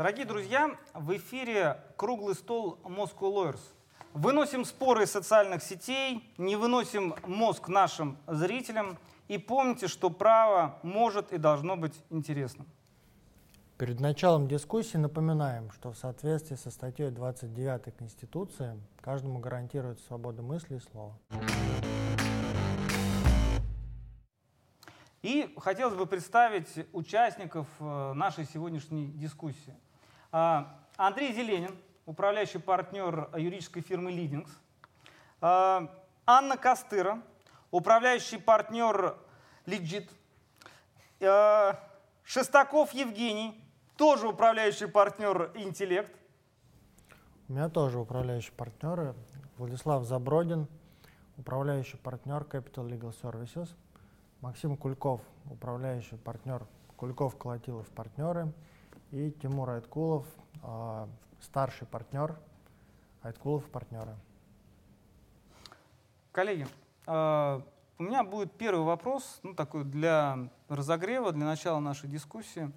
[0.00, 3.60] Дорогие друзья, в эфире круглый стол Moscow Lawyers.
[4.14, 8.96] Выносим споры из социальных сетей, не выносим мозг нашим зрителям.
[9.28, 12.66] И помните, что право может и должно быть интересным.
[13.76, 20.76] Перед началом дискуссии напоминаем, что в соответствии со статьей 29 Конституции каждому гарантируется свобода мысли
[20.76, 21.18] и слова.
[25.20, 29.74] И хотелось бы представить участников э, нашей сегодняшней дискуссии.
[30.32, 31.76] А, Андрей Зеленин,
[32.06, 34.48] управляющий партнер юридической фирмы Leadings.
[35.40, 35.90] А,
[36.26, 37.22] Анна Костыра,
[37.70, 39.16] управляющий партнер
[39.66, 40.10] Legit.
[41.20, 41.78] А,
[42.24, 43.62] Шестаков Евгений,
[43.96, 46.12] тоже управляющий партнер Интеллект.
[47.48, 49.14] У меня тоже управляющий партнер
[49.58, 50.68] Владислав Забродин,
[51.36, 53.68] управляющий партнер Capital Legal Services–
[54.40, 58.52] Максим Кульков, управляющий партнер Кульков Колотилов партнеры,
[59.10, 60.26] и Тимур Айткулов,
[60.62, 61.06] э,
[61.40, 62.36] старший партнер
[63.22, 64.14] Айткулов партнеры.
[66.32, 66.66] Коллеги,
[67.06, 67.60] э,
[67.98, 72.72] у меня будет первый вопрос, ну, такой для разогрева, для начала нашей дискуссии.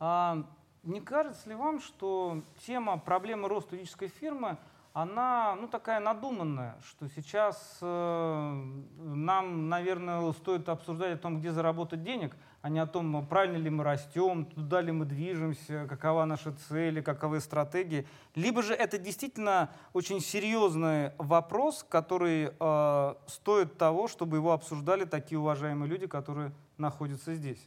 [0.00, 0.42] Э,
[0.82, 4.56] не кажется ли вам, что тема проблемы роста юридической фирмы–
[4.94, 8.64] она ну, такая надуманная, что сейчас э,
[8.96, 13.68] нам, наверное, стоит обсуждать о том, где заработать денег, а не о том, правильно ли
[13.68, 18.06] мы растем, туда ли мы движемся, какова наша цель, каковы стратегии.
[18.34, 25.38] Либо же это действительно очень серьезный вопрос, который э, стоит того, чтобы его обсуждали такие
[25.38, 27.60] уважаемые люди, которые находятся здесь.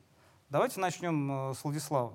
[0.49, 2.13] Давайте начнем э, с Владислава.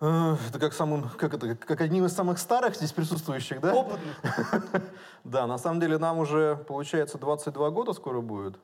[0.00, 3.74] Э, это как, самым, как, это, как одним из самых старых здесь присутствующих, да?
[3.74, 4.22] Опытных.
[5.24, 8.56] Да, на самом деле нам уже, получается, 22 года скоро будет.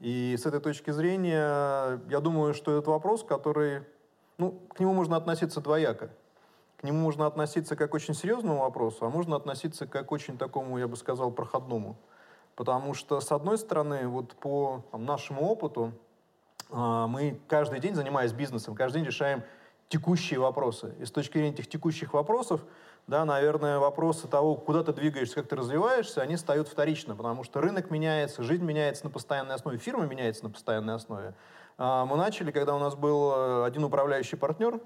[0.00, 3.82] И с этой точки зрения, я думаю, что этот вопрос, который,
[4.38, 6.10] ну, к нему можно относиться двояко.
[6.78, 10.38] К нему можно относиться как к очень серьезному вопросу, а можно относиться как к очень
[10.38, 11.96] такому, я бы сказал, проходному.
[12.56, 15.92] Потому что, с одной стороны, вот по там, нашему опыту,
[16.70, 19.42] а, мы каждый день, занимаясь бизнесом, каждый день решаем
[19.90, 20.94] текущие вопросы.
[21.00, 22.64] И с точки зрения этих текущих вопросов,
[23.08, 27.60] да, наверное, вопросы того, куда ты двигаешься, как ты развиваешься, они встают вторично, потому что
[27.60, 31.34] рынок меняется, жизнь меняется на постоянной основе, фирма меняется на постоянной основе.
[31.76, 34.80] А, мы начали, когда у нас был э, один управляющий партнер,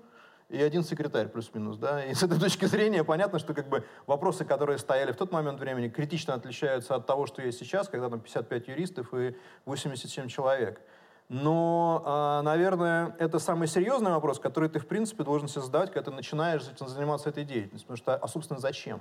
[0.49, 4.45] и один секретарь плюс-минус, да, и с этой точки зрения понятно, что как бы вопросы,
[4.45, 8.21] которые стояли в тот момент времени, критично отличаются от того, что есть сейчас, когда там
[8.21, 10.81] 55 юристов и 87 человек.
[11.29, 16.11] Но, а, наверное, это самый серьезный вопрос, который ты, в принципе, должен себе задавать, когда
[16.11, 17.89] ты начинаешь заниматься этой деятельностью.
[17.89, 19.01] Потому что, а, собственно, зачем?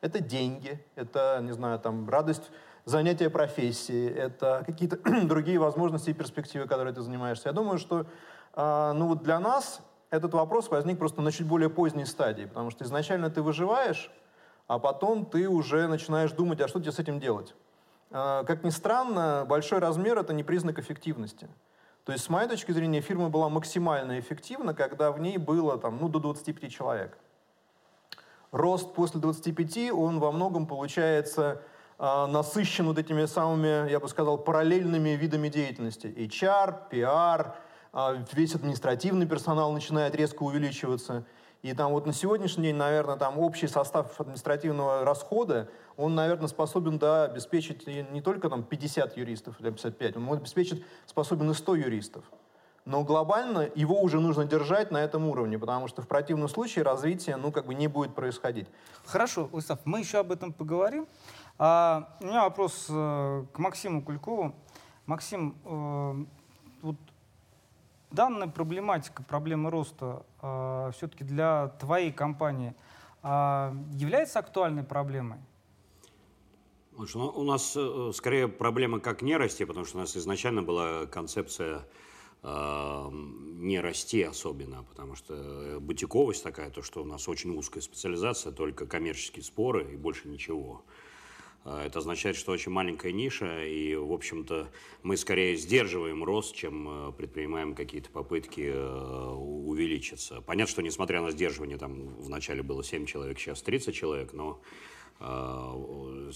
[0.00, 2.50] Это деньги, это, не знаю, там, радость
[2.84, 7.48] занятия профессии, это какие-то другие возможности и перспективы, которые ты занимаешься.
[7.48, 8.06] Я думаю, что
[8.54, 12.70] а, ну, вот для нас этот вопрос возник просто на чуть более поздней стадии, потому
[12.70, 14.10] что изначально ты выживаешь,
[14.66, 17.54] а потом ты уже начинаешь думать, а что тебе с этим делать.
[18.10, 21.48] А, как ни странно, большой размер— это не признак эффективности.
[22.04, 25.98] То есть, с моей точки зрения, фирма была максимально эффективна, когда в ней было там,
[26.00, 27.16] ну, до 25 человек.
[28.50, 31.62] Рост после 25, он во многом получается
[31.98, 36.08] а, насыщен вот этими самыми, я бы сказал, параллельными видами деятельности.
[36.08, 37.54] HR, PR,
[37.92, 41.24] а, весь административный персонал начинает резко увеличиваться—
[41.62, 46.98] и там вот на сегодняшний день, наверное, там общий состав административного расхода, он, наверное, способен
[46.98, 51.74] да, обеспечить не только там 50 юристов или 55, он может обеспечить способен и 100
[51.76, 52.24] юристов.
[52.86, 57.36] Но глобально его уже нужно держать на этом уровне, потому что в противном случае развитие,
[57.36, 58.68] ну, как бы не будет происходить.
[59.04, 61.06] Хорошо, Владислав, мы еще об этом поговорим.
[61.58, 64.54] А, у меня вопрос э, к Максиму Кулькову.
[65.04, 66.24] Максим, э,
[66.80, 66.96] вот
[68.10, 72.74] данная проблематика, проблемы роста э, все-таки для твоей компании
[73.22, 75.38] э, является актуальной проблемой?
[76.96, 81.06] Ну, у нас э, скорее проблема как не расти, потому что у нас изначально была
[81.06, 81.86] концепция
[82.42, 88.52] э, не расти особенно, потому что бутиковость такая, то, что у нас очень узкая специализация,
[88.52, 90.82] только коммерческие споры и больше ничего.
[90.86, 91.09] А,
[91.64, 94.70] это означает, что очень маленькая ниша, и, в общем-то,
[95.02, 100.40] мы скорее сдерживаем рост, чем э, предпринимаем какие-то попытки э, увеличиться.
[100.40, 104.62] Понятно, что, несмотря на сдерживание, там вначале было 7 человек, сейчас 30 человек, но
[105.20, 106.32] э,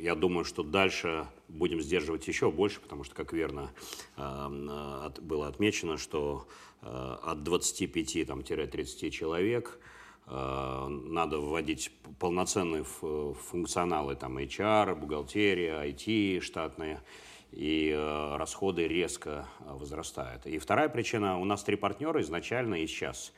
[0.00, 3.72] я думаю, что дальше будем сдерживать еще больше, потому что, как верно
[4.16, 6.46] было отмечено, что
[6.80, 9.80] от 25-30 человек–
[10.26, 17.00] надо вводить полноценные функционалы, там HR, бухгалтерия, IT штатные,
[17.52, 20.46] и э, расходы резко возрастают.
[20.46, 23.32] И вторая причина, у нас три партнера изначально и сейчас.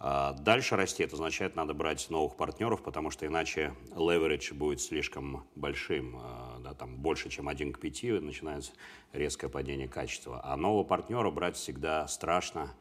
[0.00, 6.20] Дальше расти, это означает, надо брать новых партнеров, потому что иначе leverage будет слишком большим,
[6.60, 8.70] да, там больше, чем 1 к 5, начинается
[9.12, 10.40] резкое падение качества.
[10.44, 12.72] А нового партнера брать всегда страшно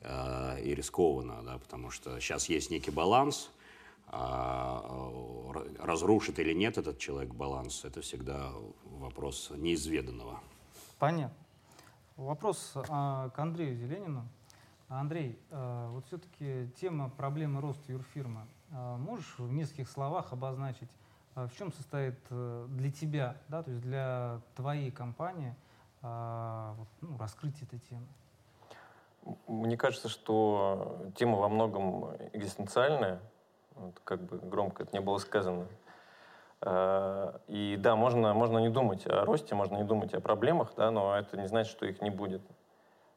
[0.00, 3.50] э, и рискованно, да, потому что сейчас есть некий баланс,
[4.12, 4.82] а
[5.78, 8.52] разрушит или нет этот человек баланс, это всегда
[8.84, 10.40] вопрос неизведанного.
[10.98, 11.36] Понятно.
[12.16, 14.28] Вопрос а, к Андрею Зеленину.
[14.90, 18.44] Андрей, э, вот все-таки тема проблемы роста юрфирмы.
[18.70, 20.90] Э, можешь в нескольких словах обозначить,
[21.36, 25.54] э, в чем состоит для тебя, да, то есть для твоей компании
[26.02, 28.06] ну, раскрытие этой темы?
[29.46, 33.20] Мне кажется, что тема во многом экзистенциальная,
[33.74, 35.66] вот как бы громко это не было сказано.
[37.48, 41.16] И да, можно, можно не думать о росте, можно не думать о проблемах, да, но
[41.16, 42.42] это не значит, что их не будет.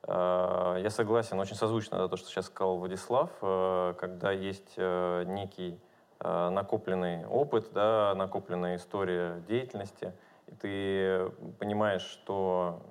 [0.08, 5.24] Э, я согласен, очень созвучно да, то, что сейчас сказал Владислав, э, когда есть э,
[5.26, 5.80] некий
[6.20, 10.14] накопленный опыт, да, накопленная история деятельности,
[10.48, 12.82] и ты понимаешь, что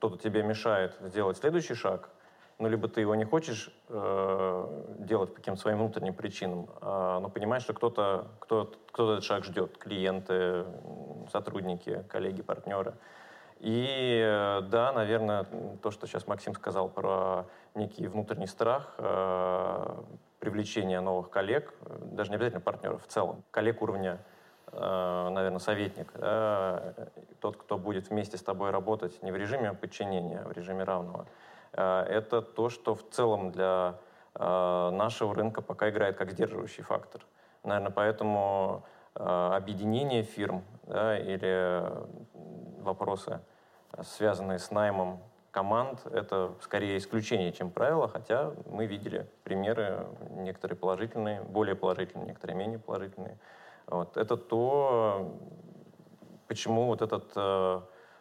[0.00, 2.08] что-то тебе мешает сделать следующий шаг,
[2.58, 7.28] ну, либо ты его не хочешь э, делать по каким-то своим внутренним причинам, э, но
[7.28, 10.64] понимаешь, что кто-то кто, кто этот шаг ждет, клиенты,
[11.30, 12.94] сотрудники, коллеги, партнеры.
[13.58, 15.44] И э, да, наверное,
[15.82, 17.44] то, что сейчас Максим сказал про
[17.74, 20.02] некий внутренний страх, э,
[20.38, 24.18] привлечение новых коллег, даже не обязательно партнеров, в целом, коллег уровня,
[24.72, 26.94] наверное, советник, да,
[27.40, 31.26] тот, кто будет вместе с тобой работать не в режиме подчинения, а в режиме равного,
[31.72, 33.96] это то, что в целом для
[34.34, 37.22] нашего рынка пока играет как сдерживающий фактор.
[37.64, 38.84] Наверное, поэтому
[39.14, 41.84] объединение фирм да, или
[42.80, 43.40] вопросы
[44.02, 45.20] связанные с наймом
[45.50, 52.56] команд, это скорее исключение, чем правило, хотя мы видели примеры, некоторые положительные, более положительные, некоторые
[52.56, 53.36] менее положительные.
[53.90, 54.16] Вот.
[54.16, 55.38] Это то,
[56.48, 57.80] почему вот этот э,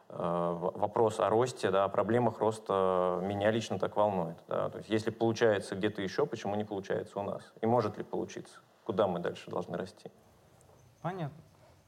[0.10, 4.38] э, вопрос о росте, да, о проблемах роста меня лично так волнует.
[4.48, 4.70] Да.
[4.70, 7.42] То есть если получается где-то еще, почему не получается у нас?
[7.62, 8.60] И может ли получиться?
[8.84, 10.12] Куда мы дальше должны расти?
[11.02, 11.42] Понятно.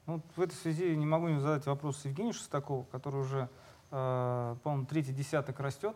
[0.05, 3.49] Ну, в этой связи не могу не задать вопрос Евгению Шестакову, который уже
[3.91, 5.95] Э, по-моему, третий десяток растет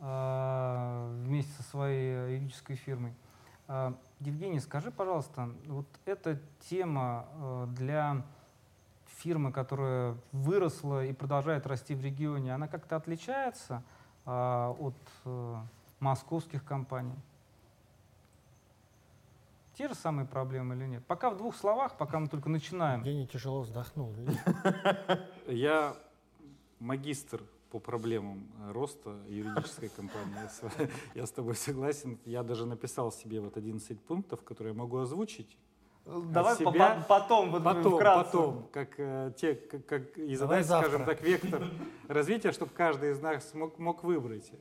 [0.00, 3.14] э, вместе со своей юридической фирмой.
[4.20, 6.38] Евгений, скажи, пожалуйста, вот эта
[6.68, 7.26] тема
[7.76, 8.24] для
[9.06, 13.82] фирмы, которая выросла и продолжает расти в регионе, она как-то отличается
[14.24, 14.94] от
[16.00, 17.16] московских компаний?
[19.74, 21.06] Те же самые проблемы или нет?
[21.06, 23.00] Пока в двух словах, пока мы только начинаем.
[23.00, 24.14] Евгений тяжело вздохнул.
[25.46, 25.96] Я
[26.78, 27.42] магистр
[27.72, 30.36] по проблемам роста юридической компании.
[31.14, 32.18] Я с тобой согласен.
[32.26, 35.56] Я даже написал себе вот 11 пунктов, которые я могу озвучить.
[36.04, 38.24] Давай себя, по потом, вот потом, вкратце.
[38.24, 41.70] потом, как э, те, как, как и задать, скажем так, вектор
[42.08, 44.52] развития, чтобы каждый из нас мог, мог выбрать.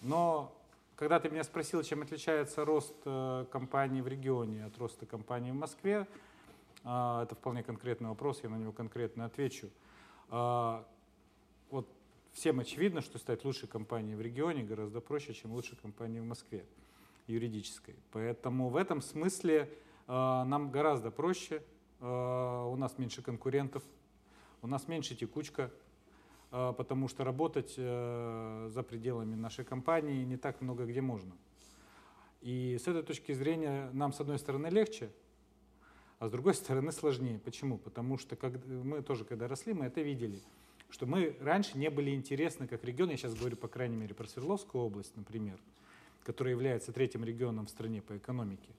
[0.00, 0.56] Но
[0.94, 5.56] когда ты меня спросил, чем отличается рост э, компании в регионе от роста компании в
[5.56, 6.06] Москве,
[6.84, 9.68] э, это вполне конкретный вопрос, я на него конкретно отвечу.
[10.30, 10.82] Э,
[11.70, 11.88] вот
[12.36, 16.66] всем очевидно, что стать лучшей компанией в регионе гораздо проще, чем лучшей компанией в Москве
[17.26, 17.96] юридической.
[18.12, 19.70] Поэтому в этом смысле
[20.06, 21.62] э, нам гораздо проще,
[22.00, 23.82] э, у нас меньше конкурентов,
[24.60, 25.72] у нас меньше текучка,
[26.52, 31.34] э, потому что работать э, за пределами нашей компании не так много где можно.
[32.42, 35.10] И с этой точки зрения нам, с одной стороны, легче,
[36.18, 37.38] а с другой стороны сложнее.
[37.38, 37.78] Почему?
[37.78, 40.42] Потому что как, мы тоже, когда росли, мы это видели–
[40.90, 44.26] что мы раньше не были интересны как регион, я сейчас говорю, по крайней мере, про
[44.26, 45.58] Свердловскую область, например,
[46.22, 48.70] которая является третьим регионом в стране по экономике.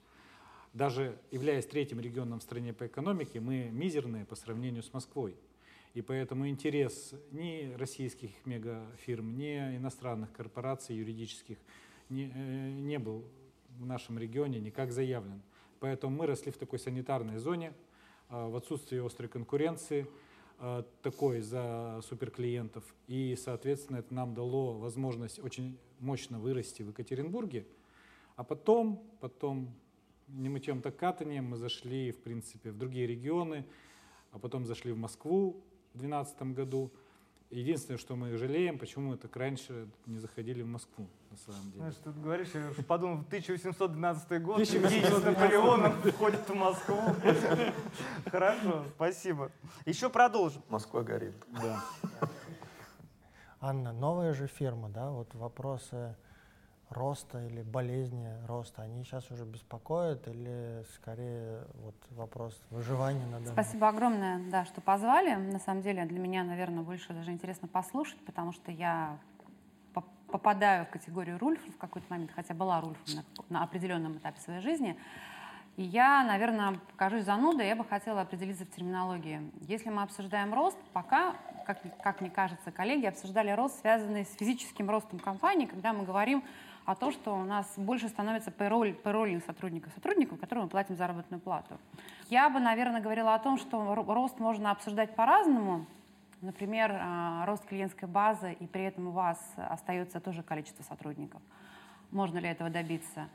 [0.73, 5.35] Даже являясь третьим регионом в стране по экономике, мы мизерные по сравнению с Москвой.
[5.93, 11.57] И поэтому интерес ни российских мегафирм, ни иностранных корпораций юридических
[12.09, 13.25] не, э, не был
[13.79, 15.41] в нашем регионе никак заявлен.
[15.79, 17.73] Поэтому мы росли в такой санитарной зоне,
[18.29, 20.07] а, в отсутствии острой конкуренции–
[21.01, 22.83] такой за суперклиентов.
[23.07, 27.65] И, соответственно, это нам дало возможность очень мощно вырасти в Екатеринбурге.
[28.35, 29.73] А потом, потом
[30.27, 33.65] не мытьем так катанием мы зашли, в принципе, в другие регионы,
[34.31, 36.91] а потом зашли в Москву в 2012 году.
[37.49, 41.77] Единственное, что мы жалеем, почему мы так раньше не заходили в Москву, на самом деле.
[41.77, 46.99] Знаешь, ты говоришь, я подумал, 1812 год, 1812 с Наполеоном входит в Москву.
[48.29, 49.49] Хорошо, спасибо.
[49.85, 50.61] Еще продолжим.
[50.67, 51.35] Москва горит.
[51.61, 51.85] Да.
[53.61, 56.17] Анна, новая же фирма, да, вот вопросы
[56.89, 63.89] роста или болезни роста, они сейчас уже беспокоят или скорее вот вопрос выживания на Спасибо
[63.89, 65.35] огромное, да, что позвали.
[65.35, 69.17] На самом деле для меня, наверное, больше даже интересно послушать, потому что я
[70.27, 74.61] попадаю в категорию Рульфа в какой-то момент, хотя была Рульфом на, на определенном этапе своей
[74.61, 74.97] жизни.
[75.77, 79.51] И я, наверное, покажусь занудой, я бы хотела определиться в терминологии.
[79.61, 84.89] Если мы обсуждаем рост, пока, как, как мне кажется, коллеги обсуждали рост, связанный с физическим
[84.89, 86.43] ростом компании, когда мы говорим
[86.87, 91.77] о том, что у нас больше становится payroll, сотрудников, сотрудников, которым мы платим заработную плату.
[92.29, 95.85] Я бы, наверное, говорила о том, что рост можно обсуждать по-разному.
[96.39, 101.41] Например, а, рост клиентской базы, и при этом у вас остается тоже количество сотрудников.
[102.11, 103.27] Можно ли этого добиться?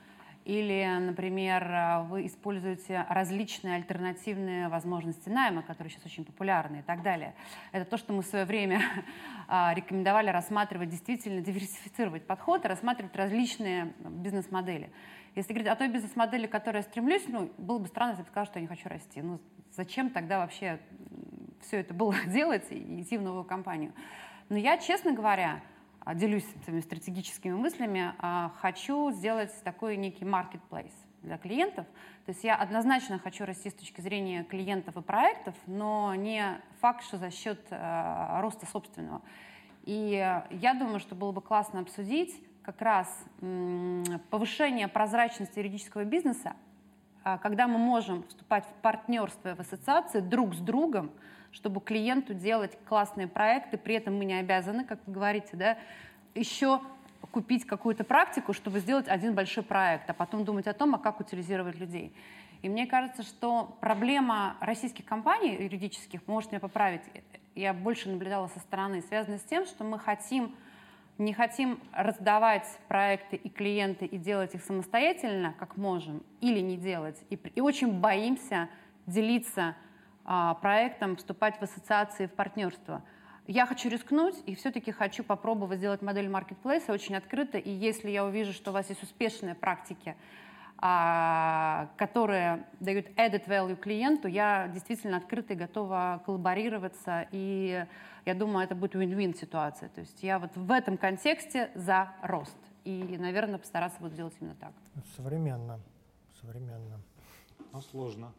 [0.44, 7.34] Или, например, вы используете различные альтернативные возможности найма, которые сейчас очень популярны и так далее.
[7.70, 8.82] Это то, что мы в свое время
[9.48, 14.90] а, рекомендовали рассматривать, действительно диверсифицировать подход и рассматривать различные бизнес-модели.
[15.36, 18.28] Если говорить о той бизнес-модели, к которой я стремлюсь, ну, было бы странно, если бы
[18.28, 19.22] сказала, что я не хочу расти.
[19.22, 20.80] Ну, зачем тогда вообще
[21.60, 23.92] все это было делать и идти в новую компанию?
[24.48, 25.62] Но я, честно говоря,
[26.14, 30.92] делюсь своими стратегическими мыслями, а, хочу сделать такой некий marketplace
[31.22, 31.86] для клиентов.
[32.26, 37.04] То есть я однозначно хочу расти с точки зрения клиентов и проектов, но не факт,
[37.04, 39.22] что за счет э, роста собственного.
[39.84, 43.24] И я думаю, что было бы классно обсудить как раз
[44.30, 46.54] повышение прозрачности юридического бизнеса,
[47.22, 51.10] когда мы можем вступать в партнерство в ассоциации друг с другом,
[51.52, 55.78] чтобы клиенту делать классные проекты, при этом мы не обязаны, как вы говорите, да,
[56.34, 56.80] еще
[57.30, 61.20] купить какую-то практику, чтобы сделать один большой проект, а потом думать о том, а как
[61.20, 62.14] утилизировать людей.
[62.62, 67.02] И мне кажется, что проблема российских компаний юридических, может меня поправить,
[67.54, 70.54] я больше наблюдала со стороны, связана с тем, что мы хотим,
[71.18, 77.20] не хотим раздавать проекты и клиенты и делать их самостоятельно, как можем, или не делать.
[77.30, 78.68] И, и очень боимся
[79.06, 79.74] делиться
[80.24, 83.02] а, проектом, вступать в ассоциации, в партнерство.
[83.46, 87.58] Я хочу рискнуть и все-таки хочу попробовать сделать модель маркетплейса очень открыто.
[87.58, 90.16] И если я увижу, что у вас есть успешные практики,
[90.78, 97.26] а, которые дают added value клиенту, я действительно открыта и готова коллаборироваться.
[97.32, 97.84] И
[98.24, 99.88] я думаю, это будет win-win ситуация.
[99.88, 102.56] То есть я вот в этом контексте за рост.
[102.84, 104.72] И, наверное, постараться буду делать именно так.
[105.16, 105.80] Современно.
[106.40, 107.00] Современно.
[107.72, 108.32] Но сложно.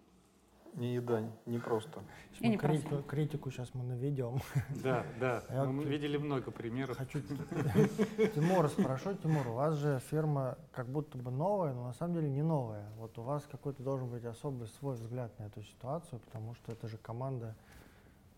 [0.75, 2.01] Не еда, не просто.
[2.39, 3.09] И не критику, просто.
[3.09, 4.39] критику сейчас мы наведем.
[4.83, 5.43] Да, да.
[5.49, 6.97] А мы вот видели много примеров.
[6.97, 7.21] Хочу
[8.35, 9.13] Тимура спрошу.
[9.15, 12.89] Тимур, у вас же фирма как будто бы новая, но на самом деле не новая.
[12.97, 16.87] Вот у вас какой-то должен быть особый свой взгляд на эту ситуацию, потому что это
[16.87, 17.55] же команда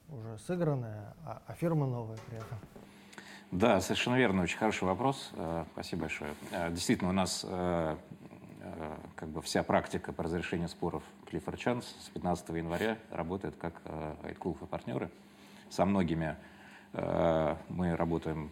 [0.09, 2.59] уже сыгранная, а, а фирма новая при этом.
[3.51, 5.31] Да, совершенно верно, очень хороший вопрос.
[5.35, 6.33] Э, спасибо большое.
[6.51, 7.95] Э, действительно, у нас Э,
[9.15, 13.81] как бы вся практика по разрешению споров Clifford Chance с 15 января работает как
[14.23, 15.09] Айткулф и партнеры.
[15.69, 16.37] Со многими
[16.93, 18.51] э, мы работаем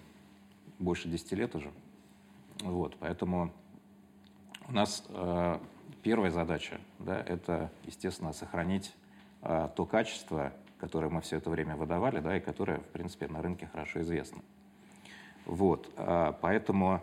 [0.80, 1.72] больше 10 лет уже.
[2.62, 3.52] Вот, поэтому
[4.68, 5.60] у нас э,
[6.02, 8.94] первая задача, да, это, естественно, сохранить
[9.42, 13.68] то качество, которое мы все это время выдавали, да, и которое, в принципе, на рынке
[13.70, 14.42] хорошо известно.
[15.46, 15.94] Вот,
[16.40, 17.02] поэтому,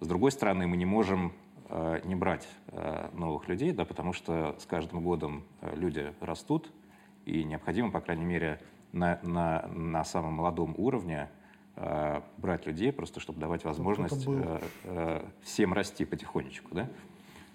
[0.00, 1.34] с другой стороны, мы не можем
[1.74, 6.70] Э, не брать э, новых людей, да, потому что с каждым годом э, люди растут,
[7.24, 8.60] и необходимо, по крайней мере,
[8.92, 11.30] на, на, на самом молодом уровне
[12.36, 14.28] брать людей, просто чтобы давать возможность
[15.40, 16.74] всем расти потихонечку.
[16.74, 16.86] Да?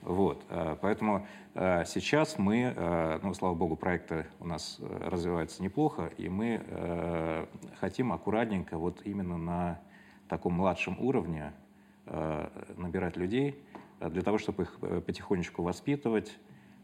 [0.02, 0.44] Вот,
[0.82, 7.48] поэтому сейчас мы, ну, слава богу, проекты у нас развиваются неплохо, и мы
[7.80, 9.80] хотим аккуратненько вот именно на
[10.28, 11.54] таком младшем уровне
[12.76, 13.62] набирать людей,
[14.00, 16.38] для того, чтобы их э, потихонечку воспитывать,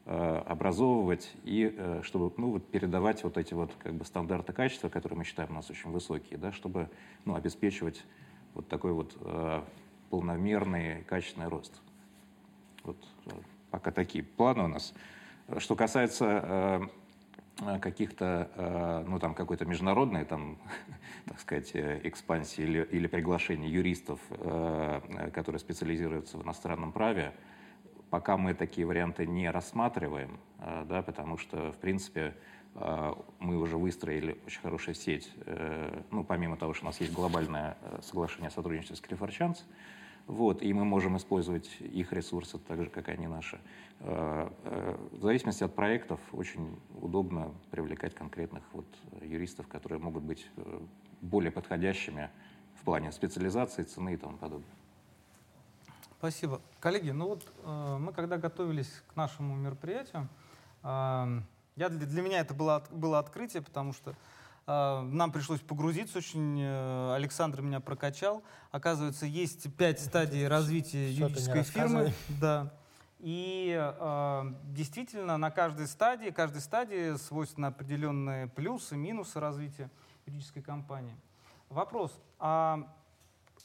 [0.06, 5.20] э, образовывать и чтобы ну, вот передавать вот эти вот как бы стандарты качества, которые
[5.20, 6.90] мы считаем у нас очень высокие, да, чтобы
[7.26, 8.04] ну, обеспечивать
[8.54, 9.16] вот такой вот
[10.10, 11.82] полномерный качественный рост.
[12.84, 12.98] Вот
[13.72, 14.94] пока такие планы у нас.
[15.58, 16.90] Что касается
[17.62, 20.58] Э, каких-то, э, ну там какой-то международной, там,
[21.28, 24.20] так сказать, э, экспансии или, или приглашения юристов,
[25.34, 27.34] которые специализируются в иностранном праве,
[28.10, 32.36] пока мы такие варианты не рассматриваем, да, потому что, в принципе,
[33.40, 35.32] мы уже выстроили очень хорошую сеть,
[36.12, 39.66] ну, помимо того, что у нас есть глобальное соглашение о сотрудничестве с Клиффорчанс,
[40.28, 43.60] вот, и мы можем использовать их ресурсы так же, как они наши.
[44.00, 48.86] Э, э, в зависимости от проектов очень удобно привлекать конкретных вот
[49.22, 50.80] юристов, которые могут быть э,
[51.22, 52.30] более подходящими
[52.76, 54.70] в плане специализации, цены и тому подобное.
[56.18, 56.62] Спасибо.
[56.80, 57.54] Коллеги, ну вот
[58.00, 60.30] мы когда готовились к нашему мероприятию,
[60.82, 61.44] я,
[61.76, 64.16] для, для меня это было, было открытие, потому что
[64.66, 66.60] нам пришлось погрузиться очень.
[66.62, 68.44] Э, Александр меня прокачал.
[68.72, 72.14] Оказывается, есть пять стадий развития юридической фирмы.
[72.42, 72.74] Да.
[73.20, 79.90] И э, действительно на каждой стадии, каждой стадии свойственны определенные плюсы, минусы развития
[80.26, 81.16] юридической компании.
[81.70, 82.88] Вопрос, а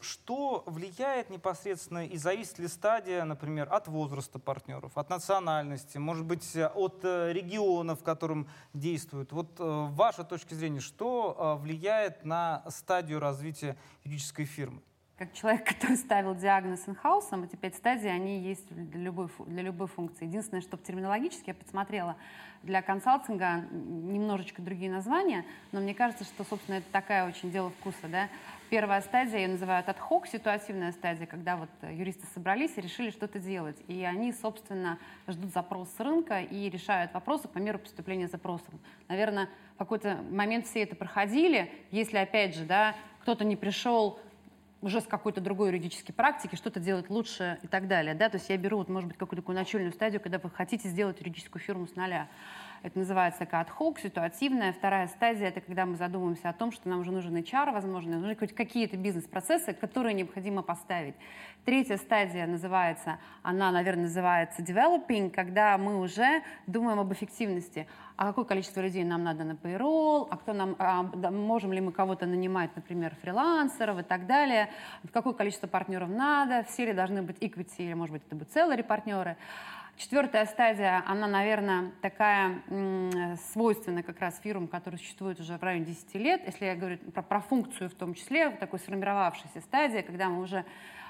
[0.00, 6.56] что влияет непосредственно и зависит ли стадия, например, от возраста партнеров, от национальности, может быть,
[6.56, 9.32] от э, региона, в котором действуют?
[9.32, 14.82] Вот э, ваша точка зрения, что э, влияет на стадию развития юридической фирмы?
[15.18, 19.88] как человек, который ставил диагноз инхаусом, эти пять стадий, они есть для любой, для любой
[19.88, 20.24] функции.
[20.24, 22.16] Единственное, что терминологически я подсмотрела,
[22.62, 28.08] для консалтинга немножечко другие названия, но мне кажется, что, собственно, это такая очень дело вкуса.
[28.08, 28.28] Да?
[28.70, 29.96] Первая стадия, ее называют ad
[30.26, 33.78] ситуативная стадия, когда вот юристы собрались и решили что-то делать.
[33.88, 38.68] И они, собственно, ждут запрос с рынка и решают вопросы по мере поступления запросов.
[39.08, 41.72] Наверное, в какой-то момент все это проходили.
[41.90, 44.20] Если, опять же, да, кто-то не пришел
[44.82, 48.14] уже с какой-то другой юридической практики что-то делать лучше и так далее.
[48.14, 48.28] Да?
[48.28, 51.20] То есть я беру, вот, может быть, какую-то такую начальную стадию, когда вы хотите сделать
[51.20, 52.28] юридическую фирму с нуля.
[52.82, 54.72] Это называется такая ad ситуативная.
[54.72, 58.34] Вторая стадия— это когда мы задумываемся о том, что нам уже нужен HR, возможно, нужны
[58.34, 61.14] какие-то бизнес-процессы, которые необходимо поставить.
[61.64, 67.86] Третья стадия называется, она, наверное, называется developing, когда мы уже думаем об эффективности
[68.18, 71.92] а какое количество людей нам надо на payroll, а кто нам, а, можем ли мы
[71.92, 74.70] кого-то нанимать, например, фрилансеров и так далее,
[75.12, 78.82] какое количество партнеров надо, все ли должны быть equity или, может быть, это будут целые
[78.82, 79.36] партнеры.
[79.98, 82.62] Четвертая стадия, она, наверное, такая
[83.50, 86.42] свойственная как раз фирмам, которые существуют уже в районе 10 лет.
[86.46, 90.64] Если я говорю про, про функцию в том числе, такой сформировавшейся стадия, когда мы уже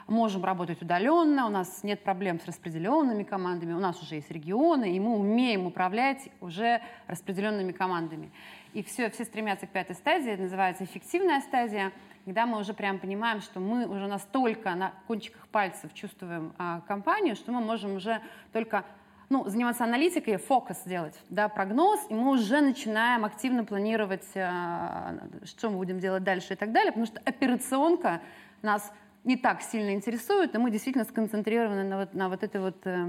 [0.06, 4.96] можем работать удаленно, у нас нет проблем с распределенными командами, у нас уже есть регионы,
[4.96, 8.30] и мы умеем управлять уже распределенными командами.
[8.72, 11.92] И все, все стремятся к пятой стадии, это называется эффективная стадия,
[12.28, 17.34] когда мы уже прям понимаем, что мы уже настолько на кончиках пальцев чувствуем а, компанию,
[17.34, 18.20] что мы можем уже
[18.52, 18.84] только
[19.30, 25.14] ну, заниматься аналитикой, фокус делать, да, прогноз, и мы уже начинаем активно планировать, а,
[25.44, 28.20] что мы будем делать дальше и так далее, потому что операционка
[28.60, 28.92] нас
[29.24, 33.06] не так сильно интересует, и мы действительно сконцентрированы на вот, на вот этой вот э,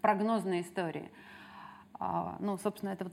[0.00, 1.08] прогнозной истории.
[2.00, 3.12] А, ну, собственно, это вот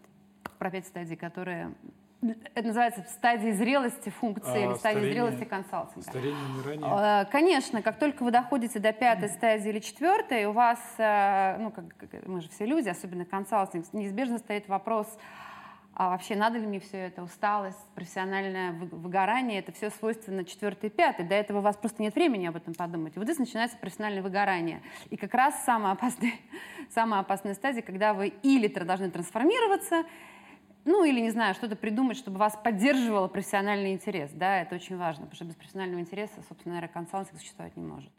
[0.57, 1.75] про пять стадий, которые
[2.21, 6.07] это называется стадии зрелости функции а, или стадии старение, зрелости консалтинга.
[6.07, 6.87] Старение умирание?
[6.87, 11.71] А, конечно, как только вы доходите до пятой стадии или четвертой, у вас, э, ну,
[11.71, 11.85] как,
[12.27, 15.07] мы же все люди, особенно консалтинг, неизбежно стоит вопрос,
[15.93, 20.91] а вообще надо ли мне все это, усталость, профессиональное выгорание, это все свойственно четвертой и
[20.91, 21.25] пятой.
[21.25, 23.15] До этого у вас просто нет времени об этом подумать.
[23.15, 24.81] И вот здесь начинается профессиональное выгорание.
[25.09, 26.33] И как раз самая опасная,
[26.89, 30.05] самая опасная стадия, когда вы или должны трансформироваться,
[30.85, 34.31] ну или, не знаю, что-то придумать, чтобы вас поддерживало профессиональный интерес.
[34.33, 38.11] Да, это очень важно, потому что без профессионального интереса, собственно, наверное, консалтинг существовать не может.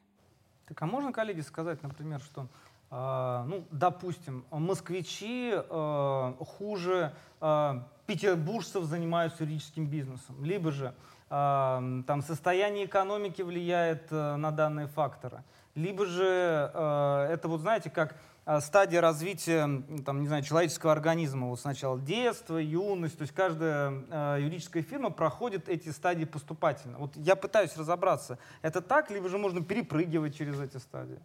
[0.68, 2.48] Так, а можно, коллеги, сказать, например, что
[2.94, 10.94] а, ну, допустим, москвичи э, хуже э, петербуржцев занимаются юридическим бизнесом, либо же
[11.31, 15.42] э, там состояние экономики влияет на данные факторы,
[15.75, 18.14] либо же это вот знаете как
[18.61, 19.68] стадия развития
[20.05, 21.48] там, не знаю, человеческого организма.
[21.48, 26.98] Вот сначала детство, юность, то есть каждая юридическая фирма проходит эти стадии поступательно.
[26.98, 31.20] Вот я пытаюсь разобраться, это так, либо же можно перепрыгивать через эти стадии?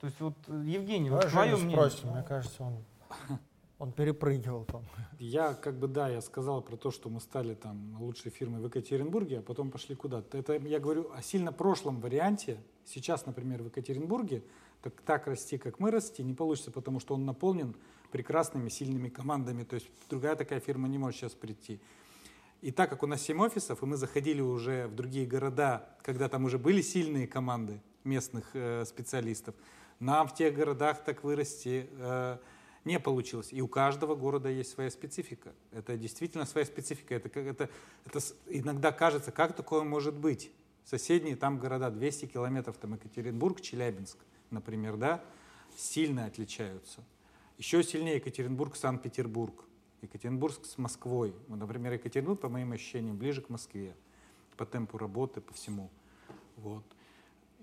[0.00, 1.76] То есть вот, э, Евгений, вот твое мнение.
[1.76, 2.84] спросим, мне кажется, он,
[3.78, 4.82] он перепрыгивал там.
[5.18, 8.64] Я как бы, да, я сказал про то, что мы стали там лучшей фирмой в
[8.64, 10.38] Екатеринбурге, а потом пошли куда-то.
[10.38, 12.62] Это я говорю о сильно прошлом варианте.
[12.86, 14.42] Сейчас, например, в Екатеринбурге
[14.82, 17.74] так, так расти, как мы расти, не получится, потому что он наполнен
[18.10, 19.64] прекрасными, сильными командами.
[19.64, 21.80] То есть другая такая фирма не может сейчас прийти.
[22.62, 26.28] И так как у нас 7 офисов, и мы заходили уже в другие города, когда
[26.28, 29.54] там уже были сильные команды местных э, специалистов,
[29.98, 32.38] нам в тех городах так вырасти э,
[32.84, 33.48] не получилось.
[33.52, 35.52] И у каждого города есть своя специфика.
[35.72, 37.14] Это действительно своя специфика.
[37.14, 37.70] Это, это,
[38.04, 40.50] это иногда кажется, как такое может быть?
[40.84, 44.18] Соседние там города, 200 километров, там Екатеринбург, Челябинск,
[44.50, 45.22] например, да,
[45.76, 47.02] сильно отличаются.
[47.58, 49.64] Еще сильнее Екатеринбург, Санкт-Петербург.
[50.02, 51.34] Екатеринбург с Москвой.
[51.48, 53.94] Например, Екатеринбург, по моим ощущениям, ближе к Москве.
[54.56, 55.90] По темпу работы, по всему.
[56.56, 56.84] Вот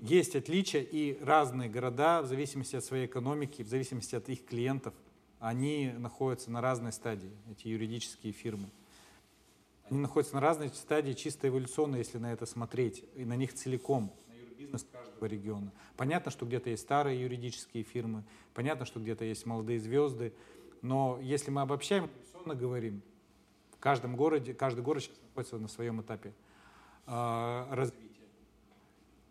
[0.02, 4.94] есть отличия, и разные города, в зависимости от своей экономики, в зависимости от их клиентов,
[5.40, 8.70] они находятся на разной стадии, эти юридические фирмы.
[9.90, 14.14] Они находятся на разной стадии чисто эволюционно, если на это смотреть, и на них целиком.
[14.66, 15.72] Каждый каждого региона.
[15.96, 20.34] Понятно, что где-то есть старые юридические фирмы, понятно, что где-то есть молодые звезды,
[20.82, 23.02] но если мы обобщаем, традиционно говорим,
[23.72, 26.34] в каждом городе, каждый город сейчас находится на своем этапе
[27.06, 28.08] э, развития.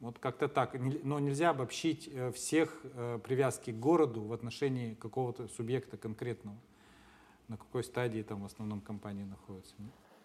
[0.00, 0.74] Вот как-то так.
[0.74, 6.56] Но нельзя обобщить э, всех э, привязки к городу в отношении какого-то субъекта конкретного.
[7.48, 9.74] На какой стадии там в основном компания находится.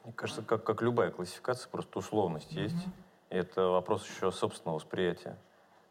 [0.03, 2.63] Мне кажется, как, как любая классификация, просто условность mm-hmm.
[2.63, 2.87] есть.
[3.32, 5.38] Это вопрос еще собственного восприятия.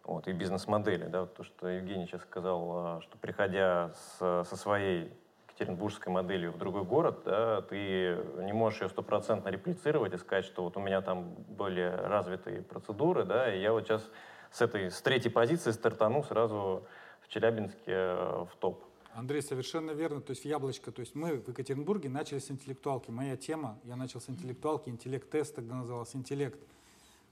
[0.05, 1.07] Вот, и бизнес-модели.
[1.07, 5.11] Да, то, что Евгений сейчас сказал, а, что приходя с, со своей
[5.49, 10.65] екатеринбургской моделью в другой город, да, ты не можешь ее стопроцентно реплицировать и сказать, что
[10.65, 14.07] вот у меня там более развитые процедуры, да, и я вот сейчас
[14.51, 16.85] с этой, с третьей позиции стартану сразу
[17.23, 18.85] в Челябинске э, в топ.
[19.15, 20.21] Андрей, совершенно верно.
[20.21, 20.93] То есть яблочко.
[20.93, 23.11] То есть мы в Екатеринбурге начали с интеллектуалки.
[23.11, 26.61] Моя тема, я начал с интеллектуалки, интеллект-тест тогда назывался, интеллект.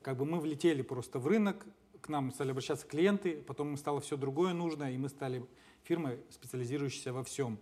[0.09, 1.67] Как бы мы влетели просто в рынок,
[2.01, 5.45] к нам стали обращаться клиенты, потом стало все другое нужно, и мы стали
[5.83, 7.59] фирмой, специализирующейся во всем.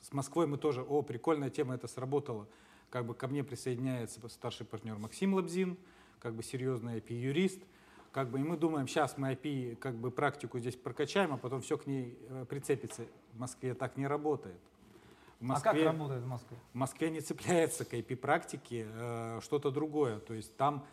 [0.00, 2.48] С Москвой мы тоже, о, прикольная тема, это сработало.
[2.90, 5.78] Как бы ко мне присоединяется старший партнер Максим Лабзин,
[6.18, 7.62] как бы серьезный IP-юрист.
[8.10, 11.60] Как бы, и мы думаем, сейчас мы IP, как бы практику здесь прокачаем, а потом
[11.60, 13.06] все к ней э, прицепится.
[13.34, 14.58] В Москве так не работает.
[15.38, 16.56] В Москве, а как работает в Москве?
[16.72, 20.18] В Москве не цепляется к IP-практике э, что-то другое.
[20.18, 20.84] То есть там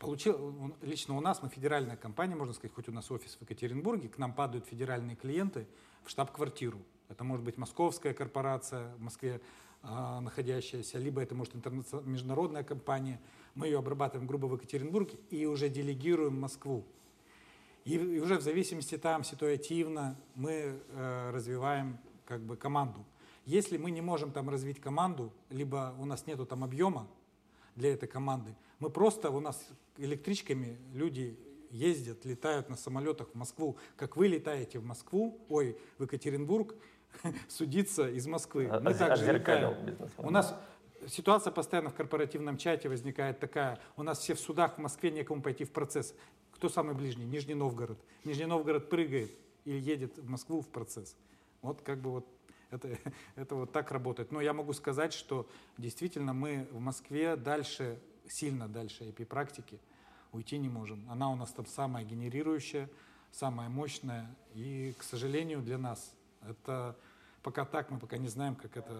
[0.00, 4.08] получил, лично у нас, мы федеральная компания, можно сказать, хоть у нас офис в Екатеринбурге,
[4.08, 5.68] к нам падают федеральные клиенты
[6.02, 6.78] в штаб-квартиру.
[7.08, 9.40] Это может быть московская корпорация в Москве
[9.82, 11.54] э, находящаяся, либо это может
[12.06, 13.20] международная компания.
[13.54, 16.84] Мы ее обрабатываем грубо в Екатеринбурге и уже делегируем Москву.
[17.84, 23.04] И, и уже в зависимости там ситуативно мы э, развиваем как бы команду.
[23.44, 27.06] Если мы не можем там развить команду, либо у нас нету там объема
[27.76, 31.38] для этой команды, мы просто, у нас электричками люди
[31.70, 36.74] ездят, летают на самолетах в Москву, как вы летаете в Москву, ой, в Екатеринбург,
[37.48, 38.68] судиться из Москвы.
[38.70, 39.96] А, Мы также летаем.
[40.18, 40.54] У нас
[41.06, 43.78] ситуация постоянно в корпоративном чате возникает такая.
[43.96, 46.14] У нас все в судах в Москве, некому пойти в процесс.
[46.52, 47.24] Кто самый ближний?
[47.24, 47.98] Нижний Новгород.
[48.24, 49.30] Нижний Новгород прыгает
[49.64, 51.16] и едет в Москву в процесс.
[51.62, 52.26] Вот как бы вот
[52.70, 52.88] это,
[53.36, 54.32] это вот так работает.
[54.32, 55.46] Но я могу сказать, что
[55.78, 59.78] действительно мы в Москве дальше, сильно дальше IP-практики
[60.32, 61.04] уйти не можем.
[61.10, 62.88] Она у нас там самая генерирующая,
[63.32, 64.26] самая мощная.
[64.54, 66.14] И, к сожалению, для нас
[66.48, 66.96] это
[67.42, 68.92] пока так, мы пока не знаем, как это...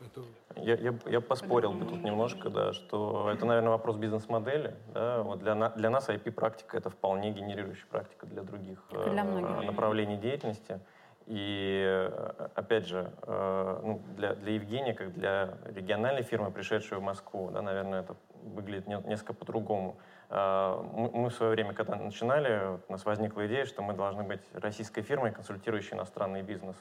[0.00, 0.24] это...
[0.56, 4.76] Я, я, я поспорил бы тут немножко, да, что это, наверное, вопрос бизнес-модели.
[4.94, 5.22] Да?
[5.22, 10.16] Вот для, на, для нас IP-практика— это вполне генерирующая практика для других для э, направлений
[10.16, 10.80] деятельности.
[11.26, 17.02] И, э, опять же, э, ну, для, для Евгения, как для региональной фирмы, пришедшей в
[17.02, 19.96] Москву, да, наверное, это выглядит не, несколько по-другому.
[20.30, 24.40] Э, мы в свое время, когда начинали, у нас возникла идея, что мы должны быть
[24.52, 26.76] российской фирмой, консультирующей иностранный бизнес.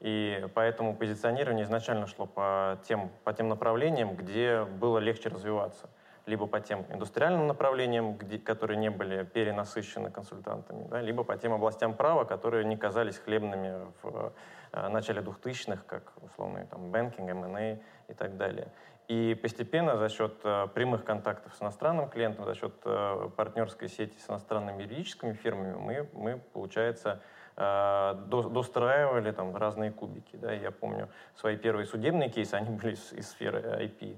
[0.00, 5.90] И поэтому позиционирование изначально шло по тем, по тем направлениям, где было легче развиваться.
[6.30, 11.52] Либо по тем индустриальным направлениям, где, которые не были перенасыщены консультантами, да, либо по тем
[11.52, 14.32] областям права, которые не казались хлебными в
[14.72, 18.68] э, начале 2000-х, как условный там, banking, M&A и так далее.
[19.08, 24.16] И постепенно за счет э, прямых контактов с иностранным клиентом, за счет э, партнерской сети
[24.16, 27.20] с иностранными юридическими фирмами мы, мы получается,
[27.56, 30.36] э, достраивали там разные кубики.
[30.36, 30.52] Да?
[30.52, 34.16] Я помню свои первые судебные кейсы, они были из, из сферы IP.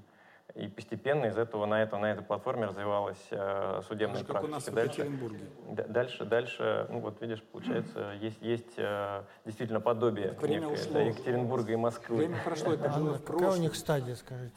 [0.55, 4.41] И постепенно из этого на, это, на этой платформе развивалась э, судебная Даже практика.
[4.41, 5.45] Как у нас дальше, в Екатеринбурге.
[5.87, 10.93] Дальше, дальше, ну вот видишь, получается, есть, есть э, действительно подобие так время некое, ушло.
[10.93, 12.17] Да, Екатеринбурга и Москвы.
[12.17, 14.53] Время прошло, это было в Какая у них стадия, скажите?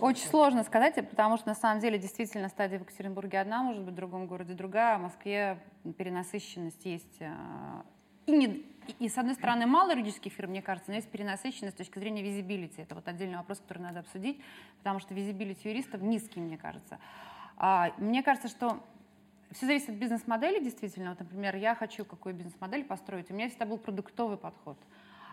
[0.00, 3.92] Очень сложно сказать, потому что на самом деле действительно стадия в Екатеринбурге одна, может быть,
[3.92, 4.96] в другом городе другая.
[4.96, 5.58] А в Москве
[5.96, 7.32] перенасыщенность есть э,
[8.26, 8.66] и, не,
[8.98, 12.22] и, с одной стороны, мало юридических фирм, мне кажется, но есть перенасыщенность с точки зрения
[12.22, 12.82] визибилити.
[12.82, 14.40] Это вот отдельный вопрос, который надо обсудить,
[14.78, 16.98] потому что визибилити юристов низкий, мне кажется.
[17.56, 18.82] А, мне кажется, что
[19.52, 21.10] все зависит от бизнес-модели, действительно.
[21.10, 23.30] Вот, например, я хочу какую бизнес-модель построить.
[23.30, 24.78] У меня всегда был продуктовый подход.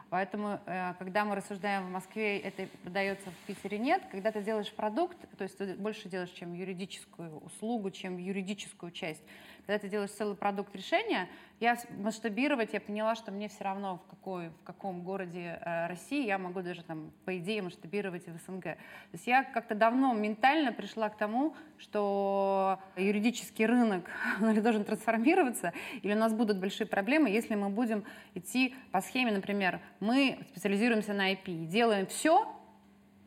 [0.09, 4.01] Поэтому, э, когда мы рассуждаем в Москве, это продается в Питере нет.
[4.11, 9.21] Когда ты делаешь продукт, то есть ты больше делаешь, чем юридическую услугу, чем юридическую часть.
[9.69, 11.29] Когда ты делаешь целый продукт решения,
[11.59, 16.25] я масштабировать, я поняла, что мне все равно в, какой, в каком городе э, России
[16.25, 18.63] я могу даже там, по идее, масштабировать и в СНГ.
[18.63, 18.77] То
[19.13, 26.17] есть я как-то давно ментально пришла к тому, что юридический рынок должен трансформироваться, или у
[26.17, 31.67] нас будут большие проблемы, если мы будем идти по схеме, например, мы специализируемся на IP,
[31.67, 32.51] делаем все,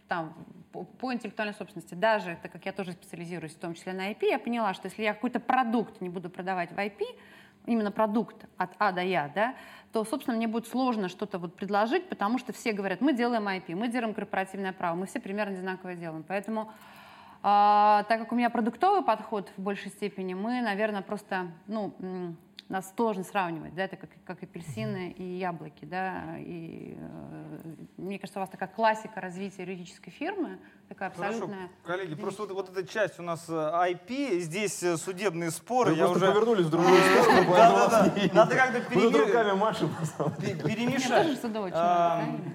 [0.09, 0.35] там
[0.72, 4.38] по, интеллектуальной собственности, даже так как я тоже специализируюсь в том числе на IP, я
[4.38, 7.02] поняла, что если я какой-то продукт не буду продавать в IP,
[7.66, 9.54] именно продукт от А до Я, да,
[9.92, 13.74] то, собственно, мне будет сложно что-то вот предложить, потому что все говорят, мы делаем IP,
[13.74, 16.24] мы делаем корпоративное право, мы все примерно одинаковое делаем.
[16.26, 16.72] Поэтому,
[17.42, 21.94] э, так как у меня продуктовый подход в большей степени, мы, наверное, просто, ну,
[22.72, 28.38] нас сложно сравнивать, да, это как, как апельсины и яблоки, да, и э, мне кажется,
[28.38, 30.58] у вас такая классика развития юридической фирмы,
[30.88, 31.68] такая абсолютная...
[31.82, 35.90] Хорошо, коллеги, просто вот, вот эта часть у нас IP, э, здесь э, судебные споры.
[35.90, 36.20] Вы я уже...
[36.20, 38.80] повернулись в другую сторону, Да-да-да, надо как-то
[40.66, 41.40] перемешать.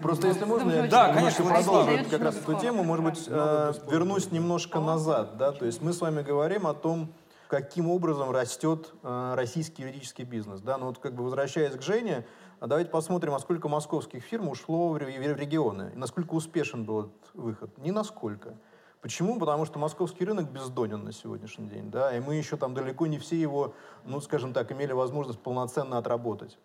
[0.01, 4.79] Просто если можно, да, конечно, продолжу как раз эту тему, может быть, э, вернусь немножко
[4.79, 7.13] назад, да, то есть мы с вами говорим о том,
[7.47, 10.61] каким образом растет э, российский юридический бизнес.
[10.61, 10.77] Да?
[10.77, 12.25] Но вот как бы возвращаясь к Жене,
[12.59, 17.77] давайте посмотрим, а сколько московских фирм ушло в регионы, и насколько успешен был этот выход.
[17.77, 18.57] Ни насколько.
[19.01, 19.39] Почему?
[19.39, 23.19] Потому что московский рынок бездонен на сегодняшний день, да, и мы еще там далеко не
[23.19, 26.57] все его, ну, скажем так, имели возможность полноценно отработать.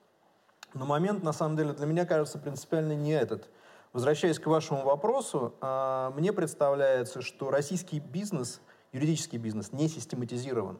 [0.73, 3.51] Но момент, на самом деле, для меня кажется принципиально не этот.
[3.92, 8.61] Возвращаясь к вашему вопросу, а, мне представляется, что российский бизнес–
[8.92, 10.78] юридический бизнес не систематизирован.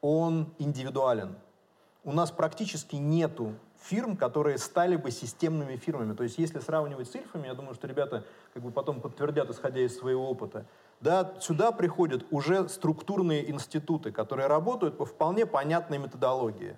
[0.00, 1.36] Он индивидуален.
[2.04, 6.14] У нас практически нету фирм, которые стали бы системными фирмами.
[6.14, 9.80] То есть если сравнивать с ильфами, я думаю, что ребята как бы потом подтвердят, исходя
[9.80, 10.66] из своего опыта,
[11.00, 16.76] да, сюда приходят уже структурные институты, которые работают по вполне понятной методологии.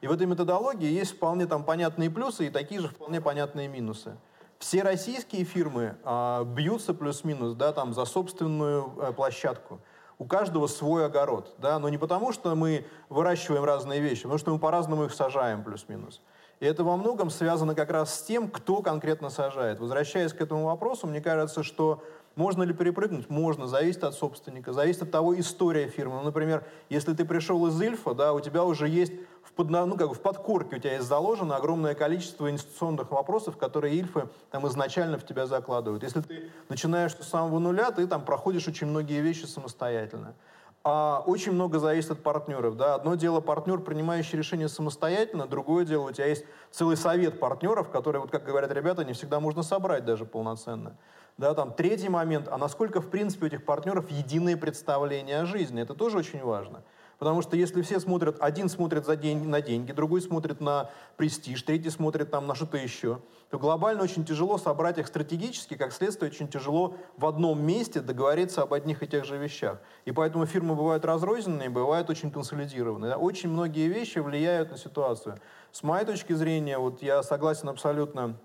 [0.00, 4.16] И в этой методологии есть вполне там понятные плюсы и такие же вполне понятные минусы.
[4.58, 9.80] Все российские фирмы а, бьются плюс-минус да, там, за собственную а, площадку.
[10.18, 11.54] У каждого свой огород.
[11.58, 11.78] Да?
[11.78, 16.22] Но не потому, что мы выращиваем разные вещи, потому что мы по-разному их сажаем плюс-минус.
[16.58, 19.78] И это во многом связано как раз с тем, кто конкретно сажает.
[19.78, 22.02] Возвращаясь к этому вопросу, мне кажется, что
[22.36, 23.30] можно ли перепрыгнуть?
[23.30, 26.16] Можно, зависит от собственника, зависит от того, история фирмы.
[26.16, 29.96] Ну, например, если ты пришел из Ильфа, да, у тебя уже есть в, под, ну,
[29.96, 34.68] как бы в подкорке у тебя есть заложено огромное количество инвестиционных вопросов, которые Ильфы там
[34.68, 36.02] изначально в тебя закладывают.
[36.02, 40.34] Если ты начинаешь с самого нуля, ты там проходишь очень многие вещи самостоятельно.
[40.84, 42.76] А очень много зависит от партнеров.
[42.76, 42.94] Да?
[42.94, 48.20] Одно дело партнер, принимающий решение самостоятельно, другое дело, у тебя есть целый совет партнеров, которые,
[48.20, 50.96] вот как говорят ребята, не всегда можно собрать даже полноценно.
[51.38, 55.82] Да, там, третий момент, а насколько, в принципе, у этих партнеров единое представление о жизни.
[55.82, 56.82] Это тоже очень важно.
[57.18, 61.62] Потому что если все смотрят, один смотрит за день, на деньги, другой смотрит на престиж,
[61.62, 63.20] третий смотрит там на что-то еще,
[63.50, 68.62] то глобально очень тяжело собрать их стратегически, как следствие, очень тяжело в одном месте договориться
[68.62, 69.78] об одних и тех же вещах.
[70.06, 73.16] И поэтому фирмы бывают разрозненные, бывают очень консолидированные.
[73.16, 75.38] Очень многие вещи влияют на ситуацию.
[75.72, 78.36] С моей точки зрения, вот я согласен абсолютно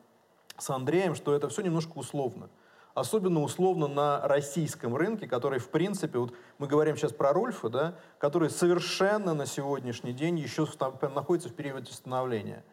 [0.57, 2.49] с Андреем, что это все немножко условно
[2.93, 7.95] особенно условно на российском рынке, который, в принципе, вот мы говорим сейчас про Рульфа, да,
[8.17, 10.67] который совершенно на сегодняшний день еще
[11.13, 12.63] находится в периоде становления.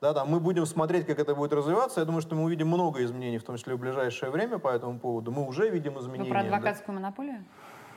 [0.00, 2.00] Да, там мы будем смотреть, как это будет развиваться.
[2.00, 4.98] Я думаю, что мы увидим много изменений, в том числе в ближайшее время по этому
[5.00, 5.32] поводу.
[5.32, 6.28] Мы уже видим изменения.
[6.28, 7.02] Вы про адвокатскую да.
[7.02, 7.44] монополию?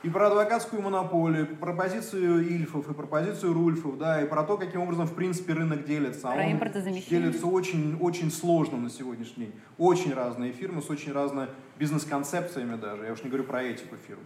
[0.01, 4.57] И про адвокатскую монополию, про позицию Ильфов, и про позицию Рульфов, да, и про то,
[4.57, 6.29] каким образом, в принципе, рынок делится.
[6.29, 7.21] А про импортозамещение.
[7.21, 9.55] Делится очень, очень сложно на сегодняшний день.
[9.77, 13.05] Очень разные фирмы с очень разными бизнес-концепциями даже.
[13.05, 14.21] Я уж не говорю про этику фирм.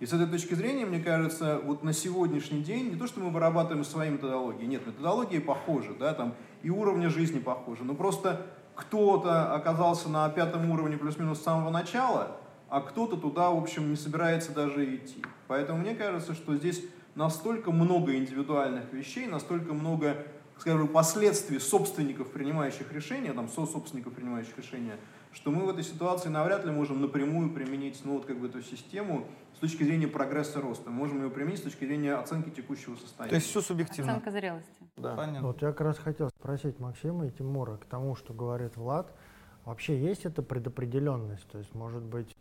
[0.00, 3.30] И с этой точки зрения, мне кажется, вот на сегодняшний день не то, что мы
[3.30, 9.52] вырабатываем свои методологии, нет, методологии похожи, да, там и уровни жизни похожи, но просто кто-то
[9.52, 12.36] оказался на пятом уровне плюс-минус с самого начала,
[12.68, 15.22] а кто-то туда, в общем, не собирается даже идти.
[15.46, 20.16] Поэтому мне кажется, что здесь настолько много индивидуальных вещей, настолько много,
[20.58, 24.96] скажем, последствий собственников, принимающих решения, там, со-собственников, принимающих решения,
[25.32, 28.62] что мы в этой ситуации навряд ли можем напрямую применить ну, вот, как бы, эту
[28.62, 29.26] систему
[29.56, 30.90] с точки зрения прогресса роста.
[30.90, 33.30] Мы можем ее применить с точки зрения оценки текущего состояния.
[33.30, 34.12] То есть все субъективно.
[34.12, 34.70] Оценка зрелости.
[34.96, 35.16] Да.
[35.16, 35.48] Понятно.
[35.48, 39.12] Вот я как раз хотел спросить Максима и Тимура к тому, что говорит Влад.
[39.64, 41.46] Вообще есть эта предопределенность?
[41.48, 42.34] То есть, может быть,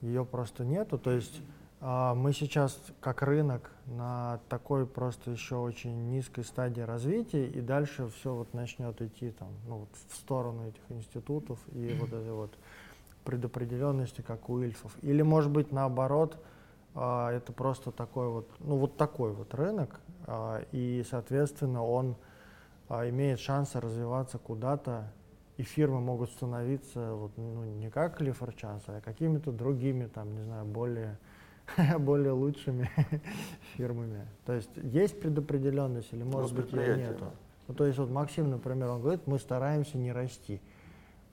[0.00, 0.98] ее просто нету.
[0.98, 1.40] То есть
[1.80, 8.08] э, мы сейчас как рынок на такой просто еще очень низкой стадии развития, и дальше
[8.08, 12.52] все вот начнет идти там, ну, вот в сторону этих институтов и вот этой вот
[13.24, 14.92] предопределенности, как у Ильфов.
[15.02, 16.42] Или, может быть, наоборот,
[16.94, 22.16] э, это просто такой вот, ну, вот такой вот рынок, э, и, соответственно, он
[22.88, 25.12] имеет шансы развиваться куда-то
[25.60, 30.64] и фирмы могут становиться вот, ну, не как Chance, а какими-то другими, там, не знаю,
[30.64, 31.18] более,
[31.98, 32.90] более лучшими
[33.76, 34.26] фирмами.
[34.46, 37.26] То есть есть предопределенность или, может быть, ее нету?
[37.68, 40.62] Ну, то есть вот Максим, например, он говорит, мы стараемся не расти.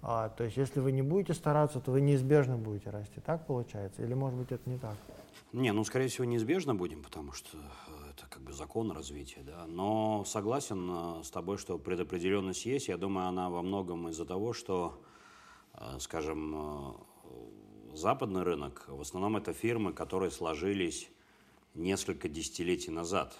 [0.01, 3.21] А, то есть если вы не будете стараться, то вы неизбежно будете расти.
[3.25, 4.03] Так получается?
[4.03, 4.95] Или может быть это не так?
[5.53, 7.61] Не, ну скорее всего неизбежно будем, потому что э,
[8.17, 9.65] это как бы закон развития, да.
[9.67, 12.87] Но согласен э, с тобой, что предопределенность есть.
[12.87, 14.99] Я думаю, она во многом из-за того, что,
[15.73, 16.97] э, скажем,
[17.93, 21.09] западный рынок, в основном это фирмы, которые сложились
[21.75, 23.37] несколько десятилетий назад.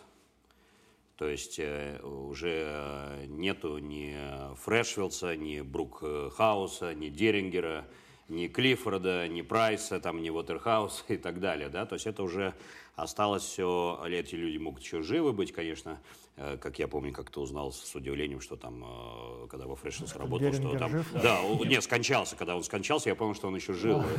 [1.16, 4.16] То есть э, уже нету ни
[4.58, 7.88] Фрешвилса, ни Брукхауса, ни Дерингера,
[8.30, 11.70] ни Клиффорда, ни Прайса, там, ни Уотерхауса и так далее.
[11.70, 11.86] Да?
[11.86, 12.54] То есть это уже
[12.96, 16.02] осталось все, эти люди могут еще живы быть, конечно,
[16.36, 20.16] э, как я помню, как ты узнал с удивлением, что там, э, когда во Фрешнс
[20.16, 20.92] работал, Дерингер что там...
[20.92, 21.14] Жив?
[21.22, 22.36] Да, не, скончался.
[22.36, 24.04] Когда он скончался, я понял, что он еще жил.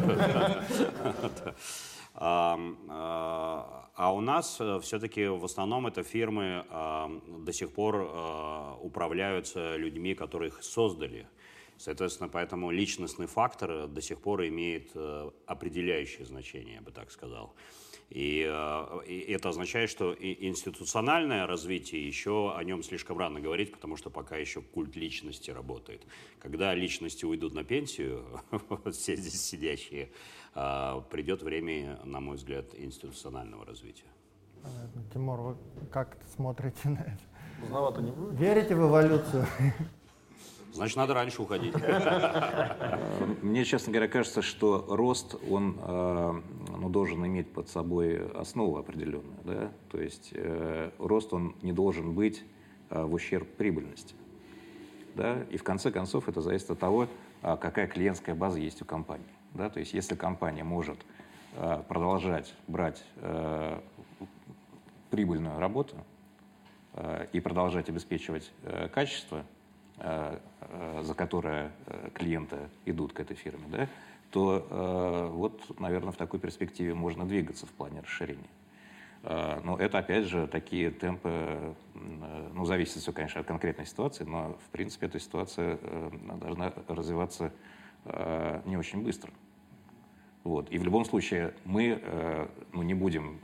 [2.21, 2.59] А,
[3.95, 6.65] а у нас э, все-таки в основном это фирмы
[7.29, 11.29] до сих пор управляются людьми, которые их создали.
[11.79, 17.55] Соответственно, поэтому личностный фактор до сих пор имеет э, определяющее значение, я бы так сказал.
[18.11, 23.71] И, э, и это означает, что и институциональное развитие еще о нем слишком рано говорить,
[23.71, 26.05] потому что пока еще культ личности работает.
[26.41, 28.25] Когда личности уйдут на пенсию,
[28.93, 30.11] все здесь сидящие,
[30.57, 34.09] э, придет время, на мой взгляд, институционального развития.
[35.13, 35.57] Тимур, вы
[35.93, 37.23] как смотрите на это?
[37.61, 38.41] Поздновато не будет?
[38.41, 39.47] Верите в эволюцию?
[40.73, 41.75] Значит, надо раньше уходить.
[43.43, 46.41] Мне, честно говоря, кажется, что рост, он э,
[46.77, 49.39] ну, должен иметь под собой основу определенную.
[49.45, 49.73] Да?
[49.91, 52.45] То есть э, рост, он не должен быть
[52.91, 54.15] э, в ущерб прибыльности.
[55.15, 55.43] Да?
[55.51, 57.09] И в конце концов это зависит от того,
[57.41, 59.27] какая клиентская база есть у компании.
[59.55, 59.71] Да?
[59.71, 60.99] То есть если компания может
[61.89, 63.03] продолжать брать
[65.11, 65.97] прибыльную работу
[67.33, 68.53] и продолжать обеспечивать
[68.93, 69.58] качество, Э, э,
[70.01, 73.89] за которое э, клиенты идут к этой фирме, да,
[74.31, 78.51] то вот, наверное, в такой перспективе можно двигаться в плане расширения.
[79.23, 81.75] Но это, опять же, такие темпы,
[82.53, 85.79] ну, зависит все, конечно, от конкретной ситуации, но, в принципе, эта ситуация
[86.41, 87.55] должна развиваться
[88.67, 89.33] не очень быстро.
[90.45, 90.71] Вот.
[90.71, 93.41] И в любом случае мы ну, не будем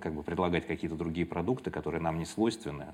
[0.00, 2.86] как бы предлагать какие-то другие продукты, которые нам не свойственны,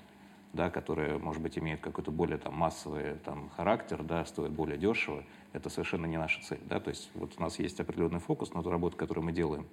[0.57, 5.23] да, которые, может быть, имеют какой-то более там, массовый там, характер, да, стоят более дешево,
[5.53, 6.61] это совершенно не наша цель.
[6.65, 6.81] Да?
[6.81, 9.67] То есть вот у нас есть определенный фокус на ту работу, которую мы делаем.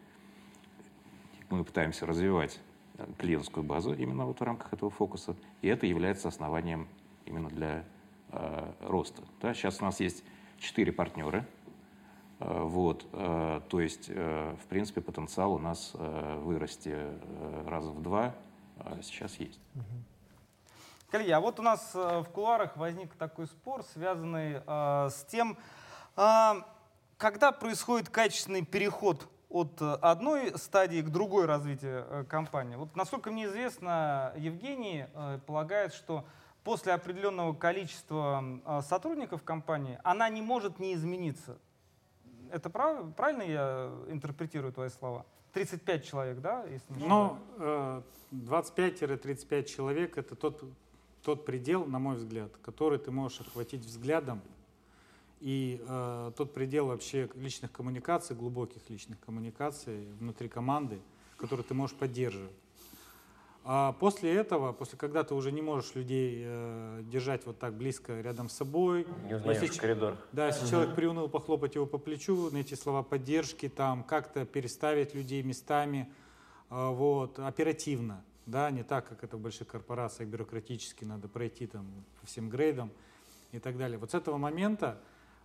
[1.49, 2.59] Мы пытаемся развивать
[2.97, 6.87] э, клиентскую базу именно вот в рамках этого фокуса, и это является основанием
[7.25, 7.85] именно для
[8.29, 9.23] э, роста.
[9.41, 9.53] Да?
[9.53, 10.23] Сейчас у нас есть
[10.59, 11.45] четыре партнера,
[12.39, 16.95] э, вот, э, то есть, в принципе, потенциал у нас вырасти
[17.67, 18.35] раза в два
[18.77, 19.59] э, сейчас есть.
[21.13, 25.59] Коллеги, а вот у нас э, в кулуарах возник такой спор, связанный э, с тем,
[26.17, 26.53] э,
[27.17, 32.77] когда происходит качественный переход от одной стадии к другой развития э, компании.
[32.77, 36.25] Вот насколько мне известно, Евгений э, полагает, что
[36.63, 41.59] после определенного количества сотрудников компании она не может не измениться.
[42.51, 45.27] Это прав, правильно я интерпретирую твои слова?
[45.51, 46.63] 35 человек, да?
[46.63, 47.37] Если ну,
[48.31, 50.63] 25-35 человек— это тот
[51.23, 54.41] тот предел, на мой взгляд, который ты можешь охватить взглядом,
[55.39, 60.99] и э, тот предел вообще личных коммуникаций, глубоких личных коммуникаций внутри команды,
[61.37, 62.51] который ты можешь поддерживать.
[63.65, 68.19] А после этого, после когда ты уже не можешь людей э, держать вот так близко
[68.19, 70.17] рядом с собой, не узнаешь если, в коридор.
[70.33, 70.69] Да, если угу.
[70.69, 76.11] человек приуныл, похлопать его по плечу, найти слова поддержки, там как-то переставить людей местами,
[76.69, 81.85] э, вот, оперативно да, не так, как это в больших корпорациях бюрократически надо пройти там
[82.19, 82.91] по всем грейдам
[83.51, 83.97] и так далее.
[83.97, 84.99] Вот с этого момента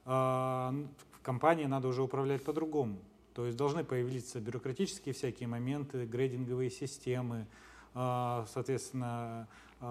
[0.05, 2.99] э, в компании надо уже управлять по-другому.
[3.35, 7.47] То есть должны появиться бюрократические всякие моменты, грейдинговые системы,
[7.95, 9.49] э, соответственно,
[9.81, 9.85] э,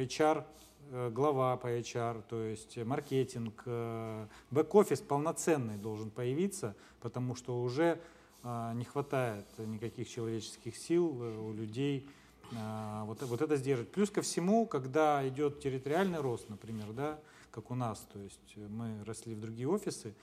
[0.00, 0.44] HR,
[0.90, 8.00] э, глава по HR, то есть маркетинг, э, бэк-офис полноценный должен появиться, потому что уже
[8.74, 12.23] не хватает никаких человеческих сил э, у людей, а,
[13.04, 13.90] вот, вот это сдерживать.
[13.92, 17.18] Плюс ко всему, когда идет территориальный рост, например, да,
[17.50, 20.14] как у нас, то есть мы росли в другие офисы,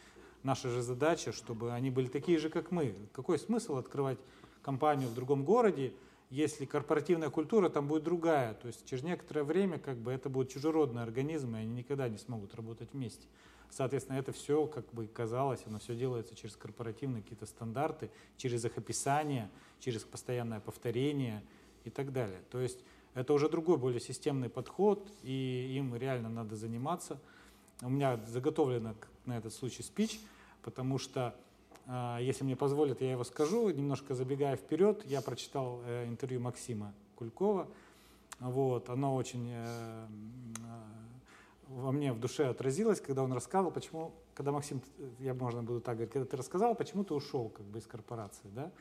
[0.44, 2.96] наша же задача, чтобы они были такие же, как мы.
[3.14, 4.18] Какой смысл открывать
[4.62, 5.94] компанию в другом городе,
[6.30, 10.52] если корпоративная культура там будет другая, то есть через некоторое время как бы это будут
[10.52, 13.28] чужеродные организмы, и они никогда не смогут работать вместе.
[13.70, 18.78] Соответственно, это все, как бы казалось, оно все делается через корпоративные какие-то стандарты, через их
[18.78, 21.44] описание, через постоянное повторение–
[21.84, 22.42] и так далее.
[22.50, 22.80] То есть
[23.14, 27.20] это уже другой, более системный подход, и им реально надо заниматься.
[27.82, 30.20] у меня заготовлено на этот случай спич,
[30.62, 31.36] потому что,
[31.88, 33.70] э, если мне позволят, я его скажу.
[33.70, 37.68] Немножко забегая вперед, я прочитал э, интервью Максима Кулькова.
[38.40, 40.08] Вот, оно очень э,
[41.72, 44.82] во мне в душе отразилось, когда он рассказывал, почему, когда Максим,
[45.20, 48.50] я можно буду так говорить, когда ты рассказал, почему ты ушел как бы из корпорации,
[48.54, 48.72] да,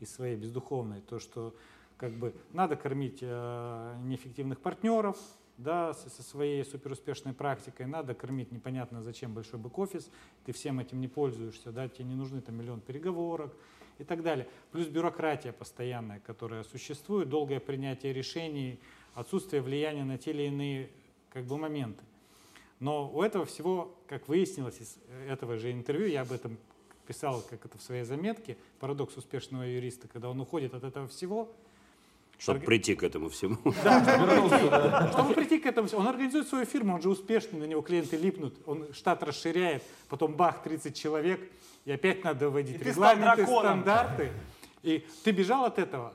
[0.00, 1.54] из своей бездуховной, то, что
[1.96, 5.16] как бы надо кормить э, неэффективных партнеров,
[5.58, 10.10] да, со, своей суперуспешной практикой, надо кормить непонятно зачем большой бэк-офис,
[10.44, 13.54] ты всем этим не пользуешься, да, тебе не нужны там миллион переговорок
[13.98, 14.46] и так далее.
[14.72, 18.78] Плюс бюрократия постоянная, которая существует, долгое принятие решений,
[19.14, 20.90] отсутствие влияния на те или иные
[21.30, 22.04] как бы моменты.
[22.78, 26.58] Но у этого всего, как выяснилось из этого же интервью, я об этом
[27.06, 31.50] писал как это в своей заметке, парадокс успешного юриста, когда он уходит от этого всего,
[32.38, 32.66] чтобы Орг...
[32.66, 33.56] прийти к этому всему.
[33.82, 36.02] Да, чтобы прийти, чтобы прийти к этому всему.
[36.02, 40.34] Он организует свою фирму, он же успешный, на него клиенты липнут, он штат расширяет, потом
[40.34, 41.40] бах, 30 человек,
[41.84, 44.32] и опять надо вводить регламенты, стандарты.
[44.82, 46.14] И ты бежал от этого,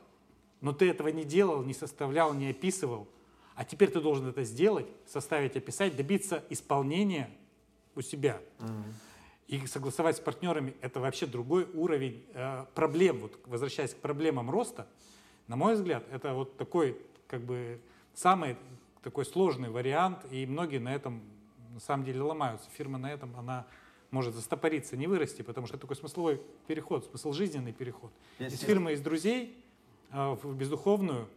[0.62, 3.08] но ты этого не делал, не составлял, не описывал.
[3.56, 7.30] А теперь ты должен это сделать, составить, описать, добиться исполнения
[7.96, 8.40] у себя.
[9.48, 13.20] И согласовать с партнерами– это вообще другой уровень э, проблем.
[13.20, 14.88] Вот, возвращаясь к проблемам роста,
[15.52, 16.98] на мой взгляд, это вот такой,
[17.28, 17.82] как бы,
[18.14, 18.56] самый
[19.04, 21.22] такой сложный вариант, и многие на этом
[21.74, 22.70] на самом деле ломаются.
[22.70, 23.68] Фирма на этом, она
[24.12, 28.14] может застопориться, не вырасти, потому что это такой смысловой переход, смысл жизненный переход.
[28.40, 29.62] Есть из фирмы, из друзей
[30.14, 31.28] э, в бездуховную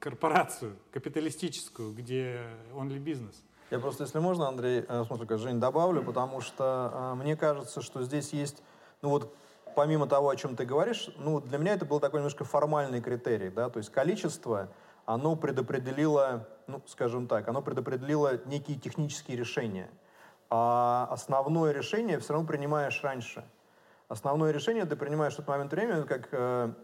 [0.00, 2.42] корпорацию капиталистическую, где
[2.74, 3.42] ли бизнес.
[3.70, 7.80] Я просто, если можно, Андрей, э, смотрю, как Жень, добавлю, потому что э, мне кажется,
[7.80, 8.62] что здесь есть,
[9.00, 9.34] ну вот,
[9.80, 13.48] помимо того, о чем ты говоришь, ну, для меня это был такой немножко формальный критерий,
[13.48, 14.68] да, то есть количество,
[15.06, 19.88] оно предопределило, ну, скажем так, оно предопределило некие технические решения,
[20.50, 23.42] а основное решение все равно принимаешь раньше.
[24.08, 26.74] Основное решение ты принимаешь в тот момент времени, как э,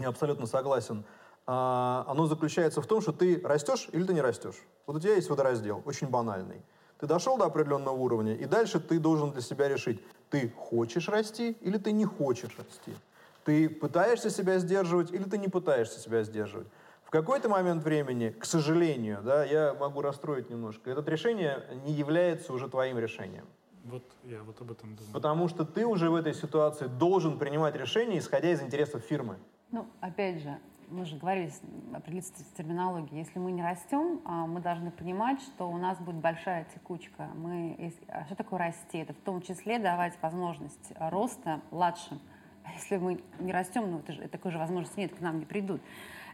[0.00, 1.04] я абсолютно согласен,
[1.46, 4.60] а, оно заключается в том, что ты растешь или ты не растешь.
[4.86, 6.60] Вот у тебя есть водораздел, очень банальный.
[6.98, 11.56] Ты дошел до определенного уровня, и дальше ты должен для себя решить, ты хочешь расти
[11.60, 12.96] или ты не хочешь расти.
[13.44, 16.66] Ты пытаешься себя сдерживать или ты не пытаешься себя сдерживать.
[17.04, 22.52] В какой-то момент времени, к сожалению, да, я могу расстроить немножко, это решение не является
[22.52, 23.46] уже твоим решением.
[23.84, 25.12] Вот я вот об этом думаю.
[25.12, 29.36] Потому что ты уже в этой ситуации должен принимать решения, исходя из интересов фирмы.
[29.70, 30.58] Ну, опять же,
[30.90, 31.52] мы же говорили,
[31.92, 36.16] определиться с терминологией, если мы не растем, а, мы должны понимать, что у нас будет
[36.16, 37.28] большая текучка.
[37.34, 38.98] Мы, а что такое расти?
[38.98, 42.20] Это в том числе давать возможность роста младшим.
[42.64, 45.44] А если мы не растем, ну, это же, такой же возможности нет, к нам не
[45.44, 45.80] придут.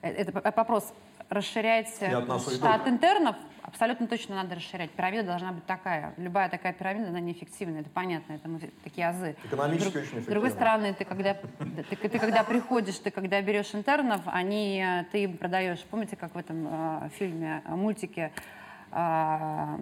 [0.01, 0.93] Э, это вопрос
[1.33, 4.91] расширять штат интернов, абсолютно точно надо расширять.
[4.91, 6.15] Пирамида должна быть такая.
[6.17, 9.37] Любая такая пирамида, она неэффективна, это понятно, это мы такие азы.
[9.45, 10.23] Экономически Друг, очень эффективно.
[10.23, 15.25] С другой стороны, ты когда, ты, ты, когда приходишь, ты когда берешь интернов, они, ты
[15.25, 18.33] им продаешь, помните, как в этом э, фильме, мультике,
[18.95, 19.79] а,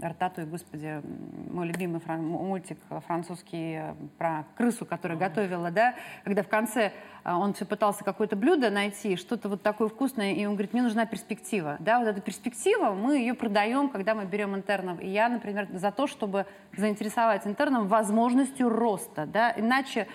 [0.00, 1.02] Рататуй, господи,
[1.50, 5.94] мой любимый фран мультик французский э, про крысу, которая готовила, да,
[6.24, 6.92] когда в конце
[7.24, 10.80] э, он все пытался какое-то блюдо найти, что-то вот такое вкусное, и он говорит, мне
[10.80, 15.28] нужна перспектива, да, вот эта перспектива, мы ее продаем, когда мы берем интернов, и я,
[15.28, 20.08] например, за то, чтобы заинтересовать интерном возможностью роста, да, иначе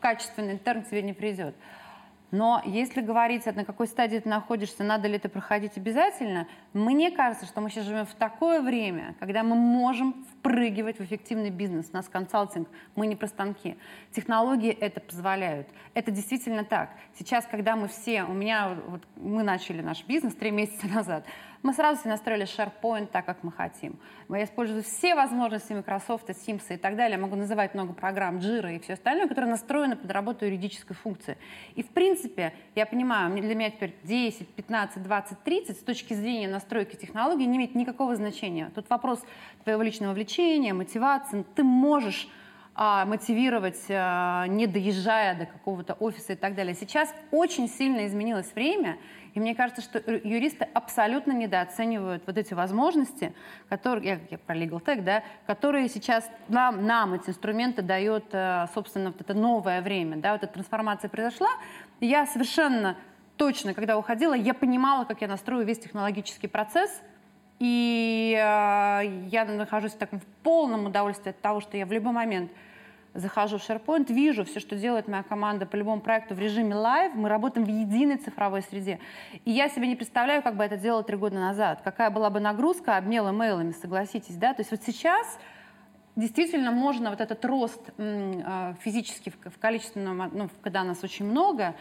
[0.00, 1.54] качественный интерн к тебе не придет.
[2.32, 7.46] Но если говорить, на какой стадии ты находишься, надо ли это проходить обязательно, мне кажется,
[7.46, 11.88] что мы сейчас живем в такое время, когда мы можем впрыгивать в эффективный бизнес.
[11.92, 13.76] У нас консалтинг, мы не про станки.
[14.10, 15.68] Технологии это позволяют.
[15.94, 16.90] Это действительно так.
[17.16, 21.24] Сейчас, когда мы все, у меня, вот, мы начали наш бизнес три месяца назад,
[21.66, 23.98] мы сразу себе настроили SharePoint так, как мы хотим.
[24.28, 27.16] Я использую все возможности Microsoft, Teams и так далее.
[27.16, 31.36] Я могу называть много программ, Jira и все остальное, которые настроены под работу юридической функции.
[31.74, 36.46] И в принципе, я понимаю, для меня теперь 10, 15, 20, 30 с точки зрения
[36.46, 38.70] настройки технологий не имеет никакого значения.
[38.72, 39.20] Тут вопрос
[39.64, 41.44] твоего личного влечения, мотивации.
[41.56, 42.28] Ты можешь
[42.76, 46.74] а, мотивировать, а, не доезжая до какого-то офиса и так далее.
[46.74, 48.98] Сейчас очень сильно изменилось время,
[49.36, 53.34] и мне кажется, что юристы абсолютно недооценивают вот эти возможности,
[53.68, 58.64] которые, я, я про Legal Tech, да, которые сейчас нам, нам эти инструменты дает, э,
[58.72, 60.16] собственно, вот это новое время.
[60.16, 61.50] Да, вот эта трансформация произошла.
[62.00, 62.96] Я совершенно
[63.36, 67.02] точно, когда уходила, я понимала, как я настрою весь технологический процесс,
[67.58, 72.14] и э, я нахожусь в таком в полном удовольствии от того, что я в любой
[72.14, 72.50] момент
[73.16, 77.14] захожу в SharePoint, вижу все, что делает моя команда по любому проекту в режиме live,
[77.14, 78.98] мы работаем в единой цифровой среде.
[79.44, 82.40] И я себе не представляю, как бы это делала три года назад, какая была бы
[82.40, 84.54] нагрузка обмела мейлами, согласитесь, да?
[84.54, 85.38] То есть вот сейчас
[86.16, 91.74] действительно можно вот этот рост а, физически в количественном, ну, когда нас очень много,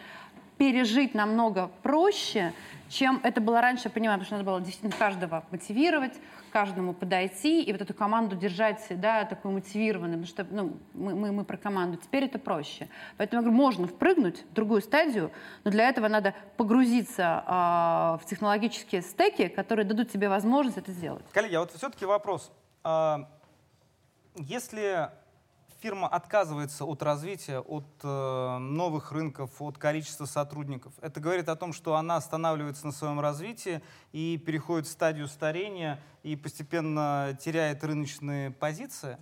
[0.57, 2.53] пережить намного проще,
[2.89, 6.13] чем это было раньше, понимаю, потому что надо было действительно каждого мотивировать,
[6.51, 11.31] каждому подойти и вот эту команду держать да, такой мотивированной, потому что ну, мы, мы,
[11.33, 11.97] мы про команду.
[11.97, 12.87] Теперь это проще.
[13.17, 15.31] Поэтому я говорю, можно впрыгнуть в другую стадию,
[15.65, 17.51] но для этого надо погрузиться э,
[18.23, 21.25] в технологические стеки, которые дадут тебе возможность это сделать.
[21.33, 22.51] Коллеги, а вот все-таки вопрос.
[22.83, 23.27] А,
[24.35, 25.09] если
[25.85, 30.91] фирма отказывается от развития, от э, новых рынков, от количества сотрудников.
[30.99, 35.99] Это говорит о том, что она останавливается на своем развитии и переходит в стадию старения
[36.23, 39.19] и постепенно теряет рыночные позиции.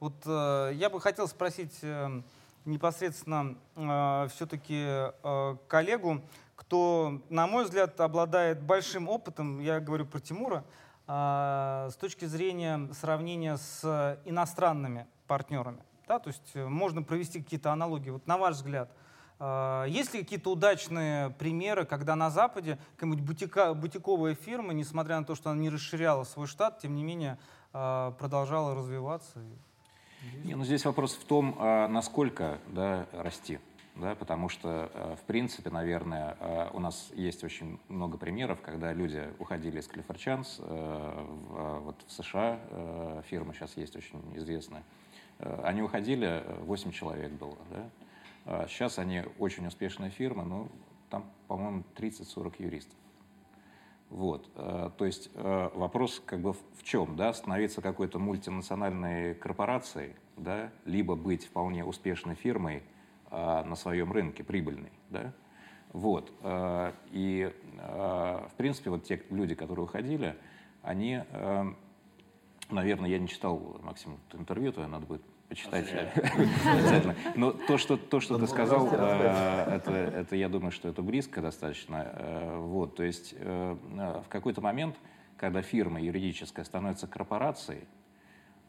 [0.00, 2.22] Вот э, я бы хотел спросить э,
[2.64, 6.22] непосредственно э, все-таки э, коллегу,
[6.54, 10.64] кто, на мой взгляд, обладает большим опытом, я говорю про Тимура,
[11.06, 15.82] э, с точки зрения сравнения с иностранными партнерами.
[16.06, 18.10] Да, то есть э, можно провести какие-то аналогии.
[18.10, 18.88] Вот на ваш взгляд,
[19.40, 25.24] э, есть ли какие-то удачные примеры, когда на Западе какая-нибудь бутика, бутиковая фирма, несмотря на
[25.24, 27.38] то, что она не расширяла свой штат, тем не менее
[27.72, 29.40] э, продолжала развиваться?
[30.44, 33.58] Не, ну здесь вопрос в том, а насколько да, расти.
[33.96, 36.36] Да, потому что, в принципе, наверное,
[36.74, 40.60] у нас есть очень много примеров, когда люди уходили из Chance,
[41.82, 44.82] вот в США фирма сейчас есть очень известная,
[45.38, 47.58] они уходили, 8 э, человек было.
[47.70, 48.68] Да?
[48.68, 50.68] Сейчас а они очень успешная фирма, но
[51.10, 52.96] там, по-моему, 30-40 юристов.
[54.08, 54.48] Вот.
[54.54, 57.16] Э, то есть вопрос как бы в чем?
[57.16, 57.32] Да?
[57.32, 60.70] Становиться какой-то мультинациональной корпорацией, да?
[60.84, 62.82] либо быть вполне успешной фирмой
[63.30, 64.92] на своем рынке, прибыльной.
[65.10, 65.32] Да?
[65.92, 66.32] Вот.
[67.10, 70.36] И, в принципе, вот те люди, которые уходили,
[70.82, 71.22] они
[72.70, 77.14] Наверное, я не читал, Максим, интервью твое, надо будет почитать обязательно.
[77.36, 81.40] Но то, что, то, что ты сказал, э, это, это, я думаю, что это близко
[81.40, 82.12] достаточно.
[82.12, 83.76] Э, вот, то есть э,
[84.24, 84.96] в какой-то момент,
[85.36, 87.84] когда фирма юридическая становится корпорацией,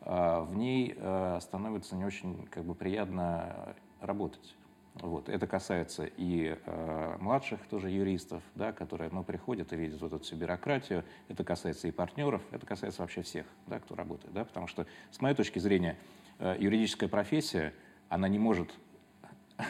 [0.01, 0.97] в ней
[1.41, 4.55] становится не очень как бы, приятно работать.
[5.01, 5.29] Вот.
[5.29, 10.23] Это касается и э, младших тоже юристов, да, которые ну, приходят и видят вот эту
[10.23, 11.03] всю бюрократию.
[11.27, 14.33] Это касается и партнеров, это касается вообще всех, да, кто работает.
[14.33, 15.97] Да, потому что, с моей точки зрения,
[16.39, 17.73] э, юридическая профессия,
[18.09, 18.73] она не может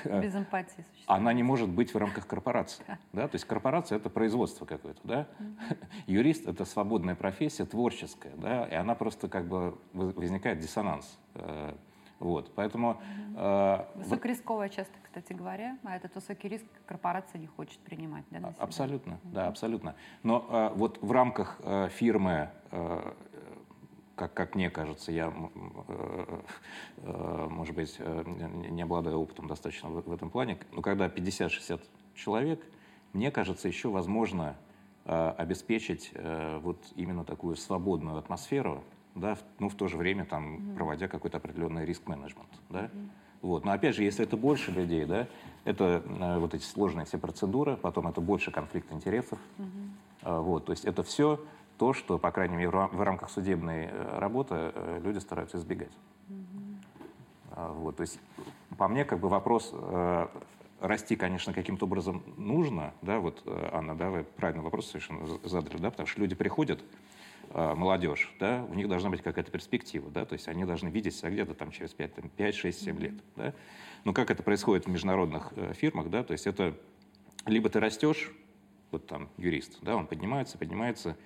[0.06, 2.86] э, без эмпатии Она не может быть в рамках корпорации.
[3.12, 3.28] Да?
[3.28, 5.02] То есть корпорация— это производство какое-то.
[5.04, 5.28] Да?
[6.08, 8.36] Юрист— это свободная профессия, творческая.
[8.38, 8.66] Да?
[8.66, 11.18] И она просто как бы возникает диссонанс.
[12.20, 13.00] Вот, поэтому...
[13.36, 18.26] Э, Высокорисковая часто, кстати говоря, а этот высокий риск корпорация не хочет принимать.
[18.32, 19.34] Да, абсолютно, угу.
[19.34, 19.96] да, абсолютно.
[20.24, 23.14] Но э, вот в рамках э, фирмы, э,
[24.16, 25.32] как, как мне кажется, я,
[25.88, 26.42] э,
[26.98, 28.24] э, может быть, э,
[28.72, 31.82] не обладаю опытом достаточно в, в этом плане, но когда 50-60
[32.16, 32.66] человек,
[33.14, 34.56] мне кажется, еще возможно
[35.06, 38.84] э, обеспечить э, вот именно такую свободную атмосферу,
[39.20, 40.76] да, ну, в то же время там, mm-hmm.
[40.76, 42.50] проводя какой-то определенный риск-менеджмент.
[42.70, 42.86] Да?
[42.86, 43.10] Mm-hmm.
[43.42, 43.66] Вот.
[43.66, 45.28] Но опять же, если это больше людей, да,
[45.64, 49.40] это э, вот эти сложные все процедуры, потом это больше конфликт интересов.
[49.58, 49.90] Mm-hmm.
[50.24, 50.66] Э, вот.
[50.66, 51.40] То есть это все
[51.78, 55.92] то, что, по крайней мере, в рамках судебной э, работы э, люди стараются избегать.
[56.30, 57.74] Mm-hmm.
[57.74, 57.98] Вот.
[57.98, 58.20] То есть
[58.78, 60.28] по мне как бы вопрос э,
[60.80, 65.78] расти, конечно, каким-то образом нужно, да, вот, э, Анна, да, вы правильный вопрос совершенно задали,
[65.78, 66.84] да, потому что люди приходят,
[67.58, 71.32] молодежь, да, у них должна быть какая-то перспектива, да, то есть они должны видеть себя
[71.32, 73.54] где-то там через 5, там, 5 6, 7 лет, да.
[74.04, 76.78] Но как это происходит в международных э, фирмах, да, то есть это
[77.46, 78.32] либо ты растешь,
[78.92, 81.18] вот там юрист, да, он поднимается, поднимается,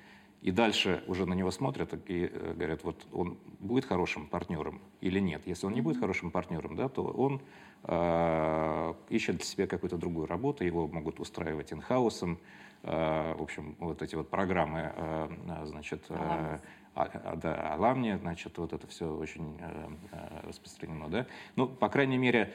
[0.42, 5.20] и дальше уже на него смотрят и э, говорят, вот он будет хорошим партнером или
[5.20, 5.42] нет.
[5.46, 7.42] Если он не будет хорошим партнером, да, то он
[7.84, 14.02] э, ищет для себя какую-то другую работу, его могут устраивать инхаусом, Э, в общем, вот
[14.02, 15.30] эти вот программы, э,
[15.66, 16.60] значит, э, а,
[16.96, 19.60] а, да, Аламни, значит, вот это все очень
[20.44, 21.28] распространено, да.
[21.56, 22.54] Ну, по крайней мере,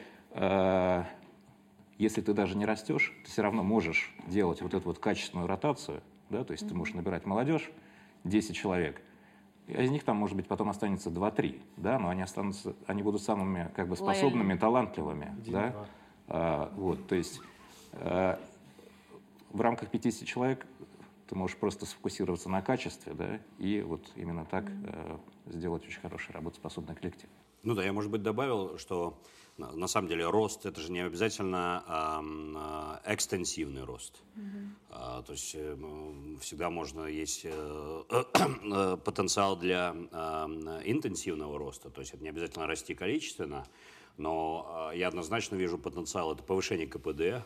[1.97, 6.03] если ты даже не растешь, ты все равно можешь делать вот эту вот качественную ротацию,
[6.29, 6.69] да, то есть mm-hmm.
[6.69, 7.71] ты можешь набирать молодежь,
[8.25, 9.01] 10 человек,
[9.67, 13.71] из них там, может быть, потом останется 2-3, да, но они останутся, они будут самыми
[13.75, 15.87] как бы способными, талантливыми, Один, да,
[16.27, 17.41] а, вот, то есть
[19.49, 20.65] в рамках 50 человек
[21.27, 25.17] ты можешь просто сфокусироваться на качестве, да, и вот именно так э,
[25.47, 27.29] сделать очень хороший работоспособный коллектив.
[27.63, 29.19] Ну да, я, может быть, добавил, что
[29.57, 34.21] на самом деле рост это же не обязательно а, экстенсивный рост.
[34.35, 34.67] Mm-hmm.
[34.91, 35.77] А, то есть э,
[36.39, 40.47] всегда можно есть э, э, потенциал для а,
[40.85, 41.89] интенсивного роста.
[41.89, 43.65] То есть это не обязательно расти количественно,
[44.17, 47.45] но я однозначно вижу потенциал это повышение КПД,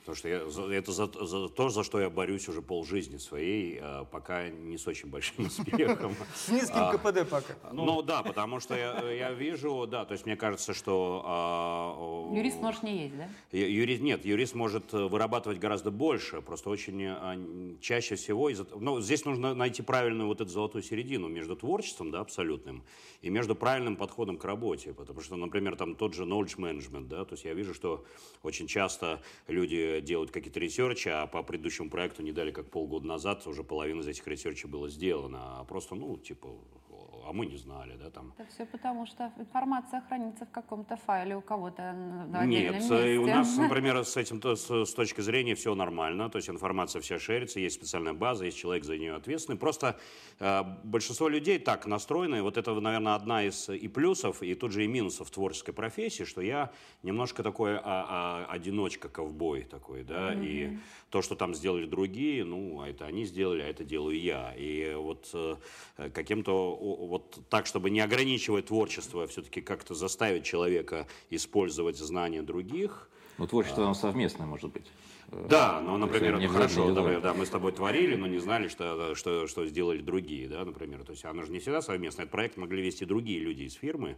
[0.00, 4.04] Потому что я, это за, за то, за что я борюсь уже полжизни своей, а,
[4.04, 6.16] пока не с очень большим успехом.
[6.34, 7.54] С низким а, КПД пока.
[7.72, 11.22] Ну да, потому что я вижу, да, то есть мне кажется, что...
[11.26, 13.28] А, юрист может не есть, да?
[13.52, 18.50] Юрист, нет, юрист может вырабатывать гораздо больше, просто очень чаще всего...
[18.76, 22.82] Ну, здесь нужно найти правильную вот эту золотую середину между творчеством, да, абсолютным,
[23.20, 27.24] и между правильным подходом к работе, потому что, например, там тот же knowledge management, да,
[27.24, 28.04] то есть я вижу, что
[28.42, 33.46] очень часто люди делают какие-то ресерчи, а по предыдущему проекту не дали как полгода назад,
[33.46, 36.48] уже половина из этих ресерчей было сделано, а просто, ну, типа,
[37.30, 38.32] а мы не знали, да, там.
[38.38, 41.92] Это все потому, что информация хранится в каком-то файле у кого-то
[42.32, 43.18] на Нет, месте.
[43.18, 47.20] у нас, например, с этим с, с точки зрения все нормально, то есть информация вся
[47.20, 49.58] шерится, есть специальная база, есть человек за нее ответственный.
[49.58, 49.96] Просто
[50.40, 54.84] э, большинство людей так настроены, вот это, наверное, одна из и плюсов, и тут же
[54.84, 56.72] и минусов творческой профессии, что я
[57.04, 60.46] немножко такой а, а, одиночка-ковбой такой, да, mm-hmm.
[60.46, 60.78] и
[61.10, 64.52] то, что там сделали другие, ну, а это они сделали, а это делаю я.
[64.56, 65.56] И вот э,
[66.12, 73.08] каким-то вот так, чтобы не ограничивать творчество, а все-таки как-то заставить человека использовать знания других.
[73.38, 74.86] Ну, творчество нам совместное, может быть.
[75.48, 79.14] Да, ну, например, ну, хорошо, давай, да, мы с тобой творили, но не знали, что,
[79.14, 81.04] что, что сделали другие, да, например.
[81.04, 82.22] То есть оно же не всегда совместно.
[82.22, 84.16] Этот проект могли вести другие люди из фирмы.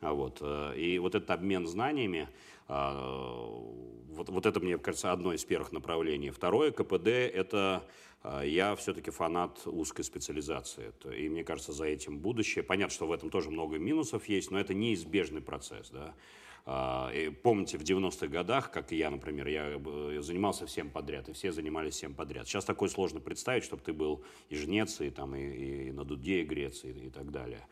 [0.00, 2.28] А вот, э, и вот этот обмен знаниями,
[2.68, 6.30] вот, вот это, мне кажется, одно из первых направлений.
[6.30, 7.84] Второе, КПД, это
[8.22, 10.92] а, я все-таки фанат узкой специализации.
[11.16, 12.64] И мне кажется, за этим будущее.
[12.64, 15.90] Понятно, что в этом тоже много минусов есть, но это неизбежный процесс.
[15.90, 16.14] Да?
[16.64, 21.32] А, и помните, в 90-х годах, как и я, например, я занимался всем подряд, и
[21.32, 22.48] все занимались всем подряд.
[22.48, 26.42] Сейчас такое сложно представить, чтобы ты был и жнец, и, там, и, и на дуде
[26.42, 27.64] игрец, и, и так далее.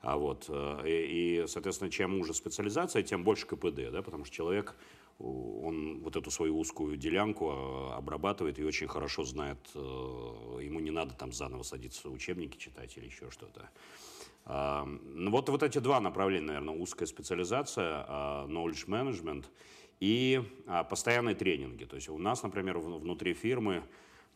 [0.00, 4.34] А вот, э, и, и, соответственно, чем уже специализация, тем больше КПД, да, потому что
[4.34, 4.76] человек
[5.18, 10.90] он вот эту свою узкую делянку а, обрабатывает и очень хорошо знает, э, ему не
[10.90, 13.70] надо там заново садиться учебники читать или еще что-то.
[14.46, 19.46] Ну, вот, вот эти два направления, наверное, узкая специализация, а, knowledge management
[19.98, 21.84] и а, постоянные тренинги.
[21.84, 23.82] То есть у нас, например, внутри фирмы,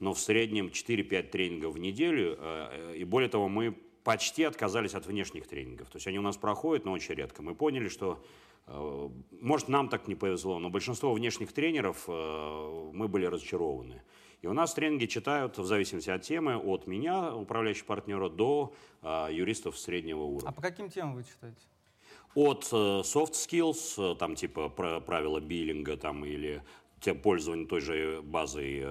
[0.01, 3.77] но в среднем 4-5 тренингов в неделю, э, и более того, мы
[4.13, 5.89] почти отказались от внешних тренингов.
[5.89, 7.43] То есть они у нас проходят, но очень редко.
[7.43, 8.23] Мы поняли, что
[8.71, 9.09] Э,
[9.41, 14.03] может, нам так не повезло, но большинство внешних тренеров э, мы были разочарованы.
[14.43, 19.29] И у нас тренинги читают в зависимости от темы, от меня, управляющего партнера, до э,
[19.33, 20.49] юристов среднего уровня.
[20.49, 21.61] А по каким темам вы читаете?
[22.35, 26.63] От soft skills, там типа правила биллинга там, или
[27.25, 28.87] пользование той же базой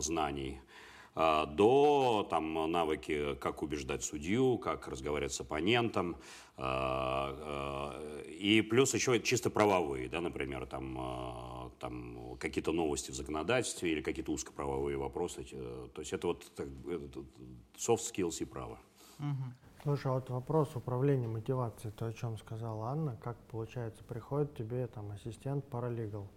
[0.00, 0.64] знаний, а,
[1.14, 6.16] до там, навыки, как убеждать судью, как разговаривать с оппонентом,
[6.56, 13.92] а, а, и плюс еще чисто правовые, да, например, там, там какие-то новости в законодательстве
[13.92, 15.44] или какие-то узкоправовые вопросы.
[15.44, 16.44] То есть это вот
[17.76, 18.78] soft skills и право.
[19.82, 24.86] Слушай, а вот вопрос управления мотивацией, то, о чем сказала Анна, как получается, приходит тебе
[24.86, 26.28] там ассистент паралигал,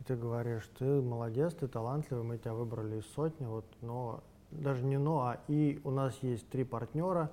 [0.00, 4.84] и ты говоришь, ты молодец, ты талантливый, мы тебя выбрали из сотни, вот, но даже
[4.84, 7.30] не но, а и у нас есть три партнера,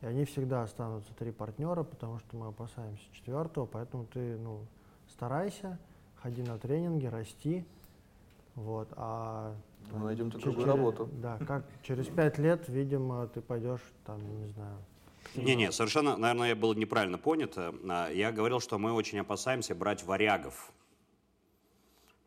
[0.00, 4.60] и они всегда останутся три партнера, потому что мы опасаемся четвертого, поэтому ты ну,
[5.08, 5.78] старайся,
[6.16, 7.64] ходи на тренинги, расти.
[8.54, 9.54] Вот, а
[9.90, 11.08] мы найдем другую работу.
[11.20, 14.76] Да, как через пять лет, видимо, ты пойдешь там, не знаю,
[15.36, 17.54] не-не, совершенно, наверное, я был неправильно понят.
[17.56, 20.72] А, я говорил, что мы очень опасаемся брать варягов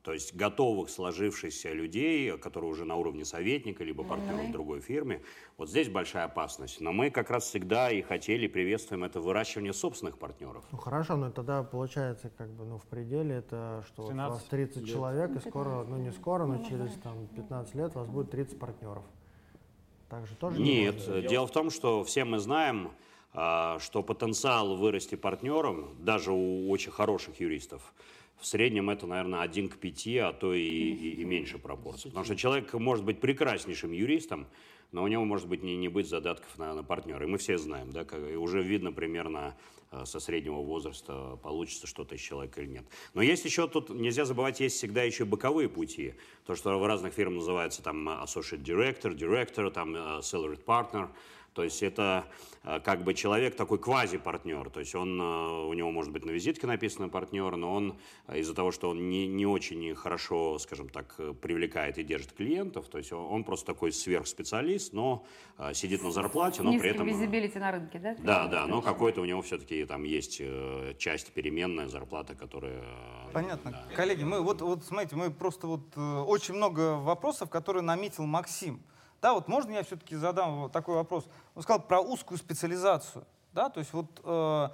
[0.08, 5.22] то есть готовых сложившихся людей, которые уже на уровне советника, либо партнера в другой фирме.
[5.58, 6.80] Вот здесь большая опасность.
[6.80, 10.64] Но мы как раз всегда и хотели, приветствуем это выращивание собственных партнеров.
[10.72, 14.44] Ну хорошо, но тогда получается как бы ну, в пределе это, что вот у вас
[14.46, 14.88] 30 лет.
[14.88, 18.58] человек, и скоро, ну не скоро, но через там, 15 лет у вас будет 30
[18.58, 19.04] партнеров.
[20.08, 22.92] Так же тоже Нет, не дело в том, что все мы знаем,
[23.34, 27.94] а, что потенциал вырасти партнером, даже у очень хороших юристов,
[28.40, 32.12] в среднем это, наверное, один к пяти, а то и, и, и меньше пропорций.
[32.12, 34.48] Потому что человек может быть прекраснейшим юристом,
[34.92, 37.26] но у него может быть не, не быть задатков на, на партнера.
[37.26, 39.58] И мы все знаем, да, как, и уже видно примерно
[39.92, 42.86] э, со среднего возраста, получится что-то из человека или нет.
[43.14, 46.14] Но есть еще тут, нельзя забывать, есть всегда еще боковые пути.
[46.46, 51.10] То, что в разных фирмах называется там associate director, director, там salaried partner–
[51.58, 52.26] То есть это
[52.64, 54.70] э, как бы человек такой квази-партнер.
[54.70, 57.98] То есть он, э, у него может быть на визитке написано партнер, но он
[58.32, 63.00] из-за того, что он не, не очень хорошо, скажем так, привлекает и держит клиентов, то
[63.00, 65.26] есть он просто такой сверхспециалист, но
[65.74, 67.08] сидит на зарплате, но при этом...
[67.08, 68.16] визибилити на рынке, да?
[68.20, 70.40] Да, да, но какой-то у него все-таки там есть
[71.00, 72.84] часть переменная зарплата, которая...
[73.34, 73.72] Понятно.
[73.72, 73.96] Да.
[73.96, 78.80] Коллеги, мы вот, вот смотрите, мы просто вот очень много вопросов, которые наметил Максим.
[79.22, 81.28] Да, вот можно я все-таки задам такой вопрос?
[81.58, 83.26] Он сказал про узкую специализацию.
[83.52, 84.70] Да, то есть вот э,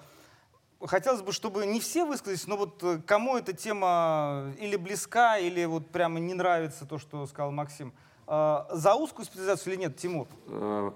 [0.82, 5.64] хотелось бы, чтобы не все высказались, но вот э, кому эта тема или близка, или
[5.64, 7.94] вот прямо не нравится то, что сказал Максим.
[8.28, 10.28] Э, за узкую специализацию или нет, Тимур?
[10.48, 10.92] Э,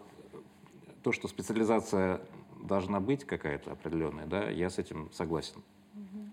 [1.04, 2.20] то, что специализация
[2.62, 5.64] должна быть какая-то определенная, да, я с этим согласен.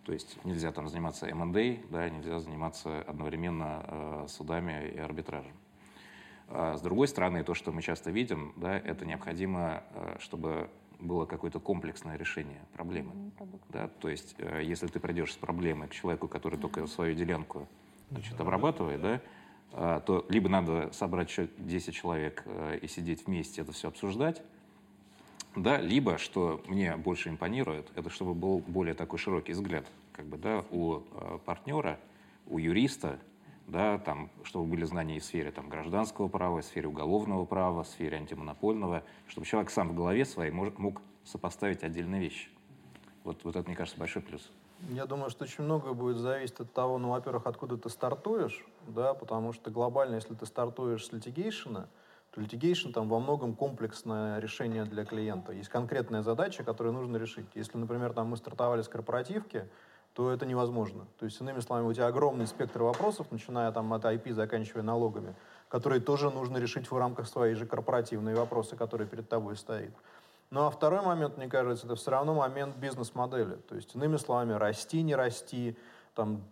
[0.04, 5.54] То есть нельзя там заниматься M&A, да, нельзя заниматься одновременно э, судами и арбитражем.
[6.48, 10.70] А с другой стороны, то, что мы часто видим, да, это необходимо, э, чтобы
[11.00, 13.32] было какое-то комплексное решение проблемы.
[13.70, 13.88] Да?
[14.00, 17.68] То есть, э, если ты придешь с проблемой к человеку, который только свою делянку
[18.10, 19.20] значит, обрабатывает, да,
[19.72, 24.40] а, то либо надо собрать еще 10 человек э, и сидеть вместе, это все обсуждать,
[25.56, 30.36] да, либо, что мне больше импонирует, это чтобы был более такой широкий взгляд как бы,
[30.38, 31.00] да, у
[31.44, 31.98] партнера,
[32.46, 33.18] у юриста,
[33.66, 37.44] да, там, чтобы были знания и в сфере там, гражданского права, и в сфере уголовного
[37.44, 42.48] права, в сфере антимонопольного, чтобы человек сам в голове своей мог, мог сопоставить отдельные вещи.
[43.24, 44.50] Вот, вот это, мне кажется, большой плюс.
[44.90, 49.14] Я думаю, что очень многое будет зависеть от того, ну, во-первых, откуда ты стартуешь, да,
[49.14, 51.88] потому что глобально, если ты стартуешь с литигейшена,
[52.32, 55.52] то литигейшн там во многом комплексное решение для клиента.
[55.52, 57.46] Есть конкретная задача, которую нужно решить.
[57.54, 59.68] Если, например, там мы стартовали с корпоративки,
[60.14, 61.06] то это невозможно.
[61.18, 65.34] То есть, иными словами, у тебя огромный спектр вопросов, начиная там от IP, заканчивая налогами,
[65.68, 69.92] которые тоже нужно решить в рамках своей же корпоративной вопросы, которые перед тобой стоит.
[70.50, 73.56] Ну а второй момент, мне кажется, это все равно момент бизнес-модели.
[73.68, 75.76] То есть, иными словами, расти, не расти,
[76.14, 76.44] там,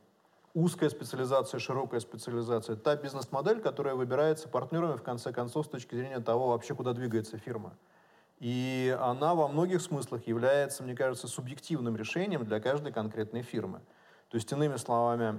[0.55, 2.75] узкая специализация, широкая специализация.
[2.75, 7.39] Та бизнес-модель, которая выбирается партнерами, в конце концов, с точки зрения того, вообще куда двигается
[7.39, 7.73] фирма.
[8.43, 13.79] И она во многих смыслах является, мне кажется, субъективным решением для каждой конкретной фирмы.
[14.31, 15.39] То есть, иными словами,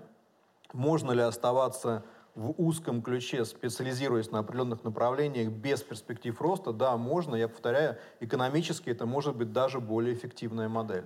[0.71, 6.71] можно ли оставаться в узком ключе, специализируясь на определенных направлениях без перспектив роста?
[6.71, 7.35] Да, можно.
[7.35, 11.03] Я повторяю, экономически это может быть даже более эффективная модель.